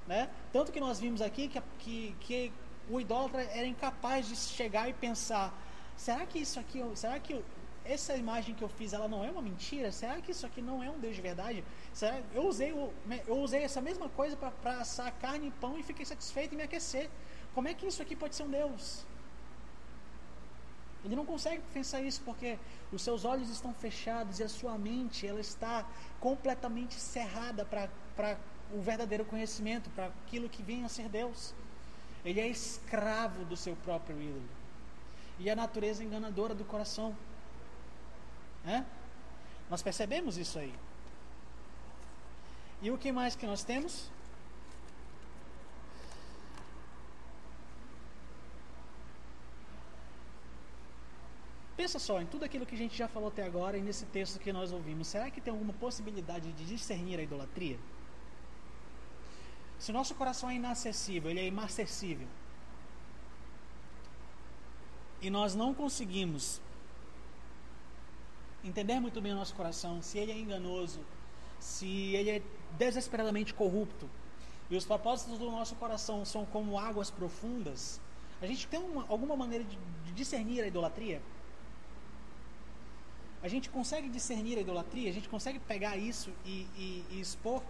né? 0.07 0.31
Tanto 0.53 0.71
que 0.71 0.81
nós 0.81 1.01
vimos 1.01 1.21
aqui 1.21 1.49
que, 1.49 1.61
que, 1.79 2.17
que 2.21 2.53
o 2.89 3.01
idólatra 3.01 3.43
era 3.43 3.67
incapaz 3.67 4.29
de 4.29 4.37
chegar 4.37 4.89
e 4.89 4.93
pensar: 4.93 5.53
será 5.97 6.25
que 6.27 6.39
isso 6.39 6.59
aqui, 6.59 6.83
será 6.95 7.19
que 7.19 7.45
essa 7.85 8.15
imagem 8.17 8.55
que 8.55 8.63
eu 8.63 8.69
fiz, 8.69 8.93
ela 8.93 9.09
não 9.09 9.25
é 9.25 9.31
uma 9.31 9.43
mentira? 9.43 9.91
Será 9.91 10.21
que 10.21 10.31
isso 10.31 10.45
aqui 10.47 10.61
não 10.61 10.83
é 10.83 10.91
um 10.91 10.99
Deus 10.99 11.17
de 11.17 11.23
verdade? 11.23 11.65
Eu 12.33 12.47
usei, 12.47 12.71
eu 13.27 13.37
usei 13.39 13.63
essa 13.63 13.81
mesma 13.81 14.09
coisa 14.09 14.37
para 14.37 14.79
assar 14.79 15.13
carne 15.19 15.49
e 15.49 15.51
pão 15.51 15.79
e 15.79 15.83
fiquei 15.83 16.05
satisfeito 16.05 16.55
e 16.55 16.57
me 16.57 16.63
aquecer. 16.63 17.11
Como 17.55 17.67
é 17.67 17.75
que 17.75 17.87
isso 17.87 18.01
aqui 18.01 18.15
pode 18.15 18.37
ser 18.37 18.45
um 18.45 18.51
Deus? 18.51 19.05
Ele 21.05 21.17
não 21.17 21.25
consegue 21.25 21.63
pensar 21.73 22.01
isso 22.01 22.21
porque 22.25 22.59
os 22.93 23.03
seus 23.03 23.25
olhos 23.25 23.49
estão 23.51 23.73
fechados 23.73 24.39
e 24.39 24.45
a 24.45 24.49
sua 24.49 24.77
mente 24.77 25.27
ela 25.27 25.41
está 25.41 25.87
completamente 26.21 26.95
cerrada 26.95 27.65
para 27.65 28.39
o 28.73 28.81
verdadeiro 28.81 29.25
conhecimento, 29.25 29.91
para 29.91 30.07
aquilo 30.07 30.49
que 30.49 30.63
vem 30.63 30.85
a 30.85 30.89
ser 30.89 31.09
Deus. 31.09 31.55
Ele 32.25 32.41
é 32.41 32.47
escravo 32.47 33.45
do 33.45 33.57
seu 33.57 33.75
próprio 33.77 34.21
ídolo. 34.21 34.49
E 35.39 35.49
a 35.49 35.57
natureza 35.57 36.03
enganadora 36.03 36.55
do 36.55 36.65
coração. 36.65 37.17
É? 38.67 38.85
Nós 39.71 39.83
percebemos 39.83 40.37
isso 40.37 40.59
aí. 40.59 40.75
E 42.81 42.91
o 42.91 42.99
que 42.99 43.11
mais 43.11 43.35
que 43.35 43.47
nós 43.47 43.65
temos? 43.65 44.11
Pensa 51.77 51.99
só 51.99 52.21
em 52.21 52.27
tudo 52.27 52.45
aquilo 52.45 52.67
que 52.67 52.75
a 52.75 52.79
gente 52.79 52.97
já 52.97 53.09
falou 53.09 53.29
até 53.29 53.45
agora 53.45 53.79
e 53.79 53.83
nesse 53.83 54.05
texto 54.07 54.39
que 54.39 54.53
nós 54.53 54.73
ouvimos. 54.73 55.09
Será 55.09 55.31
que 55.31 55.41
tem 55.41 55.53
alguma 55.53 55.73
possibilidade 55.73 56.53
de 56.53 56.65
discernir 56.65 57.19
a 57.19 57.23
idolatria? 57.23 57.79
Se 59.79 59.91
o 59.91 59.95
nosso 59.95 60.15
coração 60.17 60.51
é 60.51 60.55
inacessível, 60.57 61.31
ele 61.31 61.39
é 61.39 61.47
inacessível, 61.47 62.27
e 65.21 65.31
nós 65.31 65.55
não 65.55 65.73
conseguimos 65.73 66.61
entender 68.65 68.99
muito 68.99 69.21
bem 69.21 69.33
o 69.33 69.37
nosso 69.37 69.55
coração, 69.55 70.03
se 70.03 70.19
ele 70.19 70.33
é 70.33 70.37
enganoso, 70.37 71.01
se 71.61 72.15
ele 72.17 72.31
é 72.31 72.43
desesperadamente 72.77 73.55
corrupto, 73.55 74.09
e 74.71 74.77
os 74.77 74.85
propósitos 74.85 75.39
do 75.39 75.51
nosso 75.51 75.75
coração 75.77 76.25
são 76.25 76.45
como 76.45 76.79
águas 76.79 77.11
profundas, 77.11 78.01
a 78.41 78.47
gente 78.47 78.67
tem 78.69 78.81
uma, 78.81 79.05
alguma 79.09 79.37
maneira 79.37 79.65
de, 79.65 79.77
de 80.05 80.13
discernir 80.13 80.63
a 80.63 80.67
idolatria? 80.67 81.21
A 83.43 83.49
gente 83.49 83.71
consegue 83.71 84.09
discernir 84.09 84.59
a 84.59 84.61
idolatria? 84.61 85.11
A 85.11 85.13
gente 85.13 85.29
consegue 85.29 85.59
pegar 85.61 85.97
isso 85.97 86.31
e, 86.45 86.67
e, 86.77 87.05
e 87.11 87.21
expor? 87.21 87.63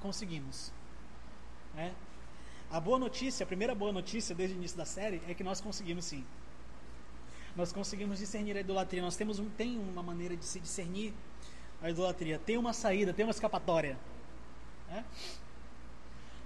Conseguimos. 0.00 0.72
Né? 1.74 1.94
A 2.70 2.80
boa 2.80 2.98
notícia, 2.98 3.44
a 3.44 3.46
primeira 3.46 3.74
boa 3.74 3.92
notícia 3.92 4.34
desde 4.34 4.56
o 4.56 4.58
início 4.58 4.76
da 4.76 4.84
série 4.84 5.22
é 5.28 5.34
que 5.34 5.44
nós 5.44 5.60
conseguimos 5.60 6.04
sim. 6.04 6.24
Nós 7.54 7.72
conseguimos 7.72 8.18
discernir 8.18 8.56
a 8.56 8.60
idolatria. 8.60 9.00
Nós 9.00 9.16
temos 9.16 9.38
um, 9.38 9.48
tem 9.50 9.78
uma 9.78 10.02
maneira 10.02 10.36
de 10.36 10.44
se 10.44 10.60
discernir 10.60 11.14
a 11.86 11.90
idolatria. 11.90 12.38
Tem 12.38 12.56
uma 12.56 12.72
saída, 12.72 13.12
tem 13.12 13.24
uma 13.24 13.30
escapatória. 13.30 13.96
Né? 14.88 15.04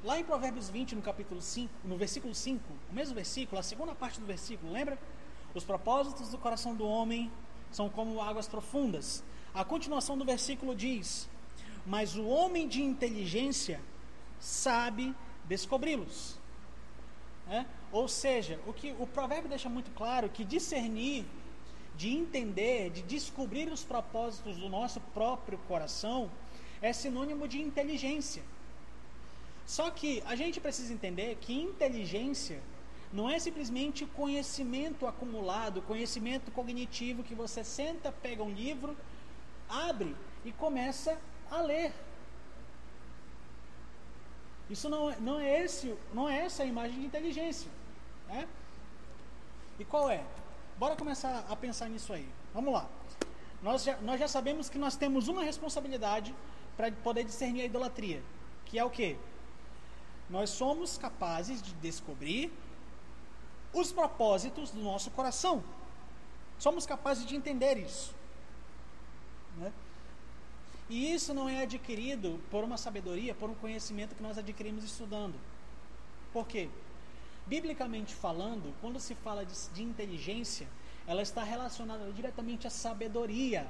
Lá 0.04 0.18
em 0.18 0.24
Provérbios 0.24 0.68
20, 0.68 0.94
no 0.94 1.02
capítulo 1.02 1.40
5, 1.40 1.72
no 1.84 1.96
versículo 1.96 2.34
5, 2.34 2.62
o 2.90 2.94
mesmo 2.94 3.14
versículo, 3.14 3.58
a 3.58 3.62
segunda 3.62 3.94
parte 3.94 4.20
do 4.20 4.26
versículo, 4.26 4.72
lembra? 4.72 4.98
Os 5.54 5.64
propósitos 5.64 6.28
do 6.28 6.38
coração 6.38 6.74
do 6.74 6.86
homem 6.86 7.30
são 7.70 7.88
como 7.88 8.20
águas 8.20 8.46
profundas. 8.46 9.22
A 9.52 9.64
continuação 9.64 10.16
do 10.16 10.24
versículo 10.24 10.74
diz: 10.74 11.28
Mas 11.84 12.16
o 12.16 12.24
homem 12.26 12.68
de 12.68 12.82
inteligência 12.82 13.80
sabe 14.38 15.14
descobri-los. 15.46 16.38
É? 17.48 17.64
Ou 17.90 18.06
seja, 18.06 18.60
o 18.66 18.72
que 18.72 18.94
o 18.98 19.06
provérbio 19.06 19.48
deixa 19.48 19.68
muito 19.68 19.90
claro 19.90 20.28
que 20.28 20.44
discernir, 20.44 21.26
de 21.96 22.08
entender, 22.08 22.90
de 22.90 23.02
descobrir 23.02 23.70
os 23.70 23.82
propósitos 23.82 24.56
do 24.56 24.68
nosso 24.68 25.00
próprio 25.12 25.58
coração 25.68 26.30
é 26.80 26.92
sinônimo 26.92 27.46
de 27.46 27.60
inteligência. 27.60 28.42
Só 29.66 29.90
que 29.90 30.22
a 30.26 30.34
gente 30.34 30.60
precisa 30.60 30.92
entender 30.92 31.36
que 31.40 31.52
inteligência 31.52 32.60
não 33.12 33.28
é 33.28 33.38
simplesmente 33.38 34.06
conhecimento 34.06 35.06
acumulado, 35.06 35.82
conhecimento 35.82 36.50
cognitivo 36.50 37.22
que 37.22 37.34
você 37.34 37.62
senta, 37.62 38.12
pega 38.12 38.42
um 38.42 38.50
livro, 38.50 38.96
abre 39.68 40.16
e 40.44 40.52
começa 40.52 41.18
a 41.50 41.60
ler. 41.60 41.92
Isso 44.68 44.88
não, 44.88 45.10
é, 45.10 45.16
não 45.18 45.40
é 45.40 45.64
esse, 45.64 45.94
não 46.14 46.28
é 46.28 46.38
essa 46.38 46.62
a 46.62 46.66
imagem 46.66 47.00
de 47.00 47.06
inteligência, 47.06 47.70
né? 48.28 48.46
E 49.78 49.84
qual 49.84 50.08
é? 50.08 50.24
Bora 50.80 50.96
começar 50.96 51.44
a 51.46 51.54
pensar 51.54 51.90
nisso 51.90 52.10
aí. 52.10 52.26
Vamos 52.54 52.72
lá. 52.72 52.88
Nós 53.62 53.84
já, 53.84 53.98
nós 53.98 54.18
já 54.18 54.26
sabemos 54.26 54.70
que 54.70 54.78
nós 54.78 54.96
temos 54.96 55.28
uma 55.28 55.42
responsabilidade 55.42 56.34
para 56.74 56.90
poder 56.90 57.22
discernir 57.22 57.60
a 57.60 57.64
idolatria, 57.66 58.22
que 58.64 58.78
é 58.78 58.82
o 58.82 58.88
que? 58.88 59.14
Nós 60.30 60.48
somos 60.48 60.96
capazes 60.96 61.60
de 61.60 61.74
descobrir 61.74 62.50
os 63.74 63.92
propósitos 63.92 64.70
do 64.70 64.80
nosso 64.80 65.10
coração. 65.10 65.62
Somos 66.58 66.86
capazes 66.86 67.26
de 67.26 67.36
entender 67.36 67.76
isso. 67.76 68.14
Né? 69.58 69.70
E 70.88 71.12
isso 71.12 71.34
não 71.34 71.46
é 71.46 71.64
adquirido 71.64 72.40
por 72.50 72.64
uma 72.64 72.78
sabedoria, 72.78 73.34
por 73.34 73.50
um 73.50 73.54
conhecimento 73.54 74.14
que 74.14 74.22
nós 74.22 74.38
adquirimos 74.38 74.82
estudando. 74.82 75.34
Por 76.32 76.46
quê? 76.46 76.70
Biblicamente 77.50 78.14
falando, 78.14 78.72
quando 78.80 79.00
se 79.00 79.12
fala 79.16 79.44
de, 79.44 79.54
de 79.74 79.82
inteligência, 79.82 80.68
ela 81.04 81.20
está 81.20 81.42
relacionada 81.42 82.12
diretamente 82.12 82.68
à 82.68 82.70
sabedoria. 82.70 83.66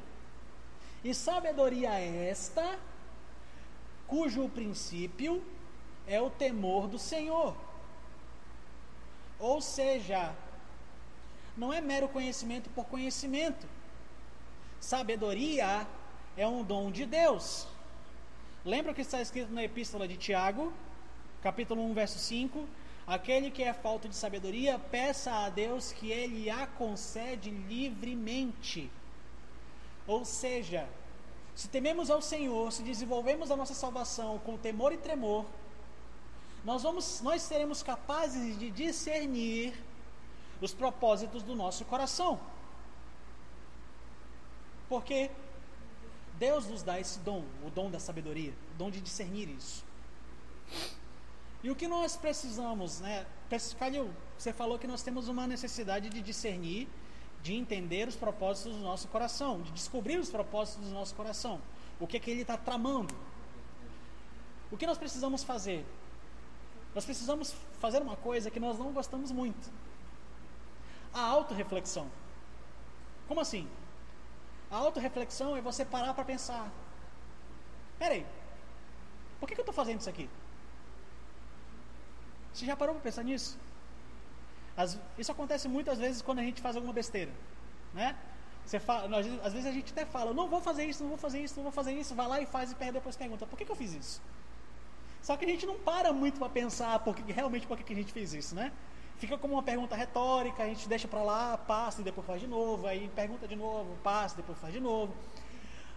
E 1.03 1.15
sabedoria 1.15 1.99
esta, 1.99 2.79
cujo 4.07 4.47
princípio 4.51 5.43
é 6.07 6.21
o 6.21 6.29
temor 6.29 6.89
do 6.89 6.99
Senhor. 6.99 7.57
Ou 9.39 9.63
seja, 9.63 10.35
não 11.57 11.73
é 11.73 11.81
mero 11.81 12.07
conhecimento 12.07 12.69
por 12.69 12.85
conhecimento. 12.85 13.67
Sabedoria 14.79 15.87
é 16.37 16.47
um 16.47 16.63
dom 16.63 16.91
de 16.91 17.07
Deus. 17.07 17.67
Lembra 18.63 18.93
o 18.93 18.95
que 18.95 19.01
está 19.01 19.23
escrito 19.23 19.51
na 19.51 19.65
epístola 19.65 20.07
de 20.07 20.19
Tiago, 20.19 20.71
capítulo 21.43 21.83
1, 21.83 21.95
verso 21.95 22.19
5? 22.19 22.69
Aquele 23.07 23.51
que 23.51 23.63
é 23.63 23.73
falta 23.73 24.09
de 24.09 24.15
sabedoria, 24.15 24.79
peça 24.79 25.33
a 25.33 25.49
Deus 25.49 25.93
que 25.93 26.11
ele 26.11 26.49
a 26.49 26.67
concede 26.67 27.51
livremente. 27.51 28.91
Ou 30.07 30.25
seja, 30.25 30.89
se 31.55 31.69
tememos 31.69 32.11
ao 32.11 32.23
Senhor, 32.23 32.73
se 32.73 32.83
desenvolvemos 32.83 33.51
a 33.51 33.57
nossa 33.57 33.75
salvação 33.75 34.39
com 34.39 34.57
temor 34.57 34.93
e 34.93 34.97
tremor, 34.97 35.45
nós, 36.65 36.83
vamos, 36.83 37.21
nós 37.21 37.43
seremos 37.43 37.83
capazes 37.83 38.59
de 38.59 38.71
discernir 38.71 39.75
os 40.61 40.75
propósitos 40.75 41.43
do 41.43 41.57
nosso 41.57 41.85
coração. 41.85 42.39
Porque 44.89 45.31
Deus 46.39 46.67
nos 46.67 46.83
dá 46.83 46.99
esse 47.01 47.19
dom, 47.21 47.45
o 47.65 47.71
dom 47.71 47.91
da 47.91 47.99
sabedoria, 47.99 48.53
o 48.75 48.79
dom 48.79 48.91
de 48.91 49.01
discernir 49.01 49.49
isso. 49.49 49.85
E 51.63 51.71
o 51.71 51.77
que 51.77 51.87
nós 51.87 52.17
precisamos, 52.17 53.01
né? 53.01 53.27
Calil, 53.79 54.11
você 54.39 54.53
falou 54.53 54.79
que 54.79 54.87
nós 54.87 55.03
temos 55.03 55.29
uma 55.29 55.47
necessidade 55.47 56.09
de 56.09 56.23
discernir, 56.23 56.89
de 57.43 57.55
entender 57.55 58.09
os 58.09 58.17
propósitos 58.17 58.77
do 58.77 58.83
nosso 58.83 59.09
coração, 59.09 59.61
de 59.61 59.73
descobrir 59.73 60.19
os 60.19 60.31
propósitos 60.31 60.89
do 60.89 60.95
nosso 60.95 61.15
coração. 61.15 61.61
O 61.99 62.07
que 62.07 62.17
é 62.17 62.21
que 62.21 62.31
ele 62.31 62.43
está 62.43 62.57
tramando. 62.57 63.15
O 64.71 64.77
que 64.77 64.87
nós 64.87 64.97
precisamos 64.97 65.43
fazer? 65.43 65.85
Nós 66.95 67.05
precisamos 67.05 67.55
fazer 67.79 68.01
uma 68.01 68.17
coisa 68.17 68.51
que 68.51 68.61
nós 68.61 68.79
não 68.79 68.93
gostamos 68.93 69.31
muito. 69.31 69.71
a 71.13 71.21
autorreflexão. 71.23 72.09
Como 73.27 73.41
assim? 73.41 73.69
A 74.71 74.77
autorreflexão 74.77 75.57
é 75.57 75.61
você 75.61 75.85
parar 75.85 76.15
para 76.15 76.25
pensar. 76.25 76.71
Peraí, 77.99 78.25
por 79.39 79.49
que, 79.49 79.55
que 79.55 79.61
eu 79.61 79.63
estou 79.63 79.75
fazendo 79.75 80.01
isso 80.01 80.09
aqui? 80.09 80.29
Você 82.53 82.67
já 82.67 82.77
parou 82.77 82.95
para 82.95 83.03
pensar 83.03 83.23
nisso? 83.23 83.59
As, 84.77 84.99
isso 85.19 85.33
acontece 85.33 85.69
muitas 85.69 85.99
vezes 85.99 86.23
quando 86.23 86.39
a 86.39 86.43
gente 86.43 86.61
faz 86.61 86.77
alguma 86.77 86.93
besteira, 86.93 87.33
né? 87.93 88.17
Você 88.65 88.79
fala, 88.79 89.19
às 89.43 89.53
vezes 89.53 89.67
a 89.67 89.73
gente 89.73 89.93
até 89.93 90.05
fala, 90.05 90.33
não 90.33 90.49
vou 90.49 90.61
fazer 90.61 90.85
isso, 90.85 91.03
não 91.03 91.11
vou 91.11 91.19
fazer 91.19 91.43
isso, 91.43 91.57
não 91.57 91.65
vou 91.65 91.73
fazer 91.73 91.93
isso, 91.93 92.15
vai 92.15 92.29
lá 92.29 92.41
e 92.41 92.47
faz 92.47 92.71
e 92.71 92.75
perde, 92.75 92.93
depois 92.93 93.17
pergunta, 93.17 93.47
por 93.47 93.59
que, 93.59 93.65
que 93.65 93.73
eu 93.73 93.77
fiz 93.77 93.93
isso? 93.95 94.23
Só 95.23 95.37
que 95.37 95.45
a 95.45 95.49
gente 95.49 95.67
não 95.67 95.79
para 95.79 96.13
muito 96.13 96.39
para 96.39 96.49
pensar 96.49 96.99
por 97.01 97.15
que, 97.15 97.33
realmente 97.33 97.67
por 97.67 97.77
que 97.77 97.93
a 97.93 97.97
gente 97.97 98.13
fez 98.13 98.33
isso, 98.33 98.55
né? 98.55 98.73
Fica 99.19 99.37
como 99.37 99.55
uma 99.55 99.63
pergunta 99.63 99.95
retórica, 99.95 100.63
a 100.63 100.67
gente 100.67 100.89
deixa 100.89 101.07
para 101.07 101.23
lá, 101.23 101.59
passa 101.59 102.01
e 102.01 102.05
depois 102.05 102.27
faz 102.27 102.41
de 102.41 102.47
novo, 102.47 102.87
aí 102.87 103.09
pergunta 103.09 103.47
de 103.47 103.57
novo, 103.57 103.97
passa 104.03 104.35
e 104.35 104.37
depois 104.39 104.59
faz 104.59 104.73
de 104.73 104.81
novo. 104.81 105.13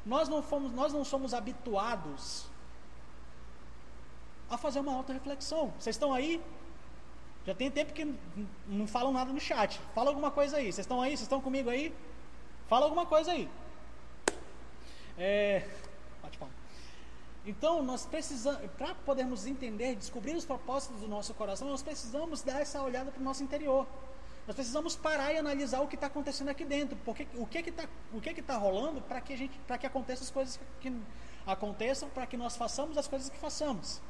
Nós 0.05 0.27
não, 0.27 0.43
fomos, 0.43 0.73
nós 0.73 0.91
não 0.91 1.05
somos 1.05 1.33
habituados 1.33 2.47
a 4.55 4.57
fazer 4.57 4.79
uma 4.79 4.93
auto-reflexão. 4.93 5.73
Vocês 5.79 5.95
estão 5.95 6.13
aí? 6.13 6.41
Já 7.45 7.53
tem 7.53 7.69
tempo 7.69 7.93
que 7.93 8.13
não 8.67 8.87
falam 8.87 9.11
nada 9.11 9.33
no 9.33 9.39
chat. 9.39 9.79
Fala 9.93 10.09
alguma 10.09 10.31
coisa 10.31 10.57
aí. 10.57 10.71
Vocês 10.71 10.79
estão 10.79 11.01
aí? 11.01 11.11
Vocês 11.11 11.21
estão 11.21 11.41
comigo 11.41 11.69
aí? 11.69 11.93
Fala 12.67 12.85
alguma 12.85 13.05
coisa 13.05 13.31
aí. 13.31 13.49
É... 15.17 15.67
Bate 16.21 16.37
palma. 16.37 16.53
Então, 17.45 17.83
nós 17.83 18.05
precisamos, 18.05 18.61
para 18.77 18.95
podermos 18.95 19.45
entender, 19.45 19.95
descobrir 19.95 20.35
os 20.35 20.45
propósitos 20.45 21.01
do 21.01 21.07
nosso 21.07 21.33
coração, 21.33 21.67
nós 21.67 21.83
precisamos 21.83 22.41
dar 22.41 22.61
essa 22.61 22.81
olhada 22.81 23.11
para 23.11 23.19
o 23.19 23.23
nosso 23.23 23.43
interior. 23.43 23.85
Nós 24.47 24.55
precisamos 24.55 24.95
parar 24.95 25.33
e 25.33 25.37
analisar 25.37 25.81
o 25.81 25.87
que 25.87 25.95
está 25.95 26.07
acontecendo 26.07 26.49
aqui 26.49 26.65
dentro, 26.65 26.97
porque 27.05 27.27
o 27.35 27.45
que 27.45 27.59
está 27.59 27.87
o 28.13 28.19
que 28.19 28.29
está 28.29 28.57
rolando 28.57 29.01
para 29.01 29.21
que 29.21 29.49
para 29.65 29.77
que 29.77 29.85
aconteçam 29.85 30.23
as 30.23 30.31
coisas 30.31 30.59
que 30.81 30.93
aconteçam, 31.45 32.09
para 32.09 32.25
que 32.25 32.35
nós 32.35 32.55
façamos 32.55 32.97
as 32.97 33.07
coisas 33.07 33.29
que 33.29 33.37
façamos. 33.37 34.01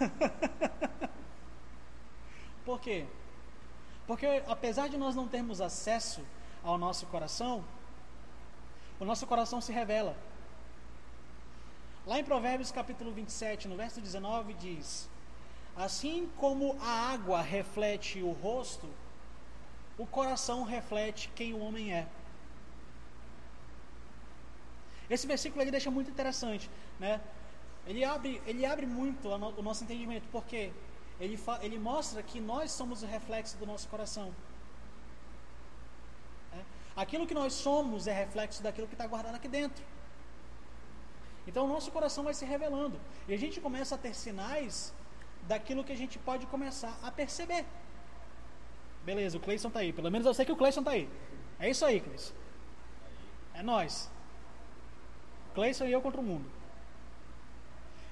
Por 2.64 2.80
quê? 2.80 3.06
Porque 4.06 4.42
apesar 4.46 4.88
de 4.88 4.96
nós 4.96 5.14
não 5.14 5.28
termos 5.28 5.60
acesso 5.60 6.22
ao 6.62 6.78
nosso 6.78 7.06
coração, 7.06 7.64
o 8.98 9.04
nosso 9.04 9.26
coração 9.26 9.60
se 9.60 9.72
revela. 9.72 10.16
Lá 12.06 12.18
em 12.18 12.24
Provérbios 12.24 12.72
capítulo 12.72 13.12
27, 13.12 13.68
no 13.68 13.76
verso 13.76 14.00
19, 14.00 14.54
diz: 14.54 15.08
Assim 15.76 16.28
como 16.36 16.76
a 16.80 17.12
água 17.12 17.40
reflete 17.40 18.22
o 18.22 18.32
rosto, 18.32 18.88
o 19.96 20.06
coração 20.06 20.64
reflete 20.64 21.30
quem 21.34 21.54
o 21.54 21.60
homem 21.60 21.94
é. 21.94 22.08
Esse 25.08 25.26
versículo 25.26 25.62
ele 25.62 25.70
deixa 25.70 25.90
muito 25.90 26.10
interessante, 26.10 26.70
né? 26.98 27.20
Ele 27.86 28.04
abre, 28.04 28.40
ele 28.46 28.64
abre 28.64 28.86
muito 28.86 29.28
o 29.28 29.62
nosso 29.62 29.84
entendimento, 29.84 30.26
porque 30.30 30.72
ele, 31.18 31.38
ele 31.60 31.78
mostra 31.78 32.22
que 32.22 32.40
nós 32.40 32.70
somos 32.70 33.02
o 33.02 33.06
reflexo 33.06 33.56
do 33.58 33.66
nosso 33.66 33.88
coração. 33.88 34.34
É? 36.52 36.62
Aquilo 36.96 37.26
que 37.26 37.34
nós 37.34 37.52
somos 37.52 38.06
é 38.06 38.12
reflexo 38.12 38.62
daquilo 38.62 38.86
que 38.86 38.94
está 38.94 39.06
guardado 39.06 39.34
aqui 39.34 39.48
dentro. 39.48 39.84
Então 41.46 41.64
o 41.64 41.68
nosso 41.68 41.90
coração 41.90 42.24
vai 42.24 42.34
se 42.34 42.44
revelando. 42.44 43.00
E 43.26 43.34
a 43.34 43.36
gente 43.36 43.60
começa 43.60 43.94
a 43.94 43.98
ter 43.98 44.14
sinais 44.14 44.94
daquilo 45.48 45.82
que 45.82 45.92
a 45.92 45.96
gente 45.96 46.18
pode 46.18 46.46
começar 46.46 46.98
a 47.02 47.10
perceber. 47.10 47.64
Beleza, 49.04 49.36
o 49.36 49.40
Cleison 49.40 49.68
está 49.68 49.80
aí. 49.80 49.92
Pelo 49.92 50.10
menos 50.10 50.26
eu 50.26 50.34
sei 50.34 50.44
que 50.44 50.52
o 50.52 50.56
Cleison 50.56 50.80
está 50.80 50.92
aí. 50.92 51.08
É 51.58 51.68
isso 51.68 51.84
aí, 51.84 52.00
Cleison. 52.00 52.32
É 53.54 53.62
nós. 53.62 54.10
Cleison 55.54 55.86
e 55.86 55.92
eu 55.92 56.00
contra 56.00 56.20
o 56.20 56.24
mundo. 56.24 56.59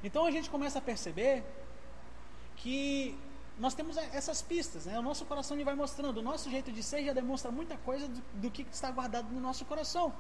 Então 0.03 0.25
a 0.25 0.31
gente 0.31 0.49
começa 0.49 0.79
a 0.79 0.83
perceber 0.83 1.45
que 2.57 3.19
nós 3.59 3.75
temos 3.75 3.97
essas 3.97 4.41
pistas, 4.41 4.87
né? 4.87 4.99
O 4.99 5.03
nosso 5.03 5.25
coração 5.25 5.57
ele 5.57 5.65
vai 5.65 5.75
mostrando, 5.75 6.19
o 6.19 6.23
nosso 6.23 6.49
jeito 6.49 6.71
de 6.71 6.83
ser 6.83 7.05
já 7.05 7.13
demonstra 7.13 7.51
muita 7.51 7.77
coisa 7.79 8.07
do, 8.07 8.23
do 8.35 8.51
que 8.51 8.63
está 8.71 8.91
guardado 8.91 9.33
no 9.33 9.41
nosso 9.41 9.65
coração. 9.65 10.15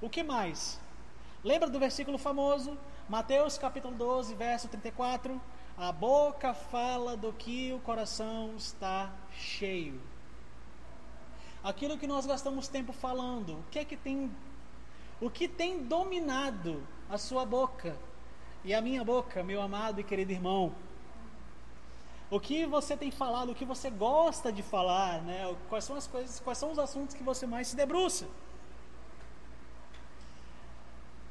O 0.00 0.10
que 0.10 0.22
mais? 0.22 0.78
Lembra 1.42 1.70
do 1.70 1.78
versículo 1.78 2.18
famoso, 2.18 2.78
Mateus 3.08 3.56
capítulo 3.56 3.94
12, 3.94 4.34
verso 4.34 4.68
34? 4.68 5.40
A 5.76 5.90
boca 5.90 6.52
fala 6.52 7.16
do 7.16 7.32
que 7.32 7.72
o 7.72 7.80
coração 7.80 8.54
está 8.56 9.10
cheio. 9.32 9.98
Aquilo 11.64 11.96
que 11.96 12.06
nós 12.06 12.26
gastamos 12.26 12.68
tempo 12.68 12.92
falando, 12.92 13.54
o 13.54 13.64
que 13.70 13.78
é 13.78 13.84
que 13.84 13.96
tem 13.96 14.30
o 15.20 15.30
que 15.30 15.46
tem 15.46 15.84
dominado 15.84 16.82
a 17.08 17.16
sua 17.16 17.46
boca 17.46 17.96
e 18.64 18.72
a 18.72 18.80
minha 18.80 19.04
boca, 19.04 19.42
meu 19.42 19.60
amado 19.60 20.00
e 20.00 20.04
querido 20.04 20.32
irmão? 20.32 20.72
O 22.30 22.40
que 22.40 22.64
você 22.64 22.96
tem 22.96 23.10
falado, 23.10 23.50
o 23.50 23.54
que 23.54 23.64
você 23.64 23.90
gosta 23.90 24.52
de 24.52 24.62
falar, 24.62 25.20
né? 25.22 25.54
Quais 25.68 25.84
são 25.84 25.96
as 25.96 26.06
coisas, 26.06 26.40
quais 26.40 26.58
são 26.58 26.70
os 26.70 26.78
assuntos 26.78 27.14
que 27.14 27.22
você 27.22 27.46
mais 27.46 27.68
se 27.68 27.76
debruça? 27.76 28.26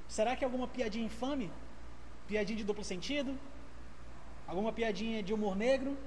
Será 0.08 0.36
que 0.36 0.44
é 0.44 0.46
alguma 0.46 0.68
piadinha 0.68 1.06
infame? 1.06 1.52
Piadinha 2.28 2.58
de 2.58 2.64
duplo 2.64 2.84
sentido? 2.84 3.40
Alguma 4.46 4.74
piadinha 4.74 5.24
de 5.24 5.34
humor 5.34 5.56
negro? 5.56 5.98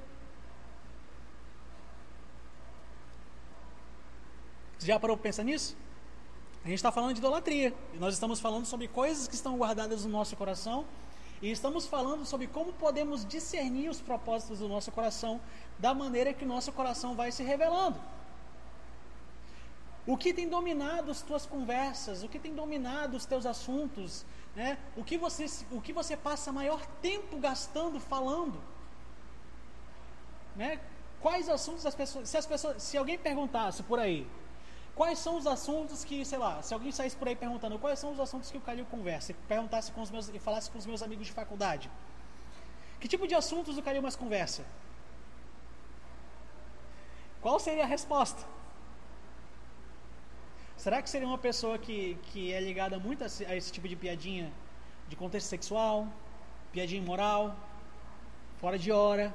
Você 4.78 4.88
já 4.88 5.00
parou 5.00 5.16
para 5.16 5.24
pensar 5.24 5.42
nisso? 5.42 5.74
A 6.62 6.68
gente 6.68 6.76
está 6.76 6.92
falando 6.92 7.14
de 7.14 7.18
idolatria. 7.18 7.74
E 7.94 7.96
nós 7.96 8.12
estamos 8.14 8.38
falando 8.38 8.66
sobre 8.66 8.86
coisas 8.86 9.26
que 9.26 9.34
estão 9.34 9.56
guardadas 9.56 10.04
no 10.04 10.10
nosso 10.10 10.36
coração 10.36 10.84
e 11.42 11.50
estamos 11.50 11.86
falando 11.86 12.24
sobre 12.24 12.46
como 12.46 12.72
podemos 12.72 13.24
discernir 13.24 13.88
os 13.88 14.00
propósitos 14.00 14.60
do 14.60 14.68
nosso 14.68 14.90
coração 14.92 15.40
da 15.78 15.92
maneira 15.92 16.32
que 16.32 16.44
nosso 16.44 16.72
coração 16.72 17.14
vai 17.14 17.30
se 17.32 17.42
revelando. 17.42 18.00
O 20.06 20.16
que 20.16 20.34
tem 20.34 20.48
dominado 20.48 21.10
as 21.10 21.22
tuas 21.22 21.46
conversas, 21.46 22.22
o 22.22 22.28
que 22.28 22.38
tem 22.38 22.54
dominado 22.54 23.16
os 23.16 23.24
teus 23.24 23.46
assuntos, 23.46 24.24
né? 24.54 24.78
o, 24.96 25.02
que 25.02 25.16
você, 25.16 25.46
o 25.70 25.80
que 25.80 25.92
você 25.92 26.16
passa 26.16 26.52
maior 26.52 26.84
tempo 27.00 27.38
gastando 27.38 27.98
falando. 27.98 28.60
Né? 30.54 30.78
Quais 31.20 31.48
assuntos 31.48 31.86
as 31.86 31.94
pessoas. 31.94 32.28
Se, 32.28 32.36
as 32.36 32.46
pessoas, 32.46 32.82
se 32.82 32.98
alguém 32.98 33.18
perguntasse 33.18 33.82
por 33.82 33.98
aí, 33.98 34.26
Quais 34.94 35.18
são 35.18 35.36
os 35.36 35.46
assuntos 35.46 36.04
que, 36.04 36.24
sei 36.24 36.38
lá, 36.38 36.62
se 36.62 36.72
alguém 36.72 36.92
saísse 36.92 37.16
por 37.16 37.26
aí 37.26 37.34
perguntando 37.34 37.78
quais 37.78 37.98
são 37.98 38.12
os 38.12 38.20
assuntos 38.20 38.50
que 38.50 38.56
o 38.56 38.60
Calil 38.60 38.86
conversa, 38.86 39.32
e 39.32 39.34
perguntasse 39.34 39.90
com 39.90 40.00
os 40.00 40.10
meus 40.10 40.28
e 40.28 40.38
falasse 40.38 40.70
com 40.70 40.78
os 40.78 40.86
meus 40.86 41.02
amigos 41.02 41.26
de 41.26 41.32
faculdade, 41.32 41.90
que 43.00 43.08
tipo 43.08 43.26
de 43.26 43.34
assuntos 43.34 43.76
o 43.76 43.82
Calil 43.82 44.00
mais 44.00 44.14
conversa? 44.14 44.64
Qual 47.42 47.58
seria 47.58 47.82
a 47.82 47.86
resposta? 47.86 48.42
Será 50.76 51.02
que 51.02 51.10
seria 51.10 51.26
uma 51.26 51.38
pessoa 51.38 51.76
que, 51.76 52.16
que 52.28 52.52
é 52.52 52.60
ligada 52.60 52.98
muito 52.98 53.22
a 53.22 53.26
esse, 53.26 53.44
a 53.46 53.56
esse 53.56 53.72
tipo 53.72 53.88
de 53.88 53.96
piadinha 53.96 54.52
de 55.08 55.16
contexto 55.16 55.48
sexual, 55.48 56.06
piadinha 56.72 57.02
imoral, 57.02 57.56
fora 58.60 58.78
de 58.78 58.92
hora? 58.92 59.34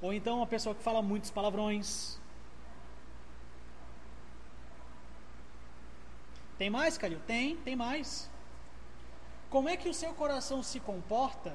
Ou 0.00 0.12
então 0.12 0.38
uma 0.38 0.46
pessoa 0.46 0.74
que 0.74 0.82
fala 0.82 1.02
muitos 1.02 1.30
palavrões, 1.30 2.18
Tem 6.62 6.70
mais, 6.70 6.96
Calil? 6.96 7.18
Tem, 7.26 7.56
tem 7.56 7.74
mais. 7.74 8.30
Como 9.50 9.68
é 9.68 9.76
que 9.76 9.88
o 9.88 9.92
seu 9.92 10.14
coração 10.14 10.62
se 10.62 10.78
comporta 10.78 11.52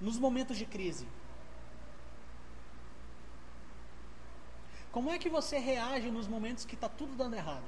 nos 0.00 0.18
momentos 0.18 0.56
de 0.58 0.66
crise? 0.66 1.06
Como 4.90 5.12
é 5.12 5.16
que 5.16 5.28
você 5.28 5.58
reage 5.58 6.10
nos 6.10 6.26
momentos 6.26 6.64
que 6.64 6.74
está 6.74 6.88
tudo 6.88 7.14
dando 7.14 7.34
errado? 7.34 7.62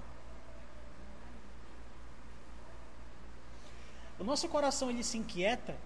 O 4.18 4.24
nosso 4.24 4.48
coração 4.48 4.90
ele 4.90 5.04
se 5.04 5.16
inquieta 5.18 5.78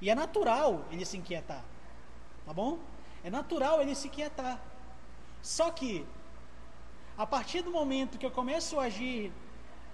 e 0.00 0.10
é 0.10 0.14
natural 0.16 0.84
ele 0.90 1.06
se 1.06 1.16
inquietar, 1.16 1.64
tá 2.44 2.52
bom? 2.52 2.80
É 3.22 3.30
natural 3.30 3.80
ele 3.80 3.94
se 3.94 4.08
inquietar. 4.08 4.60
Só 5.40 5.70
que 5.70 6.04
a 7.16 7.26
partir 7.26 7.62
do 7.62 7.70
momento 7.70 8.18
que 8.18 8.26
eu 8.26 8.30
começo 8.30 8.78
a 8.78 8.84
agir 8.84 9.32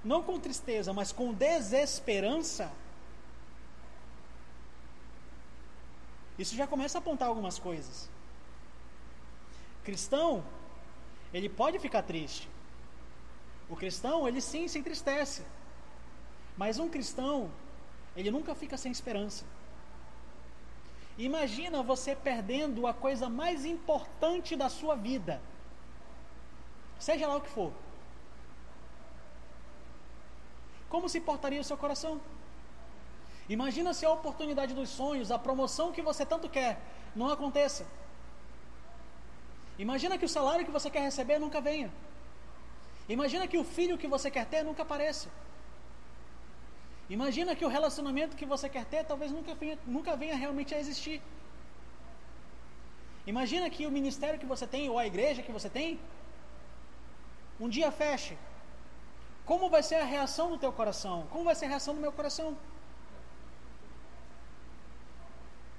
não 0.04 0.22
com 0.22 0.40
tristeza, 0.40 0.92
mas 0.92 1.12
com 1.12 1.32
desesperança, 1.32 2.72
isso 6.38 6.56
já 6.56 6.66
começa 6.66 6.98
a 6.98 7.00
apontar 7.00 7.28
algumas 7.28 7.58
coisas. 7.58 8.10
Cristão, 9.84 10.44
ele 11.32 11.48
pode 11.48 11.78
ficar 11.78 12.02
triste. 12.02 12.48
O 13.68 13.76
cristão, 13.76 14.26
ele 14.26 14.40
sim 14.40 14.66
se 14.66 14.78
entristece. 14.78 15.44
Mas 16.56 16.78
um 16.78 16.88
cristão, 16.88 17.50
ele 18.16 18.30
nunca 18.30 18.54
fica 18.54 18.76
sem 18.76 18.90
esperança. 18.90 19.44
Imagina 21.16 21.82
você 21.82 22.16
perdendo 22.16 22.86
a 22.86 22.94
coisa 22.94 23.28
mais 23.28 23.64
importante 23.64 24.56
da 24.56 24.68
sua 24.68 24.94
vida. 24.94 25.40
Seja 27.06 27.26
lá 27.26 27.36
o 27.36 27.44
que 27.44 27.52
for. 27.56 27.72
Como 30.92 31.08
se 31.12 31.20
portaria 31.28 31.60
o 31.60 31.68
seu 31.68 31.76
coração? 31.84 32.12
Imagina 33.54 33.92
se 33.98 34.04
a 34.06 34.12
oportunidade 34.18 34.72
dos 34.78 34.90
sonhos, 35.00 35.32
a 35.36 35.38
promoção 35.46 35.86
que 35.96 36.04
você 36.08 36.24
tanto 36.32 36.48
quer, 36.56 36.72
não 37.20 37.28
aconteça. 37.28 37.84
Imagina 39.86 40.16
que 40.16 40.28
o 40.28 40.34
salário 40.36 40.64
que 40.68 40.76
você 40.78 40.88
quer 40.94 41.02
receber 41.10 41.40
nunca 41.40 41.60
venha. 41.60 41.90
Imagina 43.16 43.48
que 43.48 43.58
o 43.58 43.64
filho 43.64 43.98
que 43.98 44.12
você 44.14 44.30
quer 44.30 44.46
ter 44.46 44.62
nunca 44.62 44.82
apareça. 44.86 45.28
Imagina 47.10 47.56
que 47.56 47.64
o 47.64 47.74
relacionamento 47.76 48.36
que 48.40 48.46
você 48.54 48.68
quer 48.68 48.84
ter 48.84 49.02
talvez 49.04 49.32
nunca 49.32 49.56
venha, 49.56 49.76
nunca 49.96 50.14
venha 50.14 50.36
realmente 50.36 50.72
a 50.72 50.78
existir. 50.78 51.20
Imagina 53.26 53.68
que 53.68 53.86
o 53.86 53.94
ministério 54.00 54.38
que 54.38 54.50
você 54.54 54.68
tem 54.68 54.88
ou 54.88 54.98
a 55.00 55.06
igreja 55.12 55.42
que 55.42 55.56
você 55.60 55.68
tem 55.68 55.98
um 57.62 57.68
dia 57.68 57.92
feche. 57.92 58.36
Como 59.50 59.70
vai 59.70 59.82
ser 59.88 59.96
a 59.96 60.04
reação 60.04 60.50
do 60.50 60.58
teu 60.58 60.72
coração? 60.72 61.26
Como 61.30 61.44
vai 61.44 61.54
ser 61.54 61.66
a 61.66 61.68
reação 61.68 61.94
do 61.94 62.00
meu 62.00 62.12
coração? 62.18 62.56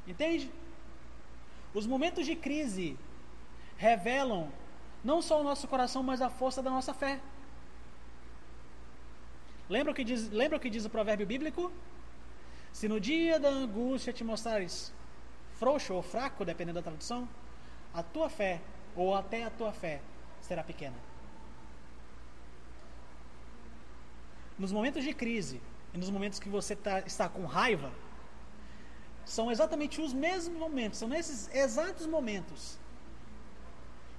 Entende? 0.08 0.50
Os 1.74 1.86
momentos 1.86 2.26
de 2.26 2.36
crise 2.36 2.98
revelam 3.78 4.50
não 5.04 5.22
só 5.22 5.42
o 5.42 5.44
nosso 5.44 5.68
coração, 5.68 6.02
mas 6.02 6.22
a 6.22 6.30
força 6.30 6.62
da 6.62 6.72
nossa 6.72 6.94
fé. 6.94 7.20
Lembra 9.70 9.92
o 9.92 9.96
que 9.96 10.06
diz, 10.06 10.30
lembra 10.30 10.58
o, 10.58 10.62
que 10.62 10.70
diz 10.70 10.86
o 10.86 10.90
provérbio 10.90 11.28
bíblico? 11.28 11.70
Se 12.72 12.88
no 12.88 13.00
dia 13.00 13.40
da 13.40 13.50
angústia 13.50 14.14
te 14.14 14.24
mostrares 14.24 14.94
frouxo 15.56 15.94
ou 15.94 16.02
fraco, 16.02 16.46
dependendo 16.46 16.80
da 16.80 16.84
tradução, 16.84 17.28
a 17.94 18.02
tua 18.02 18.30
fé, 18.30 18.62
ou 18.96 19.14
até 19.16 19.44
a 19.44 19.50
tua 19.50 19.74
fé, 19.74 20.02
será 20.42 20.64
pequena. 20.64 21.13
Nos 24.58 24.72
momentos 24.72 25.04
de 25.04 25.14
crise 25.14 25.62
e 25.94 25.98
nos 25.98 26.10
momentos 26.10 26.40
que 26.40 26.50
você 26.50 26.76
tá, 26.76 27.00
está 27.00 27.28
com 27.30 27.46
raiva, 27.46 27.92
são 29.26 29.52
exatamente 29.52 30.02
os 30.02 30.14
mesmos 30.14 30.58
momentos, 30.58 31.00
são 31.00 31.08
nesses 31.08 31.54
exatos 31.54 32.06
momentos 32.06 32.78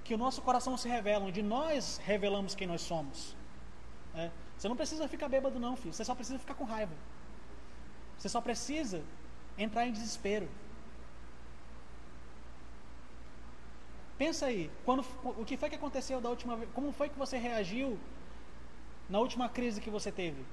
que 0.03 0.13
o 0.13 0.17
nosso 0.17 0.41
coração 0.41 0.77
se 0.77 0.87
revela, 0.87 1.25
onde 1.25 1.41
nós 1.41 1.97
revelamos 2.03 2.53
quem 2.53 2.67
nós 2.67 2.81
somos. 2.81 3.35
É. 4.13 4.29
Você 4.57 4.69
não 4.69 4.75
precisa 4.75 5.07
ficar 5.07 5.27
bêbado, 5.27 5.59
não, 5.59 5.75
filho. 5.75 5.93
Você 5.93 6.05
só 6.05 6.15
precisa 6.15 6.39
ficar 6.39 6.53
com 6.53 6.63
raiva. 6.63 6.93
Você 8.17 8.29
só 8.29 8.39
precisa 8.39 9.03
entrar 9.57 9.87
em 9.87 9.91
desespero. 9.91 10.47
Pensa 14.17 14.45
aí, 14.45 14.71
quando, 14.85 15.03
o 15.23 15.43
que 15.43 15.57
foi 15.57 15.69
que 15.69 15.75
aconteceu 15.75 16.21
da 16.21 16.29
última 16.29 16.55
vez? 16.55 16.69
Como 16.73 16.91
foi 16.93 17.09
que 17.09 17.17
você 17.17 17.37
reagiu 17.37 17.99
na 19.09 19.19
última 19.19 19.47
crise 19.47 19.81
que 19.81 19.89
você 19.89 20.11
teve? 20.11 20.43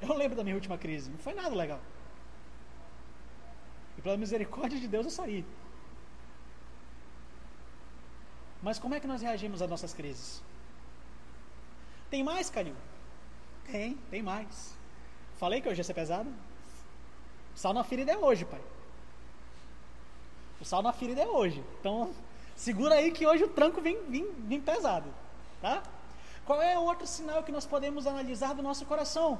Eu 0.00 0.14
lembro 0.14 0.36
da 0.36 0.42
minha 0.42 0.56
última 0.56 0.78
crise, 0.78 1.10
não 1.10 1.18
foi 1.18 1.34
nada 1.34 1.54
legal. 1.54 1.80
E 3.98 4.02
pela 4.02 4.16
misericórdia 4.16 4.80
de 4.80 4.88
Deus 4.88 5.04
eu 5.04 5.10
saí. 5.10 5.44
Mas 8.62 8.78
como 8.78 8.94
é 8.94 9.00
que 9.00 9.06
nós 9.06 9.22
reagimos 9.22 9.62
às 9.62 9.68
nossas 9.68 9.92
crises? 9.92 10.42
Tem 12.10 12.22
mais, 12.24 12.50
Calil? 12.50 12.74
Tem, 13.70 13.94
tem 14.10 14.22
mais. 14.22 14.74
Falei 15.38 15.60
que 15.60 15.68
hoje 15.68 15.80
ia 15.80 15.84
ser 15.84 15.94
pesado? 15.94 16.30
O 17.54 17.58
sal 17.58 17.72
na 17.72 17.84
ferida 17.84 18.12
é 18.12 18.18
hoje, 18.18 18.44
pai. 18.44 18.60
O 20.60 20.64
sal 20.64 20.82
na 20.82 20.92
ferida 20.92 21.22
é 21.22 21.26
hoje. 21.26 21.64
Então, 21.78 22.14
segura 22.54 22.96
aí 22.96 23.10
que 23.10 23.26
hoje 23.26 23.44
o 23.44 23.48
tranco 23.48 23.80
vem, 23.80 24.02
vem, 24.08 24.30
vem 24.32 24.60
pesado. 24.60 25.08
Tá? 25.60 25.82
Qual 26.44 26.60
é 26.62 26.78
outro 26.78 27.06
sinal 27.06 27.42
que 27.42 27.52
nós 27.52 27.66
podemos 27.66 28.06
analisar 28.06 28.54
do 28.54 28.62
nosso 28.62 28.86
coração? 28.86 29.38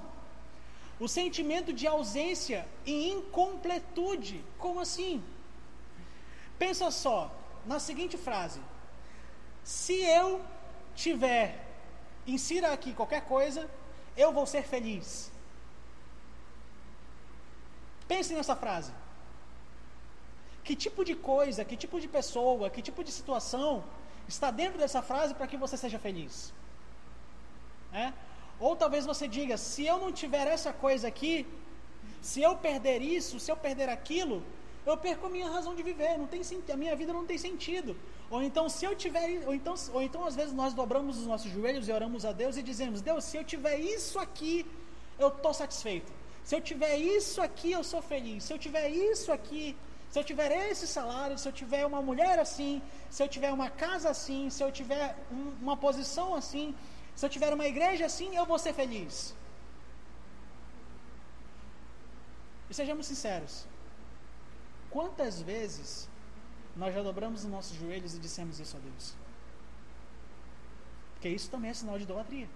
O 0.99 1.09
sentimento 1.09 1.73
de 1.73 1.87
ausência 1.87 2.69
e 2.85 3.11
incompletude. 3.11 4.45
Como 4.59 4.81
assim? 4.81 5.23
Pensa 6.59 6.91
só 6.91 7.31
na 7.65 7.79
seguinte 7.79 8.19
frase: 8.19 8.61
Se 9.65 9.95
eu 10.03 10.41
tiver 10.95 11.67
insira 12.27 12.73
aqui 12.73 12.93
qualquer 12.93 13.23
coisa, 13.23 13.69
eu 14.17 14.33
vou 14.33 14.47
ser 14.47 14.63
feliz. 14.63 15.31
Pense 18.07 18.35
nessa 18.35 18.55
frase. 18.55 18.93
Que 20.63 20.77
tipo 20.77 21.05
de 21.05 21.15
coisa, 21.15 21.65
que 21.65 21.77
tipo 21.77 21.99
de 21.99 22.09
pessoa, 22.09 22.69
que 22.69 22.83
tipo 22.83 23.03
de 23.03 23.11
situação 23.11 23.83
está 24.29 24.51
dentro 24.51 24.79
dessa 24.79 25.03
frase 25.03 25.35
para 25.35 25.47
que 25.47 25.57
você 25.57 25.77
seja 25.77 25.99
feliz? 25.99 26.53
É? 27.93 28.13
Ou 28.59 28.77
talvez 28.77 29.07
você 29.07 29.27
diga: 29.27 29.57
se 29.57 29.85
eu 29.87 29.99
não 29.99 30.13
tiver 30.13 30.47
essa 30.47 30.73
coisa 30.73 31.09
aqui, 31.09 31.47
se 32.21 32.41
eu 32.43 32.57
perder 32.57 33.01
isso, 33.01 33.41
se 33.41 33.51
eu 33.51 33.57
perder 33.57 33.89
aquilo, 33.89 34.43
eu 34.85 34.97
perco 34.97 35.27
a 35.27 35.31
minha 35.31 35.49
razão 35.49 35.75
de 35.75 35.83
viver, 35.83 36.19
não 36.19 36.27
tem, 36.27 36.43
a 36.73 36.77
minha 36.77 36.97
vida 36.97 37.13
não 37.13 37.27
tem 37.27 37.39
sentido. 37.39 37.97
Ou 38.31 38.43
então, 38.43 38.69
se 38.69 38.85
eu 38.85 38.95
tiver, 38.95 39.43
ou 39.47 39.55
então, 39.55 39.75
ou 39.93 40.03
então 40.03 40.25
às 40.25 40.37
vezes 40.37 40.53
nós 40.53 40.73
dobramos 40.73 41.19
os 41.19 41.27
nossos 41.27 41.51
joelhos 41.51 41.89
e 41.89 41.93
oramos 41.93 42.25
a 42.25 42.33
Deus 42.33 42.57
e 42.57 42.63
dizemos: 42.63 43.01
Deus, 43.01 43.25
se 43.25 43.37
eu 43.37 43.45
tiver 43.45 43.79
isso 43.79 44.19
aqui, 44.19 44.67
eu 45.19 45.29
estou 45.29 45.53
satisfeito. 45.53 46.13
Se 46.45 46.55
eu 46.55 46.61
tiver 46.61 46.97
isso 46.97 47.43
aqui, 47.43 47.73
eu 47.73 47.83
sou 47.83 48.01
feliz. 48.01 48.45
Se 48.45 48.53
eu 48.53 48.59
tiver 48.59 48.89
isso 48.89 49.31
aqui, 49.33 49.77
se 50.11 50.19
eu 50.19 50.25
tiver 50.25 50.51
esse 50.71 50.87
salário, 50.89 51.39
se 51.39 51.49
eu 51.49 51.53
tiver 51.53 51.87
uma 51.87 52.03
mulher 52.03 52.39
assim, 52.39 52.83
se 53.09 53.23
eu 53.23 53.29
tiver 53.29 53.53
uma 53.53 53.71
casa 53.71 54.11
assim, 54.11 54.51
se 54.51 54.63
eu 54.63 54.71
tiver 54.73 55.17
um, 55.31 55.51
uma 55.63 55.77
posição 55.77 56.35
assim, 56.35 56.75
se 57.15 57.25
eu 57.25 57.31
tiver 57.31 57.53
uma 57.55 57.67
igreja 57.67 58.07
assim, 58.07 58.37
eu 58.37 58.45
vou 58.45 58.59
ser 58.59 58.73
feliz. 58.73 59.35
E 62.69 62.75
sejamos 62.75 63.07
sinceros. 63.07 63.67
Quantas 64.91 65.41
vezes 65.41 66.09
nós 66.75 66.93
já 66.93 67.03
dobramos 67.03 67.45
os 67.45 67.51
nossos 67.51 67.77
joelhos 67.77 68.15
e 68.15 68.19
dissemos 68.19 68.59
isso 68.59 68.77
a 68.77 68.81
Deus? 68.81 69.15
Porque 71.15 71.29
isso 71.29 71.49
também 71.51 71.71
é 71.71 71.75
sinal 71.75 71.97
de 71.97 72.05
idolatria. 72.05 72.49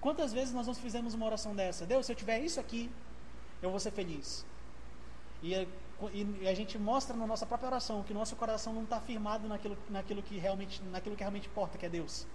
Quantas 0.00 0.32
vezes 0.32 0.54
nós 0.54 0.66
não 0.66 0.74
fizemos 0.74 1.12
uma 1.12 1.26
oração 1.26 1.54
dessa? 1.54 1.84
Deus, 1.84 2.06
se 2.06 2.12
eu 2.12 2.16
tiver 2.16 2.38
isso 2.40 2.58
aqui, 2.58 2.90
eu 3.60 3.70
vou 3.70 3.80
ser 3.80 3.90
feliz. 3.90 4.46
E 5.42 5.54
a, 5.54 5.66
e 6.12 6.48
a 6.48 6.54
gente 6.54 6.78
mostra 6.78 7.16
na 7.16 7.26
nossa 7.26 7.46
própria 7.46 7.68
oração 7.68 8.02
que 8.02 8.14
nosso 8.14 8.36
coração 8.36 8.72
não 8.72 8.84
está 8.84 9.00
firmado 9.00 9.48
naquilo, 9.48 9.78
naquilo, 9.88 10.22
que 10.22 10.38
realmente, 10.38 10.82
naquilo 10.84 11.16
que 11.16 11.22
realmente 11.22 11.48
importa, 11.48 11.78
que 11.78 11.86
é 11.86 11.88
Deus. 11.88 12.26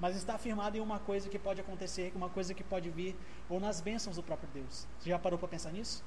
Mas 0.00 0.16
está 0.16 0.38
firmado 0.38 0.76
em 0.76 0.80
uma 0.80 0.98
coisa 0.98 1.28
que 1.28 1.38
pode 1.38 1.60
acontecer, 1.60 2.12
uma 2.14 2.28
coisa 2.28 2.54
que 2.54 2.62
pode 2.62 2.88
vir, 2.90 3.16
ou 3.48 3.58
nas 3.58 3.80
bênçãos 3.80 4.16
do 4.16 4.22
próprio 4.22 4.48
Deus. 4.54 4.86
Você 4.98 5.10
já 5.10 5.18
parou 5.18 5.38
para 5.38 5.48
pensar 5.48 5.72
nisso? 5.72 6.04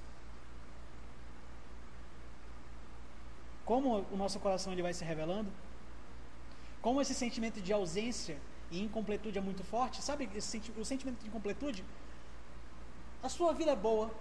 como 3.72 4.06
o 4.12 4.18
nosso 4.18 4.38
coração 4.38 4.74
ele 4.74 4.82
vai 4.82 4.94
se 4.94 5.06
revelando, 5.06 5.50
como 6.82 7.00
esse 7.00 7.14
sentimento 7.14 7.62
de 7.62 7.72
ausência 7.72 8.38
e 8.70 8.82
incompletude 8.82 9.38
é 9.38 9.42
muito 9.42 9.64
forte, 9.64 10.02
sabe 10.02 10.30
senti 10.42 10.72
o 10.78 10.84
sentimento 10.84 11.22
de 11.22 11.28
incompletude? 11.28 11.86
A 13.24 13.30
sua 13.30 13.54
vida 13.54 13.72
é 13.72 13.76
boa, 13.76 14.12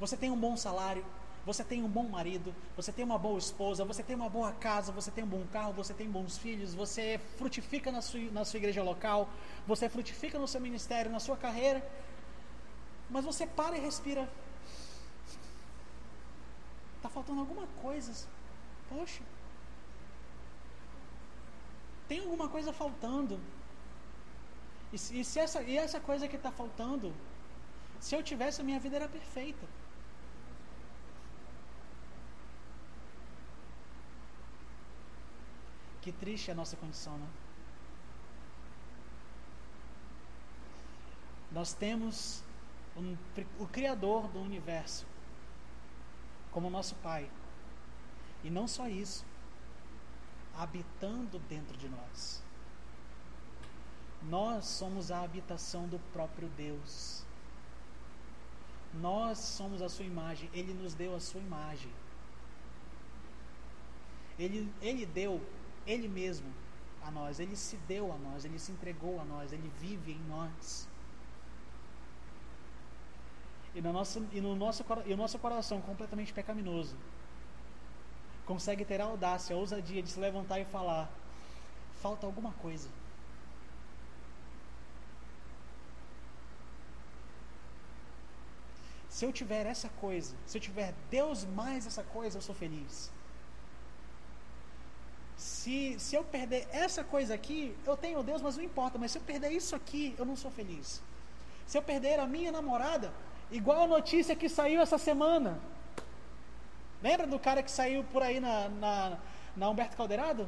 você 0.00 0.16
tem 0.16 0.28
um 0.28 0.36
bom 0.36 0.56
salário, 0.56 1.04
você 1.44 1.64
tem 1.64 1.82
um 1.82 1.88
bom 1.88 2.08
marido, 2.08 2.54
você 2.76 2.92
tem 2.92 3.04
uma 3.04 3.18
boa 3.18 3.38
esposa, 3.38 3.84
você 3.84 4.02
tem 4.02 4.14
uma 4.14 4.28
boa 4.28 4.52
casa, 4.52 4.92
você 4.92 5.10
tem 5.10 5.24
um 5.24 5.28
bom 5.28 5.44
carro, 5.52 5.72
você 5.72 5.94
tem 5.94 6.10
bons 6.10 6.38
filhos, 6.38 6.74
você 6.74 7.20
frutifica 7.36 7.90
na 7.90 8.02
sua, 8.02 8.20
na 8.30 8.44
sua 8.44 8.58
igreja 8.58 8.82
local, 8.82 9.28
você 9.66 9.88
frutifica 9.88 10.38
no 10.38 10.46
seu 10.46 10.60
ministério, 10.60 11.10
na 11.10 11.20
sua 11.20 11.36
carreira, 11.36 11.82
mas 13.08 13.24
você 13.24 13.46
para 13.46 13.76
e 13.76 13.80
respira. 13.80 14.28
Está 16.96 17.08
faltando 17.08 17.40
alguma 17.40 17.66
coisa 17.82 18.12
Poxa, 18.90 19.22
tem 22.08 22.18
alguma 22.18 22.48
coisa 22.48 22.72
faltando. 22.72 23.38
E, 24.92 24.96
e, 24.96 25.24
se 25.24 25.38
essa, 25.38 25.62
e 25.62 25.78
essa 25.78 26.00
coisa 26.00 26.26
que 26.26 26.34
está 26.34 26.50
faltando, 26.50 27.14
se 28.00 28.16
eu 28.16 28.22
tivesse, 28.22 28.60
a 28.60 28.64
minha 28.64 28.80
vida 28.80 28.96
era 28.96 29.08
perfeita. 29.08 29.64
Que 36.02 36.12
triste 36.12 36.50
é 36.50 36.52
a 36.52 36.56
nossa 36.56 36.76
condição, 36.76 37.16
né? 37.18 37.28
Nós 41.52 41.72
temos 41.72 42.42
um, 42.96 43.16
o 43.58 43.66
Criador 43.66 44.28
do 44.28 44.40
universo 44.40 45.06
como 46.50 46.70
nosso 46.70 46.94
Pai. 46.96 47.30
E 48.42 48.50
não 48.50 48.66
só 48.66 48.88
isso, 48.88 49.24
habitando 50.56 51.38
dentro 51.40 51.76
de 51.76 51.88
nós. 51.88 52.42
Nós 54.22 54.66
somos 54.66 55.10
a 55.10 55.22
habitação 55.22 55.88
do 55.88 55.98
próprio 56.12 56.48
Deus. 56.50 57.24
Nós 58.94 59.38
somos 59.38 59.80
a 59.82 59.88
sua 59.88 60.04
imagem, 60.04 60.50
ele 60.52 60.74
nos 60.74 60.94
deu 60.94 61.14
a 61.14 61.20
sua 61.20 61.40
imagem. 61.40 61.90
Ele, 64.38 64.72
ele 64.80 65.06
deu 65.06 65.40
ele 65.86 66.08
mesmo 66.08 66.52
a 67.02 67.10
nós, 67.10 67.40
ele 67.40 67.56
se 67.56 67.76
deu 67.88 68.12
a 68.12 68.18
nós, 68.18 68.44
ele 68.44 68.58
se 68.58 68.72
entregou 68.72 69.20
a 69.20 69.24
nós, 69.24 69.52
ele 69.52 69.70
vive 69.80 70.12
em 70.12 70.20
nós. 70.28 70.88
E, 73.74 73.80
no 73.80 73.92
nosso, 73.92 74.26
e, 74.32 74.40
no 74.40 74.56
nosso, 74.56 74.84
e 75.06 75.12
o 75.12 75.16
nosso 75.16 75.38
coração 75.38 75.80
completamente 75.80 76.32
pecaminoso 76.32 76.96
consegue 78.44 78.84
ter 78.84 79.00
a 79.00 79.04
audácia, 79.04 79.54
a 79.54 79.58
ousadia 79.58 80.02
de 80.02 80.10
se 80.10 80.18
levantar 80.18 80.58
e 80.58 80.64
falar: 80.64 81.08
falta 82.02 82.26
alguma 82.26 82.52
coisa. 82.54 82.88
Se 89.08 89.24
eu 89.24 89.32
tiver 89.32 89.66
essa 89.66 89.88
coisa, 89.88 90.34
se 90.46 90.56
eu 90.56 90.62
tiver 90.62 90.94
Deus 91.10 91.44
mais 91.44 91.86
essa 91.86 92.02
coisa, 92.02 92.38
eu 92.38 92.42
sou 92.42 92.54
feliz. 92.54 93.10
Se, 95.40 95.98
se 95.98 96.14
eu 96.14 96.22
perder 96.22 96.68
essa 96.70 97.02
coisa 97.02 97.32
aqui, 97.32 97.74
eu 97.86 97.96
tenho 97.96 98.22
Deus, 98.22 98.42
mas 98.42 98.58
não 98.58 98.62
importa. 98.62 98.98
Mas 98.98 99.12
se 99.12 99.16
eu 99.16 99.22
perder 99.22 99.50
isso 99.50 99.74
aqui, 99.74 100.14
eu 100.18 100.26
não 100.26 100.36
sou 100.36 100.50
feliz. 100.50 101.00
Se 101.66 101.78
eu 101.78 101.82
perder 101.82 102.20
a 102.20 102.26
minha 102.26 102.52
namorada, 102.52 103.10
igual 103.50 103.84
a 103.84 103.86
notícia 103.86 104.36
que 104.36 104.50
saiu 104.50 104.82
essa 104.82 104.98
semana. 104.98 105.58
Lembra 107.02 107.26
do 107.26 107.38
cara 107.38 107.62
que 107.62 107.70
saiu 107.70 108.04
por 108.04 108.22
aí 108.22 108.38
na, 108.38 108.68
na, 108.68 109.18
na 109.56 109.70
Humberto 109.70 109.96
Caldeirado? 109.96 110.46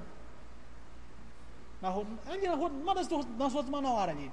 Na 1.80 1.88
rua, 1.88 2.06
ali 2.26 2.46
na 2.46 2.54
rua, 2.54 2.68
uma 2.68 2.94
das, 2.94 3.08
nas 3.08 3.50
ruas 3.50 3.64
do 3.64 3.72
Manauara 3.72 4.12
ali. 4.12 4.30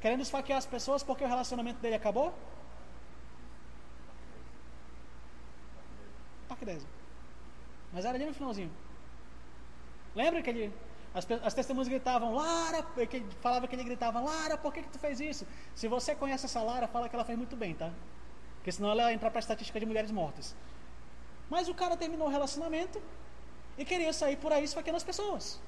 Querendo 0.00 0.22
esfaquear 0.22 0.58
as 0.58 0.66
pessoas 0.66 1.04
porque 1.04 1.22
o 1.22 1.28
relacionamento 1.28 1.78
dele 1.78 1.94
acabou? 1.94 2.34
Parque 6.48 6.64
10. 6.64 6.84
Mas 7.92 8.04
era 8.04 8.16
ali 8.16 8.26
no 8.26 8.34
finalzinho. 8.34 8.83
Lembra 10.14 10.42
que 10.42 10.50
ele, 10.50 10.72
as, 11.14 11.26
as 11.42 11.54
testemunhas 11.54 11.88
gritavam, 11.88 12.34
Lara, 12.34 12.82
que 13.06 13.24
falava 13.40 13.66
que 13.66 13.74
ele 13.74 13.84
gritava, 13.84 14.20
Lara, 14.20 14.56
por 14.56 14.72
que, 14.72 14.82
que 14.82 14.88
tu 14.88 14.98
fez 14.98 15.20
isso? 15.20 15.46
Se 15.74 15.88
você 15.88 16.14
conhece 16.14 16.46
essa 16.46 16.62
Lara, 16.62 16.86
fala 16.86 17.08
que 17.08 17.14
ela 17.14 17.24
fez 17.24 17.36
muito 17.38 17.56
bem, 17.56 17.74
tá? 17.74 17.90
Porque 18.56 18.72
senão 18.72 18.90
ela 18.90 19.10
ia 19.10 19.14
entrar 19.14 19.30
para 19.30 19.38
a 19.38 19.44
estatística 19.46 19.78
de 19.78 19.86
mulheres 19.86 20.10
mortas. 20.10 20.54
Mas 21.50 21.68
o 21.68 21.74
cara 21.74 21.96
terminou 21.96 22.26
o 22.28 22.30
relacionamento 22.30 23.00
e 23.76 23.84
queria 23.84 24.12
sair 24.12 24.36
por 24.36 24.52
aí 24.52 24.64
esfaqueando 24.64 24.96
as 24.96 25.04
pessoas. 25.04 25.60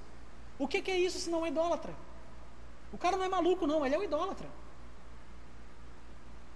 O 0.58 0.66
que, 0.66 0.80
que 0.80 0.90
é 0.90 0.98
isso 0.98 1.18
se 1.18 1.30
não 1.30 1.44
é 1.44 1.48
idólatra? 1.48 1.94
O 2.92 2.98
cara 2.98 3.16
não 3.16 3.24
é 3.24 3.28
maluco, 3.28 3.66
não, 3.66 3.84
ele 3.84 3.94
é 3.94 3.98
o 3.98 4.04
idólatra. 4.04 4.48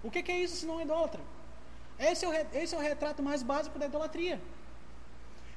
O 0.03 0.09
que, 0.09 0.23
que 0.23 0.31
é 0.31 0.39
isso 0.39 0.55
se 0.55 0.65
não 0.65 0.79
é 0.79 0.83
idólatra? 0.83 1.21
Esse 1.99 2.25
é, 2.25 2.27
o, 2.27 2.33
esse 2.57 2.73
é 2.73 2.77
o 2.77 2.81
retrato 2.81 3.21
mais 3.21 3.43
básico 3.43 3.77
da 3.77 3.85
idolatria. 3.85 4.41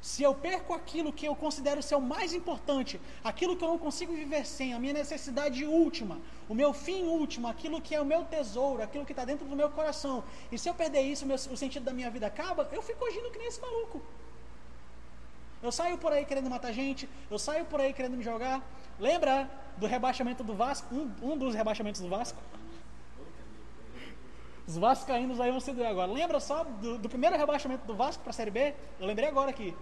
Se 0.04 0.22
eu 0.22 0.34
perco 0.34 0.74
aquilo 0.74 1.10
que 1.10 1.24
eu 1.24 1.34
considero 1.34 1.82
ser 1.82 1.94
o 1.94 2.00
mais 2.14 2.34
importante, 2.34 3.00
aquilo 3.30 3.56
que 3.56 3.64
eu 3.64 3.68
não 3.68 3.78
consigo 3.78 4.12
viver 4.12 4.44
sem, 4.44 4.74
a 4.74 4.78
minha 4.78 4.92
necessidade 4.92 5.64
última, 5.64 6.18
o 6.46 6.54
meu 6.54 6.74
fim 6.74 7.04
último, 7.04 7.48
aquilo 7.48 7.80
que 7.80 7.94
é 7.94 8.00
o 8.02 8.04
meu 8.04 8.22
tesouro, 8.22 8.82
aquilo 8.82 9.06
que 9.06 9.12
está 9.12 9.24
dentro 9.24 9.46
do 9.46 9.56
meu 9.56 9.70
coração, 9.70 10.22
e 10.52 10.58
se 10.58 10.68
eu 10.68 10.74
perder 10.74 11.00
isso, 11.00 11.24
o, 11.24 11.26
meu, 11.26 11.36
o 11.36 11.56
sentido 11.56 11.84
da 11.84 11.94
minha 11.94 12.10
vida 12.10 12.26
acaba, 12.26 12.68
eu 12.70 12.82
fico 12.82 13.02
agindo 13.06 13.30
que 13.30 13.38
nem 13.38 13.48
esse 13.48 13.58
maluco. 13.62 14.02
Eu 15.62 15.72
saio 15.72 15.96
por 15.96 16.12
aí 16.12 16.26
querendo 16.26 16.50
matar 16.50 16.70
gente, 16.70 17.08
eu 17.30 17.38
saio 17.38 17.64
por 17.64 17.80
aí 17.80 17.94
querendo 17.94 18.18
me 18.18 18.22
jogar. 18.22 18.62
Lembra 19.00 19.50
do 19.78 19.86
rebaixamento 19.86 20.44
do 20.44 20.54
Vasco? 20.54 20.94
Um, 20.94 21.10
um 21.22 21.38
dos 21.38 21.54
rebaixamentos 21.54 22.02
do 22.02 22.10
Vasco? 22.10 22.38
Os 24.68 24.76
vascaínos 24.76 25.40
aí 25.40 25.50
vão 25.50 25.60
se 25.60 25.72
doer 25.72 25.88
agora. 25.88 26.12
Lembra 26.12 26.40
só 26.40 26.62
do, 26.64 26.98
do 26.98 27.08
primeiro 27.08 27.38
rebaixamento 27.38 27.86
do 27.86 27.94
Vasco 27.94 28.22
para 28.22 28.32
a 28.32 28.34
Série 28.34 28.50
B? 28.50 28.74
Eu 29.00 29.06
lembrei 29.06 29.30
agora 29.30 29.48
aqui. 29.48 29.74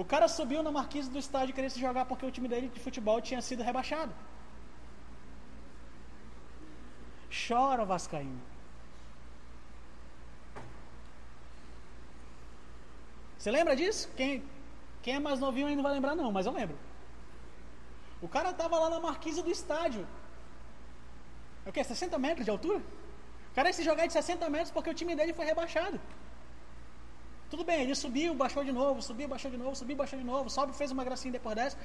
O 0.00 0.04
cara 0.12 0.26
subiu 0.34 0.60
na 0.66 0.72
marquise 0.76 1.08
do 1.14 1.18
estádio 1.22 1.54
queria 1.56 1.72
se 1.72 1.80
jogar 1.86 2.04
porque 2.10 2.24
o 2.28 2.30
time 2.36 2.48
dele 2.52 2.68
de 2.74 2.80
futebol 2.84 3.18
tinha 3.28 3.40
sido 3.48 3.62
rebaixado. 3.68 4.12
Chora, 7.40 7.84
Vascaíno. 7.90 8.40
Você 13.36 13.50
lembra 13.50 13.74
disso? 13.80 14.08
Quem, 14.16 14.42
quem 15.02 15.16
é 15.16 15.20
mais 15.26 15.38
novinho 15.44 15.66
aí 15.66 15.76
não 15.76 15.86
vai 15.88 15.92
lembrar, 15.92 16.14
não, 16.14 16.32
mas 16.32 16.46
eu 16.46 16.54
lembro. 16.60 16.78
O 18.22 18.28
cara 18.36 18.50
estava 18.54 18.78
lá 18.78 18.88
na 18.94 19.00
marquise 19.08 19.42
do 19.42 19.50
estádio. 19.58 20.06
É 21.66 21.68
o 21.68 21.72
quê? 21.74 21.84
60 21.84 22.18
metros 22.26 22.46
de 22.46 22.50
altura? 22.50 22.80
O 23.50 23.54
cara 23.54 23.68
ia 23.68 23.74
se 23.74 23.84
jogar 23.90 24.06
de 24.06 24.14
60 24.14 24.48
metros 24.48 24.70
porque 24.70 24.88
o 24.94 24.98
time 25.02 25.14
dele 25.14 25.34
foi 25.34 25.44
rebaixado. 25.44 26.00
Tudo 27.50 27.64
bem, 27.64 27.82
ele 27.82 27.94
subiu, 27.94 28.32
baixou 28.32 28.62
de 28.62 28.72
novo, 28.72 29.02
subiu, 29.02 29.26
baixou 29.26 29.50
de 29.50 29.56
novo, 29.56 29.74
subiu, 29.74 29.96
baixou 29.96 30.18
de 30.18 30.24
novo, 30.24 30.48
sobe, 30.48 30.72
fez 30.72 30.92
uma 30.92 31.02
gracinha 31.02 31.32
depois 31.32 31.56
dessa. 31.56 31.76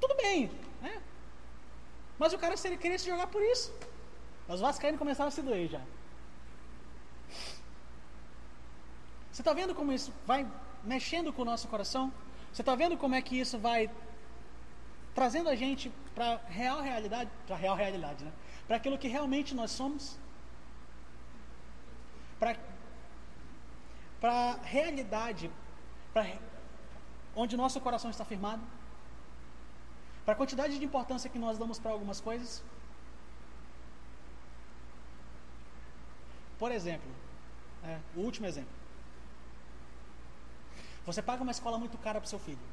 Tudo 0.00 0.16
bem, 0.16 0.50
né? 0.80 1.00
Mas 2.18 2.32
o 2.32 2.38
cara 2.38 2.54
ele 2.64 2.78
queria 2.78 2.98
se 2.98 3.06
jogar 3.06 3.26
por 3.26 3.42
isso. 3.42 3.72
Os 4.48 4.60
vascaínos 4.60 4.98
começaram 4.98 5.28
a 5.28 5.30
se 5.30 5.42
doer 5.42 5.68
já. 5.68 5.80
Você 9.30 9.42
está 9.42 9.52
vendo 9.52 9.74
como 9.74 9.92
isso 9.92 10.12
vai 10.26 10.46
mexendo 10.84 11.32
com 11.32 11.42
o 11.42 11.44
nosso 11.44 11.68
coração? 11.68 12.12
Você 12.52 12.62
está 12.62 12.74
vendo 12.74 12.96
como 12.96 13.14
é 13.14 13.20
que 13.20 13.38
isso 13.38 13.58
vai 13.58 13.90
trazendo 15.14 15.48
a 15.48 15.54
gente 15.54 15.92
para 16.14 16.34
a 16.34 16.36
real 16.48 16.80
realidade, 16.80 17.30
para 17.46 17.56
a 17.56 17.58
real 17.58 17.76
realidade, 17.76 18.24
né? 18.24 18.32
Para 18.66 18.76
aquilo 18.76 18.96
que 18.96 19.08
realmente 19.08 19.54
nós 19.54 19.70
somos? 19.70 20.16
Para 22.38 22.56
para 24.24 24.52
a 24.52 24.56
realidade, 24.62 25.50
para 26.14 26.24
onde 27.36 27.58
nosso 27.58 27.78
coração 27.78 28.10
está 28.10 28.24
firmado, 28.24 28.62
para 30.24 30.32
a 30.32 30.36
quantidade 30.38 30.78
de 30.78 30.84
importância 30.86 31.28
que 31.28 31.38
nós 31.38 31.58
damos 31.58 31.78
para 31.78 31.90
algumas 31.90 32.22
coisas. 32.22 32.64
Por 36.58 36.72
exemplo, 36.72 37.10
é, 37.82 38.00
o 38.16 38.20
último 38.20 38.46
exemplo. 38.46 38.72
Você 41.04 41.20
paga 41.20 41.42
uma 41.42 41.52
escola 41.52 41.76
muito 41.76 41.98
cara 41.98 42.18
para 42.18 42.26
o 42.26 42.30
seu 42.30 42.38
filho. 42.38 42.66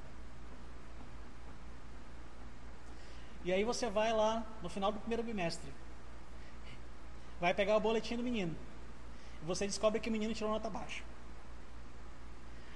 E 3.44 3.52
aí 3.52 3.66
você 3.66 3.90
vai 3.90 4.14
lá 4.14 4.42
no 4.64 4.70
final 4.70 4.90
do 4.90 5.02
primeiro 5.02 5.22
bimestre. 5.22 5.70
Vai 7.42 7.54
pegar 7.54 7.76
o 7.76 7.82
boletim 7.82 8.16
do 8.16 8.24
menino. 8.24 8.56
E 9.44 9.46
você 9.46 9.68
descobre 9.68 10.00
que 10.00 10.08
o 10.08 10.14
menino 10.14 10.34
tirou 10.34 10.50
nota 10.54 10.70
baixa. 10.70 11.11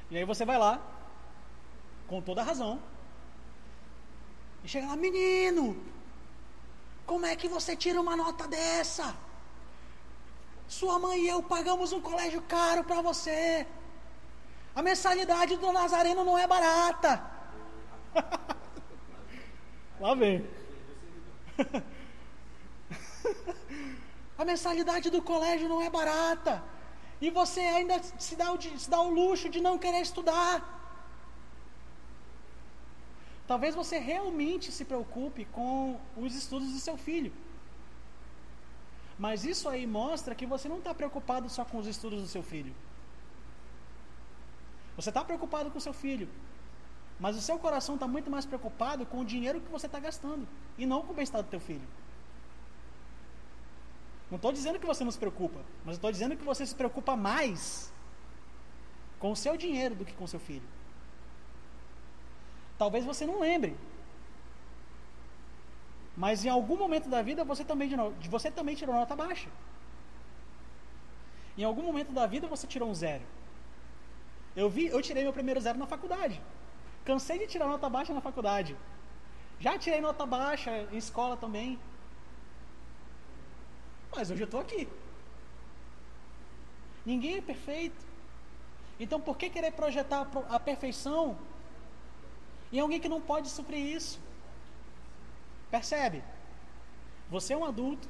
E 0.10 0.18
aí 0.18 0.24
você 0.24 0.45
vai 0.45 0.58
lá, 0.58 0.80
com 2.08 2.22
toda 2.22 2.41
a 2.41 2.43
razão, 2.43 2.80
e 4.64 4.68
chega 4.68 4.88
lá, 4.88 4.95
menino, 4.95 5.78
como 7.06 7.26
é 7.26 7.36
que 7.36 7.47
você 7.47 7.76
tira 7.76 8.01
uma 8.01 8.16
nota 8.16 8.47
dessa? 8.47 9.16
Sua 10.68 10.97
mãe 10.97 11.20
e 11.22 11.28
eu 11.28 11.43
pagamos 11.43 11.91
um 11.93 12.01
colégio 12.01 12.41
caro 12.41 12.84
para 12.84 12.99
você. 13.01 13.68
A 14.74 14.82
mensalidade 14.82 15.56
do 15.58 15.72
Nazareno 15.72 16.26
não 16.26 16.36
é 16.38 16.47
barata. 16.47 17.24
lá 20.01 20.16
vem. 20.16 20.49
A 24.38 24.43
mensalidade 24.43 25.10
do 25.10 25.22
colégio 25.22 25.70
não 25.70 25.82
é 25.82 25.89
barata. 25.89 26.64
E 27.22 27.30
você 27.30 27.61
ainda 27.61 28.01
se 28.03 28.36
dá, 28.36 28.51
o, 28.51 28.61
se 28.61 28.89
dá 28.89 28.99
o 29.01 29.09
luxo 29.09 29.49
de 29.49 29.61
não 29.61 29.78
querer 29.78 30.01
estudar. 30.01 30.74
Talvez 33.47 33.76
você 33.76 33.97
realmente 33.99 34.72
se 34.72 34.84
preocupe 34.86 35.45
com 35.45 35.99
os 36.18 36.36
estudos 36.36 36.72
do 36.72 36.80
seu 36.80 36.97
filho. 36.97 37.32
Mas 39.18 39.45
isso 39.45 39.70
aí 39.70 39.86
mostra 39.88 40.36
que 40.36 40.45
você 40.45 40.68
não 40.68 40.80
está 40.80 40.93
preocupado 40.93 41.49
só 41.49 41.63
com 41.63 41.78
os 41.78 41.88
estudos 41.88 42.22
do 42.22 42.28
seu 42.28 42.43
filho. 42.43 42.74
Você 44.95 45.09
está 45.09 45.24
preocupado 45.24 45.72
com 45.72 45.78
o 45.78 45.82
seu 45.82 45.93
filho. 45.93 46.28
Mas 47.20 47.38
o 47.38 47.41
seu 47.41 47.57
coração 47.57 47.95
está 47.95 48.07
muito 48.07 48.30
mais 48.30 48.45
preocupado 48.45 49.05
com 49.05 49.20
o 49.20 49.26
dinheiro 49.26 49.61
que 49.61 49.72
você 49.72 49.86
está 49.86 49.99
gastando. 49.99 50.45
E 50.78 50.86
não 50.86 51.01
com 51.01 51.13
o 51.13 51.16
bem-estar 51.16 51.41
do 51.41 51.49
teu 51.49 51.59
filho. 51.59 51.88
Não 54.30 54.38
estou 54.38 54.51
dizendo 54.51 54.80
que 54.80 54.86
você 54.86 55.03
não 55.03 55.11
se 55.11 55.19
preocupa, 55.19 55.59
mas 55.84 55.95
estou 55.95 56.11
dizendo 56.11 56.36
que 56.36 56.43
você 56.43 56.65
se 56.65 56.76
preocupa 56.76 57.15
mais 57.15 57.91
com 59.19 59.32
o 59.32 59.36
seu 59.36 59.55
dinheiro 59.55 59.95
do 59.95 60.05
que 60.05 60.13
com 60.13 60.23
o 60.23 60.28
seu 60.28 60.39
filho. 60.39 60.67
Talvez 62.78 63.05
você 63.05 63.26
não 63.26 63.39
lembre, 63.39 63.78
mas 66.17 66.43
em 66.45 66.49
algum 66.49 66.78
momento 66.78 67.09
da 67.09 67.21
vida 67.21 67.43
você 67.43 67.63
também, 67.63 67.89
você 68.30 68.49
também 68.49 68.76
tirou 68.76 68.95
nota 68.95 69.15
baixa. 69.15 69.49
Em 71.57 71.63
algum 71.63 71.84
momento 71.84 72.11
da 72.11 72.26
vida 72.26 72.47
você 72.47 72.65
tirou 72.67 72.89
um 72.89 72.95
zero. 72.95 73.23
Eu 74.55 74.69
vi, 74.69 74.88
eu 74.88 75.01
tirei 75.01 75.23
meu 75.23 75.34
primeiro 75.34 75.59
zero 75.59 75.78
na 75.78 75.86
faculdade. 75.86 76.41
Cansei 77.03 77.38
de 77.39 77.47
tirar 77.47 77.67
nota 77.67 77.89
baixa 77.89 78.13
na 78.13 78.21
faculdade. 78.21 78.76
Já 79.59 79.78
tirei 79.78 80.01
nota 80.01 80.26
baixa 80.26 80.71
em 80.91 80.97
escola 80.97 81.38
também. 81.38 81.80
Mas 84.16 84.32
hoje 84.32 84.43
eu 84.43 84.45
estou 84.45 84.59
aqui. 84.59 84.88
Ninguém 87.05 87.38
é 87.38 87.41
perfeito. 87.41 88.03
Então 88.99 89.20
por 89.20 89.38
que 89.38 89.49
querer 89.49 89.72
projetar 89.72 90.28
a 90.49 90.59
perfeição 90.59 91.38
em 92.72 92.80
alguém 92.80 92.99
que 92.99 93.09
não 93.09 93.22
pode 93.22 93.49
suprir 93.49 93.80
isso? 93.80 94.20
Percebe? 95.70 96.24
Você 97.30 97.53
é 97.53 97.57
um 97.57 97.66
adulto, 97.66 98.07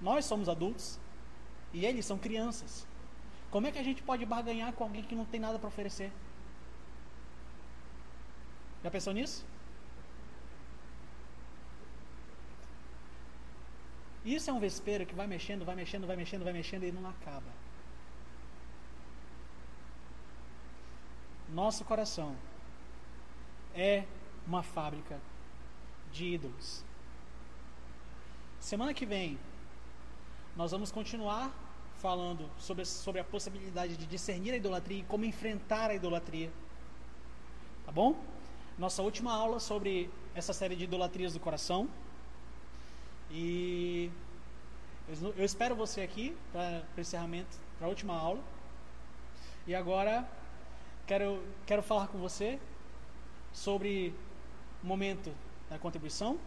nós 0.00 0.24
somos 0.24 0.48
adultos 0.48 0.98
e 1.72 1.84
eles 1.84 2.06
são 2.06 2.16
crianças. 2.18 2.86
Como 3.50 3.66
é 3.66 3.70
que 3.70 3.78
a 3.78 3.82
gente 3.82 4.02
pode 4.02 4.24
barganhar 4.24 4.72
com 4.72 4.84
alguém 4.84 5.02
que 5.02 5.14
não 5.14 5.26
tem 5.26 5.38
nada 5.38 5.58
para 5.58 5.68
oferecer? 5.68 6.10
Já 8.82 8.90
pensou 8.90 9.12
nisso? 9.12 9.44
Isso 14.24 14.50
é 14.50 14.52
um 14.52 14.60
vespeiro 14.60 15.04
que 15.04 15.14
vai 15.14 15.26
mexendo, 15.26 15.64
vai 15.64 15.74
mexendo, 15.74 16.06
vai 16.06 16.16
mexendo, 16.16 16.44
vai 16.44 16.52
mexendo 16.52 16.84
e 16.84 16.92
não 16.92 17.08
acaba. 17.08 17.50
Nosso 21.48 21.84
coração 21.84 22.36
é 23.74 24.04
uma 24.46 24.62
fábrica 24.62 25.20
de 26.12 26.24
ídolos. 26.24 26.84
Semana 28.60 28.94
que 28.94 29.04
vem, 29.04 29.38
nós 30.56 30.70
vamos 30.70 30.92
continuar 30.92 31.52
falando 31.96 32.48
sobre, 32.58 32.84
sobre 32.84 33.20
a 33.20 33.24
possibilidade 33.24 33.96
de 33.96 34.06
discernir 34.06 34.52
a 34.52 34.56
idolatria 34.56 35.00
e 35.00 35.04
como 35.04 35.24
enfrentar 35.24 35.90
a 35.90 35.94
idolatria. 35.94 36.50
Tá 37.84 37.92
bom? 37.92 38.16
Nossa 38.78 39.02
última 39.02 39.32
aula 39.32 39.60
sobre 39.60 40.10
essa 40.34 40.52
série 40.52 40.76
de 40.76 40.84
idolatrias 40.84 41.32
do 41.32 41.40
coração. 41.40 41.88
E 43.34 44.10
eu, 45.36 45.44
espero 45.44 45.74
você 45.74 46.02
aqui 46.02 46.36
para 46.52 46.84
o 46.94 47.00
encerramento, 47.00 47.56
para 47.78 47.86
a 47.86 47.88
última 47.88 48.14
aula. 48.14 48.42
E 49.66 49.74
agora 49.74 50.28
quero, 51.06 51.42
quero 51.64 51.82
falar 51.82 52.08
com 52.08 52.18
você 52.18 52.60
sobre 53.50 54.14
o 54.82 54.86
momento 54.86 55.34
da 55.70 55.78
contribuição. 55.78 56.38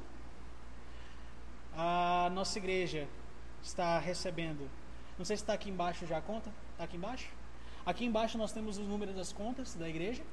A 1.75 2.29
nossa 2.33 2.59
igreja 2.59 3.07
está 3.63 3.97
recebendo, 3.97 4.69
não 5.17 5.25
sei 5.25 5.37
se 5.37 5.41
está 5.43 5.53
aqui 5.53 5.71
embaixo 5.71 6.05
já 6.05 6.19
a 6.19 6.21
conta, 6.21 6.51
está 6.73 6.83
aqui 6.83 6.97
embaixo? 6.97 7.29
Aqui 7.83 8.05
embaixo 8.05 8.37
nós 8.37 8.51
temos 8.51 8.77
os 8.77 8.87
números 8.87 9.15
das 9.15 9.33
contas 9.33 9.73
da 9.73 9.89
igreja. 9.89 10.23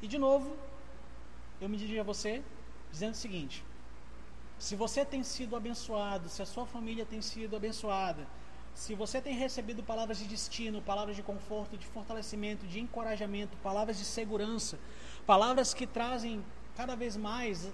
E 0.00 0.08
de 0.08 0.16
novo, 0.16 0.56
eu 1.60 1.68
me 1.68 1.76
dirijo 1.76 2.00
a 2.00 2.04
você 2.04 2.42
dizendo 2.90 3.12
o 3.12 3.16
seguinte: 3.16 3.64
se 4.58 4.74
você 4.74 5.04
tem 5.04 5.22
sido 5.22 5.54
abençoado, 5.56 6.28
se 6.28 6.42
a 6.42 6.46
sua 6.46 6.66
família 6.66 7.06
tem 7.06 7.22
sido 7.22 7.56
abençoada, 7.56 8.26
se 8.74 8.94
você 8.94 9.20
tem 9.20 9.34
recebido 9.34 9.82
palavras 9.82 10.18
de 10.18 10.24
destino, 10.24 10.80
palavras 10.82 11.16
de 11.16 11.22
conforto, 11.22 11.76
de 11.76 11.86
fortalecimento, 11.86 12.66
de 12.66 12.78
encorajamento, 12.80 13.56
palavras 13.58 13.98
de 13.98 14.04
segurança, 14.04 14.78
palavras 15.26 15.74
que 15.74 15.86
trazem 15.86 16.44
cada 16.76 16.94
vez 16.94 17.16
mais 17.16 17.68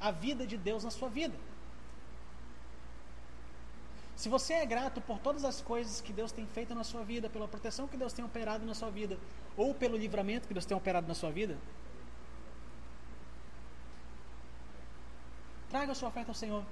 a 0.00 0.10
vida 0.10 0.46
de 0.46 0.56
Deus 0.56 0.84
na 0.84 0.90
sua 0.90 1.08
vida. 1.08 1.34
Se 4.14 4.30
você 4.30 4.54
é 4.54 4.66
grato 4.66 5.00
por 5.00 5.18
todas 5.18 5.44
as 5.44 5.60
coisas 5.60 6.00
que 6.00 6.12
Deus 6.12 6.32
tem 6.32 6.46
feito 6.46 6.74
na 6.74 6.84
sua 6.84 7.02
vida, 7.02 7.28
pela 7.28 7.46
proteção 7.46 7.86
que 7.86 7.98
Deus 7.98 8.14
tem 8.14 8.24
operado 8.24 8.64
na 8.64 8.74
sua 8.74 8.90
vida, 8.90 9.18
ou 9.56 9.74
pelo 9.74 9.96
livramento 9.96 10.48
que 10.48 10.54
Deus 10.54 10.64
tem 10.64 10.76
operado 10.76 11.06
na 11.06 11.14
sua 11.14 11.30
vida, 11.30 11.58
Traga 15.76 15.92
a 15.92 15.94
sua 15.94 16.08
oferta 16.08 16.30
ao 16.30 16.34
Senhor. 16.34 16.64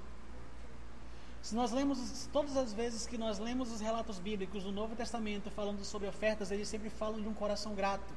Se 1.43 1.55
nós 1.55 1.73
lemos, 1.73 2.27
todas 2.33 2.57
as 2.57 2.73
vezes 2.73 3.07
que 3.07 3.19
nós 3.19 3.39
lemos 3.39 3.71
os 3.71 3.83
relatos 3.83 4.19
bíblicos 4.19 4.63
do 4.63 4.73
Novo 4.73 4.97
Testamento 4.97 5.51
falando 5.51 5.85
sobre 5.85 6.09
ofertas, 6.09 6.51
eles 6.51 6.67
sempre 6.67 6.89
falam 6.89 7.21
de 7.21 7.29
um 7.29 7.35
coração 7.35 7.75
grato. 7.75 8.15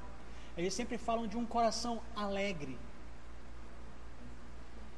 Eles 0.56 0.74
sempre 0.74 0.98
falam 0.98 1.28
de 1.28 1.36
um 1.36 1.46
coração 1.46 2.02
alegre. 2.16 2.80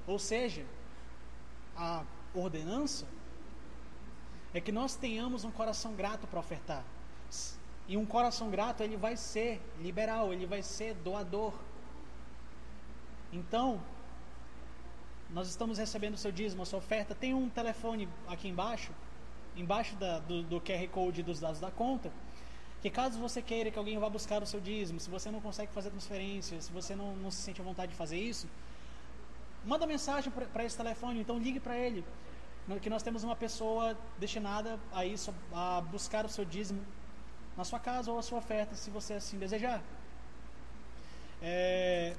Ou 0.06 0.20
seja, 0.20 0.64
a 1.76 2.04
ordenança 2.36 3.08
é 4.54 4.62
que 4.62 4.72
nós 4.72 4.96
tenhamos 4.96 5.44
um 5.44 5.50
coração 5.50 5.96
grato 5.96 6.28
para 6.28 6.40
ofertar. 6.40 6.84
E 7.88 7.98
um 7.98 8.06
coração 8.06 8.52
grato, 8.52 8.84
ele 8.84 8.96
vai 8.96 9.18
ser 9.18 9.60
liberal, 9.80 10.32
ele 10.32 10.46
vai 10.46 10.62
ser 10.62 10.94
doador. 10.94 11.56
Então, 13.34 13.82
nós 15.32 15.48
estamos 15.48 15.78
recebendo 15.78 16.16
o 16.16 16.18
seu 16.18 16.32
dízimo, 16.32 16.64
a 16.64 16.66
sua 16.66 16.80
oferta. 16.80 17.14
Tem 17.14 17.34
um 17.34 17.50
telefone 17.50 18.10
aqui 18.28 18.48
embaixo, 18.48 18.92
embaixo 19.56 19.96
da, 19.96 20.20
do, 20.20 20.44
do 20.44 20.62
QR 20.62 20.88
Code 20.92 21.22
dos 21.22 21.40
dados 21.40 21.60
da 21.60 21.70
conta, 21.70 22.12
que 22.82 22.90
caso 22.90 23.20
você 23.20 23.42
queira 23.42 23.70
que 23.70 23.78
alguém 23.78 23.98
vá 24.00 24.10
buscar 24.10 24.42
o 24.42 24.46
seu 24.46 24.60
dízimo, 24.60 25.00
se 25.00 25.10
você 25.10 25.30
não 25.30 25.42
consegue 25.42 25.72
fazer 25.72 25.90
transferência, 25.90 26.60
se 26.62 26.72
você 26.72 26.96
não, 26.96 27.16
não 27.18 27.30
se 27.30 27.42
sente 27.42 27.62
à 27.62 27.64
vontade 27.64 27.92
de 27.92 27.98
fazer 27.98 28.18
isso, 28.18 28.48
manda 29.66 29.86
mensagem 29.86 30.32
para 30.32 30.64
esse 30.64 30.78
telefone, 30.78 31.20
então 31.20 31.38
ligue 31.38 31.60
para 31.60 31.78
ele, 31.78 32.06
que 32.82 32.90
nós 32.90 33.04
temos 33.04 33.24
uma 33.24 33.36
pessoa 33.36 33.98
destinada 34.18 34.80
a 34.94 35.06
isso, 35.06 35.34
a 35.52 35.82
buscar 35.82 36.26
o 36.26 36.30
seu 36.30 36.46
dízimo 36.46 36.82
na 37.58 37.66
sua 37.66 37.80
casa 37.80 38.12
ou 38.12 38.18
a 38.18 38.22
sua 38.22 38.38
oferta, 38.38 38.76
se 38.76 38.90
você 38.90 39.16
assim 39.16 39.38
desejar. 39.38 39.82
É, 41.42 42.16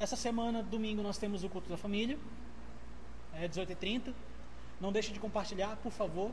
Essa 0.00 0.14
semana, 0.14 0.62
domingo, 0.62 1.02
nós 1.02 1.18
temos 1.18 1.42
o 1.42 1.48
culto 1.48 1.68
da 1.68 1.76
família, 1.76 2.16
é 3.34 3.48
18h30. 3.48 4.14
Não 4.80 4.92
deixe 4.92 5.12
de 5.12 5.18
compartilhar, 5.18 5.76
por 5.82 5.90
favor. 5.90 6.30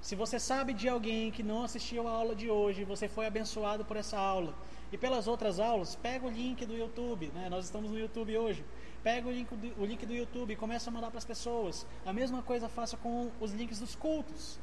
Se 0.00 0.14
você 0.14 0.38
sabe 0.38 0.74
de 0.74 0.88
alguém 0.88 1.30
que 1.30 1.42
não 1.42 1.64
assistiu 1.64 2.06
a 2.06 2.10
aula 2.10 2.34
de 2.34 2.50
hoje, 2.50 2.84
você 2.84 3.08
foi 3.08 3.26
abençoado 3.26 3.82
por 3.82 3.96
essa 3.96 4.18
aula 4.18 4.54
e 4.92 4.98
pelas 4.98 5.26
outras 5.26 5.58
aulas, 5.58 5.96
pega 5.96 6.26
o 6.26 6.30
link 6.30 6.64
do 6.64 6.74
YouTube, 6.74 7.30
né? 7.34 7.48
nós 7.48 7.64
estamos 7.64 7.90
no 7.90 7.98
YouTube 7.98 8.36
hoje. 8.36 8.64
Pega 9.02 9.26
o 9.26 9.32
link 9.32 9.54
do, 9.54 9.82
o 9.82 9.86
link 9.86 10.04
do 10.04 10.14
YouTube 10.14 10.52
e 10.52 10.56
começa 10.56 10.90
a 10.90 10.92
mandar 10.92 11.08
para 11.08 11.18
as 11.18 11.24
pessoas. 11.24 11.86
A 12.04 12.12
mesma 12.12 12.42
coisa 12.42 12.68
faça 12.68 12.96
com 12.96 13.30
os 13.40 13.52
links 13.52 13.78
dos 13.80 13.94
cultos. 13.94 14.58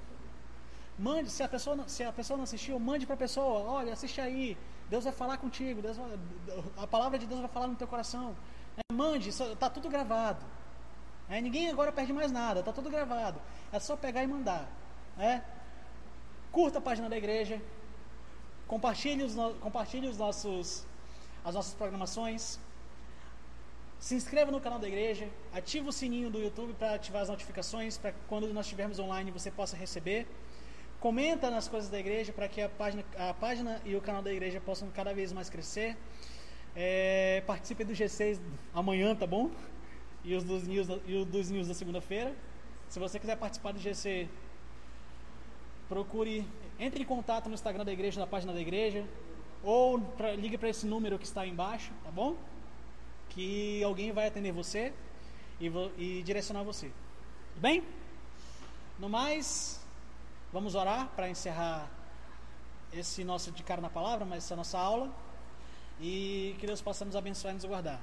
Mande, 0.97 1.29
se 1.29 1.43
a 1.43 1.47
pessoa, 1.47 1.87
se 1.87 2.03
a 2.03 2.11
pessoa 2.11 2.37
não 2.37 2.43
assistiu, 2.43 2.79
mande 2.79 3.05
para 3.05 3.15
a 3.15 3.17
pessoa, 3.17 3.59
olha, 3.71 3.91
assiste 3.93 4.21
aí, 4.21 4.57
Deus 4.89 5.03
vai 5.03 5.13
falar 5.13 5.37
contigo, 5.37 5.81
Deus 5.81 5.97
vai, 5.97 6.19
a 6.77 6.87
palavra 6.87 7.17
de 7.17 7.25
Deus 7.25 7.39
vai 7.39 7.49
falar 7.49 7.67
no 7.67 7.75
teu 7.75 7.87
coração. 7.87 8.35
É, 8.77 8.93
mande, 8.93 9.29
está 9.29 9.69
tudo 9.69 9.89
gravado. 9.89 10.45
É, 11.27 11.41
ninguém 11.41 11.69
agora 11.69 11.91
perde 11.91 12.13
mais 12.13 12.31
nada, 12.31 12.59
está 12.59 12.71
tudo 12.71 12.89
gravado. 12.89 13.41
É 13.71 13.79
só 13.79 13.95
pegar 13.95 14.23
e 14.23 14.27
mandar. 14.27 14.69
É? 15.17 15.41
Curta 16.51 16.77
a 16.77 16.81
página 16.81 17.09
da 17.09 17.17
igreja, 17.17 17.61
compartilhe 18.67 19.23
os, 19.23 19.35
compartilhe 19.59 20.07
os 20.07 20.17
nossos, 20.17 20.85
as 21.43 21.55
nossas 21.55 21.73
programações, 21.73 22.59
se 23.99 24.13
inscreva 24.13 24.51
no 24.51 24.61
canal 24.61 24.77
da 24.77 24.87
igreja, 24.87 25.29
ative 25.53 25.89
o 25.89 25.91
sininho 25.91 26.29
do 26.29 26.39
YouTube 26.39 26.73
para 26.73 26.95
ativar 26.95 27.23
as 27.23 27.29
notificações, 27.29 27.97
para 27.97 28.13
quando 28.27 28.53
nós 28.53 28.65
estivermos 28.65 28.99
online 28.99 29.31
você 29.31 29.49
possa 29.49 29.75
receber. 29.75 30.27
Comenta 31.05 31.51
nas 31.51 31.67
coisas 31.67 31.87
da 31.87 31.99
igreja 31.99 32.33
para 32.33 32.47
que 32.47 32.59
a 32.59 32.67
página, 32.67 33.05
a 33.15 33.31
página 33.31 33.79
e 33.85 33.95
o 33.95 34.01
canal 34.01 34.23
da 34.23 34.33
igreja 34.33 34.59
possam 34.59 34.89
cada 34.89 35.13
vez 35.13 35.31
mais 35.31 35.51
crescer. 35.51 35.95
É, 36.75 37.43
participe 37.45 37.83
do 37.83 37.93
G6 37.93 38.39
amanhã, 38.73 39.15
tá 39.15 39.27
bom? 39.27 39.51
E 40.23 40.33
os 40.33 40.43
dos 40.43 40.67
news, 40.67 40.87
e 41.05 41.13
os 41.13 41.27
dos 41.27 41.51
news 41.51 41.67
da 41.67 41.75
segunda-feira. 41.75 42.35
Se 42.89 42.97
você 42.97 43.19
quiser 43.19 43.37
participar 43.37 43.71
do 43.73 43.79
GC, 43.79 44.27
procure, 45.87 46.43
entre 46.79 47.03
em 47.03 47.05
contato 47.05 47.49
no 47.49 47.53
Instagram 47.53 47.85
da 47.85 47.93
igreja, 47.93 48.19
na 48.19 48.25
página 48.25 48.51
da 48.51 48.59
igreja, 48.59 49.05
ou 49.61 50.01
pra, 50.01 50.31
ligue 50.31 50.57
para 50.57 50.69
esse 50.69 50.87
número 50.87 51.19
que 51.19 51.25
está 51.25 51.41
aí 51.41 51.51
embaixo, 51.51 51.91
tá 52.03 52.09
bom? 52.09 52.35
Que 53.29 53.83
alguém 53.83 54.11
vai 54.11 54.25
atender 54.25 54.51
você 54.51 54.91
e, 55.61 55.71
e 55.99 56.23
direcionar 56.23 56.63
você. 56.63 56.87
Tudo 57.53 57.61
bem? 57.61 57.83
No 58.97 59.07
mais, 59.07 59.84
Vamos 60.55 60.73
orar 60.73 61.09
para 61.17 61.27
encerrar 61.27 61.91
esse 62.93 63.25
nosso 63.25 63.51
de 63.51 63.61
cara 63.61 63.81
na 63.81 63.89
palavra, 63.89 64.23
mas 64.23 64.45
essa 64.45 64.55
nossa 64.55 64.79
aula. 64.79 65.13
E 65.99 66.55
que 66.61 66.65
Deus 66.65 66.81
possa 66.81 67.03
nos 67.03 67.13
abençoar 67.13 67.51
e 67.51 67.55
nos 67.55 67.65
guardar. 67.65 67.99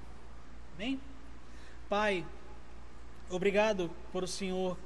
Amém? 0.75 1.01
Pai, 1.89 2.27
obrigado 3.31 3.91
por 4.13 4.23
o 4.23 4.29
Senhor 4.29 4.77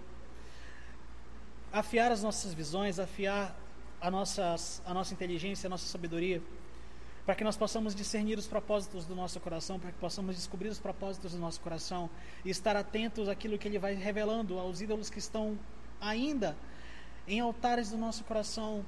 afiar 1.72 2.12
as 2.12 2.22
nossas 2.22 2.54
visões, 2.54 3.00
afiar 3.00 3.58
a, 4.00 4.12
nossas, 4.12 4.80
a 4.86 4.94
nossa 4.94 5.12
inteligência, 5.12 5.66
a 5.66 5.70
nossa 5.70 5.86
sabedoria, 5.86 6.40
para 7.24 7.34
que 7.34 7.42
nós 7.42 7.56
possamos 7.56 7.96
discernir 7.96 8.38
os 8.38 8.46
propósitos 8.46 9.06
do 9.06 9.16
nosso 9.16 9.40
coração, 9.40 9.80
para 9.80 9.90
que 9.90 9.98
possamos 9.98 10.36
descobrir 10.36 10.68
os 10.68 10.78
propósitos 10.78 11.32
do 11.32 11.38
nosso 11.40 11.60
coração 11.60 12.08
e 12.44 12.50
estar 12.50 12.76
atentos 12.76 13.28
àquilo 13.28 13.58
que 13.58 13.66
Ele 13.66 13.80
vai 13.80 13.94
revelando 13.94 14.56
aos 14.56 14.80
ídolos 14.80 15.10
que 15.10 15.18
estão 15.18 15.58
ainda 16.00 16.56
em 17.26 17.40
altares 17.40 17.90
do 17.90 17.98
nosso 17.98 18.24
coração, 18.24 18.84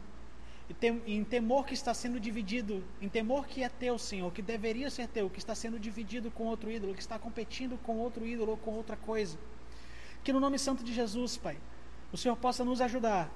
em 1.07 1.25
temor 1.25 1.65
que 1.67 1.75
está 1.75 1.95
sendo 1.95 2.21
dividido, 2.21 2.85
em 3.01 3.09
temor 3.09 3.47
que 3.47 3.63
é 3.63 3.69
teu, 3.69 3.99
Senhor, 3.99 4.31
que 4.33 4.43
deveria 4.43 4.91
ser 4.91 5.09
teu, 5.09 5.31
que 5.31 5.39
está 5.39 5.55
sendo 5.55 5.79
dividido 5.79 6.31
com 6.31 6.45
outro 6.45 6.71
ídolo, 6.71 6.95
que 6.95 7.01
está 7.01 7.19
competindo 7.19 7.79
com 7.79 7.97
outro 7.97 8.27
ídolo 8.27 8.53
ou 8.53 8.57
com 8.59 8.73
outra 8.73 8.97
coisa. 8.97 9.39
Que 10.23 10.33
no 10.33 10.41
nome 10.41 10.59
santo 10.59 10.85
de 10.85 10.93
Jesus, 10.93 11.37
Pai, 11.39 11.57
o 12.13 12.17
Senhor 12.17 12.37
possa 12.37 12.65
nos 12.65 12.81
ajudar 12.81 13.31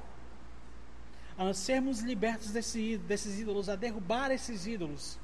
a 1.37 1.55
sermos 1.55 2.01
libertos 2.01 2.51
desse, 2.51 2.99
desses 2.99 3.41
ídolos, 3.41 3.69
a 3.69 3.77
derrubar 3.77 4.31
esses 4.31 4.67
ídolos, 4.67 5.19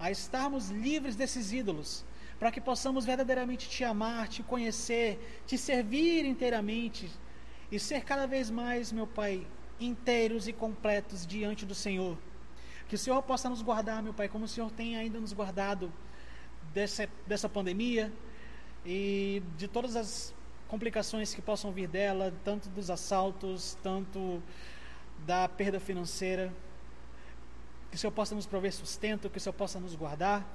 a 0.00 0.10
estarmos 0.10 0.70
livres 0.70 1.14
desses 1.14 1.52
ídolos, 1.52 2.04
para 2.38 2.50
que 2.50 2.60
possamos 2.60 3.04
verdadeiramente 3.04 3.68
te 3.68 3.84
amar, 3.84 4.26
te 4.26 4.42
conhecer, 4.42 5.42
te 5.46 5.58
servir 5.58 6.24
inteiramente 6.24 7.10
e 7.72 7.80
ser 7.80 8.04
cada 8.04 8.26
vez 8.26 8.50
mais, 8.50 8.92
meu 8.92 9.06
Pai, 9.06 9.46
inteiros 9.80 10.46
e 10.46 10.52
completos 10.52 11.26
diante 11.26 11.64
do 11.64 11.74
Senhor. 11.74 12.18
Que 12.86 12.96
o 12.96 12.98
Senhor 12.98 13.22
possa 13.22 13.48
nos 13.48 13.62
guardar, 13.62 14.02
meu 14.02 14.12
Pai, 14.12 14.28
como 14.28 14.44
o 14.44 14.48
Senhor 14.48 14.70
tem 14.70 14.94
ainda 14.94 15.18
nos 15.18 15.32
guardado 15.32 15.90
dessa, 16.74 17.08
dessa 17.26 17.48
pandemia 17.48 18.12
e 18.84 19.42
de 19.56 19.66
todas 19.66 19.96
as 19.96 20.34
complicações 20.68 21.32
que 21.32 21.40
possam 21.40 21.72
vir 21.72 21.88
dela, 21.88 22.34
tanto 22.44 22.68
dos 22.68 22.90
assaltos, 22.90 23.78
tanto 23.82 24.42
da 25.26 25.48
perda 25.48 25.80
financeira. 25.80 26.52
Que 27.90 27.96
o 27.96 27.98
Senhor 27.98 28.12
possa 28.12 28.34
nos 28.34 28.44
prover 28.44 28.74
sustento, 28.74 29.30
que 29.30 29.38
o 29.38 29.40
Senhor 29.40 29.54
possa 29.54 29.80
nos 29.80 29.94
guardar, 29.94 30.46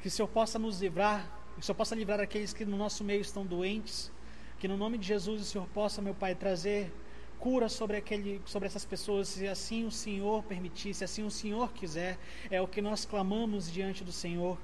que 0.00 0.06
o 0.06 0.10
Senhor 0.12 0.28
possa 0.28 0.60
nos 0.60 0.80
livrar, 0.80 1.28
que 1.56 1.60
o 1.60 1.64
Senhor 1.64 1.74
possa 1.74 1.96
livrar 1.96 2.20
aqueles 2.20 2.52
que 2.52 2.64
no 2.64 2.76
nosso 2.76 3.02
meio 3.02 3.20
estão 3.20 3.44
doentes, 3.44 4.12
que 4.58 4.66
no 4.66 4.76
nome 4.76 4.98
de 4.98 5.06
Jesus 5.06 5.42
o 5.42 5.44
Senhor 5.44 5.66
possa, 5.68 6.00
meu 6.00 6.14
Pai, 6.14 6.34
trazer 6.34 6.92
cura 7.38 7.68
sobre, 7.68 7.96
aquele, 7.96 8.40
sobre 8.46 8.66
essas 8.66 8.84
pessoas, 8.84 9.28
se 9.28 9.46
assim 9.46 9.84
o 9.84 9.90
Senhor 9.90 10.42
permitir, 10.44 10.94
se 10.94 11.04
assim 11.04 11.22
o 11.22 11.30
Senhor 11.30 11.72
quiser, 11.72 12.18
é 12.50 12.60
o 12.60 12.66
que 12.66 12.80
nós 12.80 13.04
clamamos 13.04 13.70
diante 13.70 14.02
do 14.02 14.12
Senhor. 14.12 14.58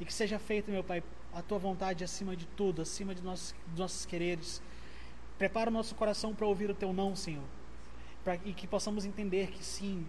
E 0.00 0.04
que 0.04 0.12
seja 0.12 0.38
feito, 0.38 0.70
meu 0.70 0.82
Pai, 0.82 1.02
a 1.32 1.42
tua 1.42 1.58
vontade 1.58 2.02
acima 2.02 2.34
de 2.34 2.46
tudo, 2.46 2.82
acima 2.82 3.14
de 3.14 3.22
nossos, 3.22 3.54
dos 3.68 3.78
nossos 3.78 4.04
quereres. 4.04 4.60
Prepara 5.38 5.70
o 5.70 5.72
nosso 5.72 5.94
coração 5.94 6.34
para 6.34 6.46
ouvir 6.46 6.70
o 6.70 6.74
teu 6.74 6.92
não, 6.92 7.14
Senhor. 7.14 7.44
Pra, 8.24 8.34
e 8.44 8.52
que 8.52 8.66
possamos 8.66 9.04
entender 9.04 9.50
que 9.50 9.64
sim, 9.64 10.06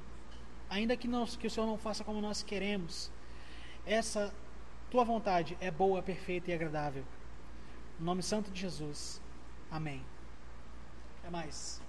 ainda 0.69 0.97
que, 0.97 1.07
nós, 1.07 1.35
que 1.35 1.47
o 1.47 1.49
Senhor 1.51 1.67
não 1.67 1.77
faça 1.77 2.03
como 2.03 2.19
nós 2.19 2.41
queremos, 2.41 3.11
essa 3.85 4.33
tua 4.89 5.03
vontade 5.03 5.57
é 5.61 5.69
boa, 5.69 6.01
perfeita 6.01 6.51
e 6.51 6.53
agradável. 6.53 7.03
No 8.01 8.05
nome 8.07 8.23
santo 8.23 8.49
de 8.49 8.59
Jesus. 8.59 9.21
Amém. 9.69 10.03
Até 11.19 11.29
mais. 11.29 11.80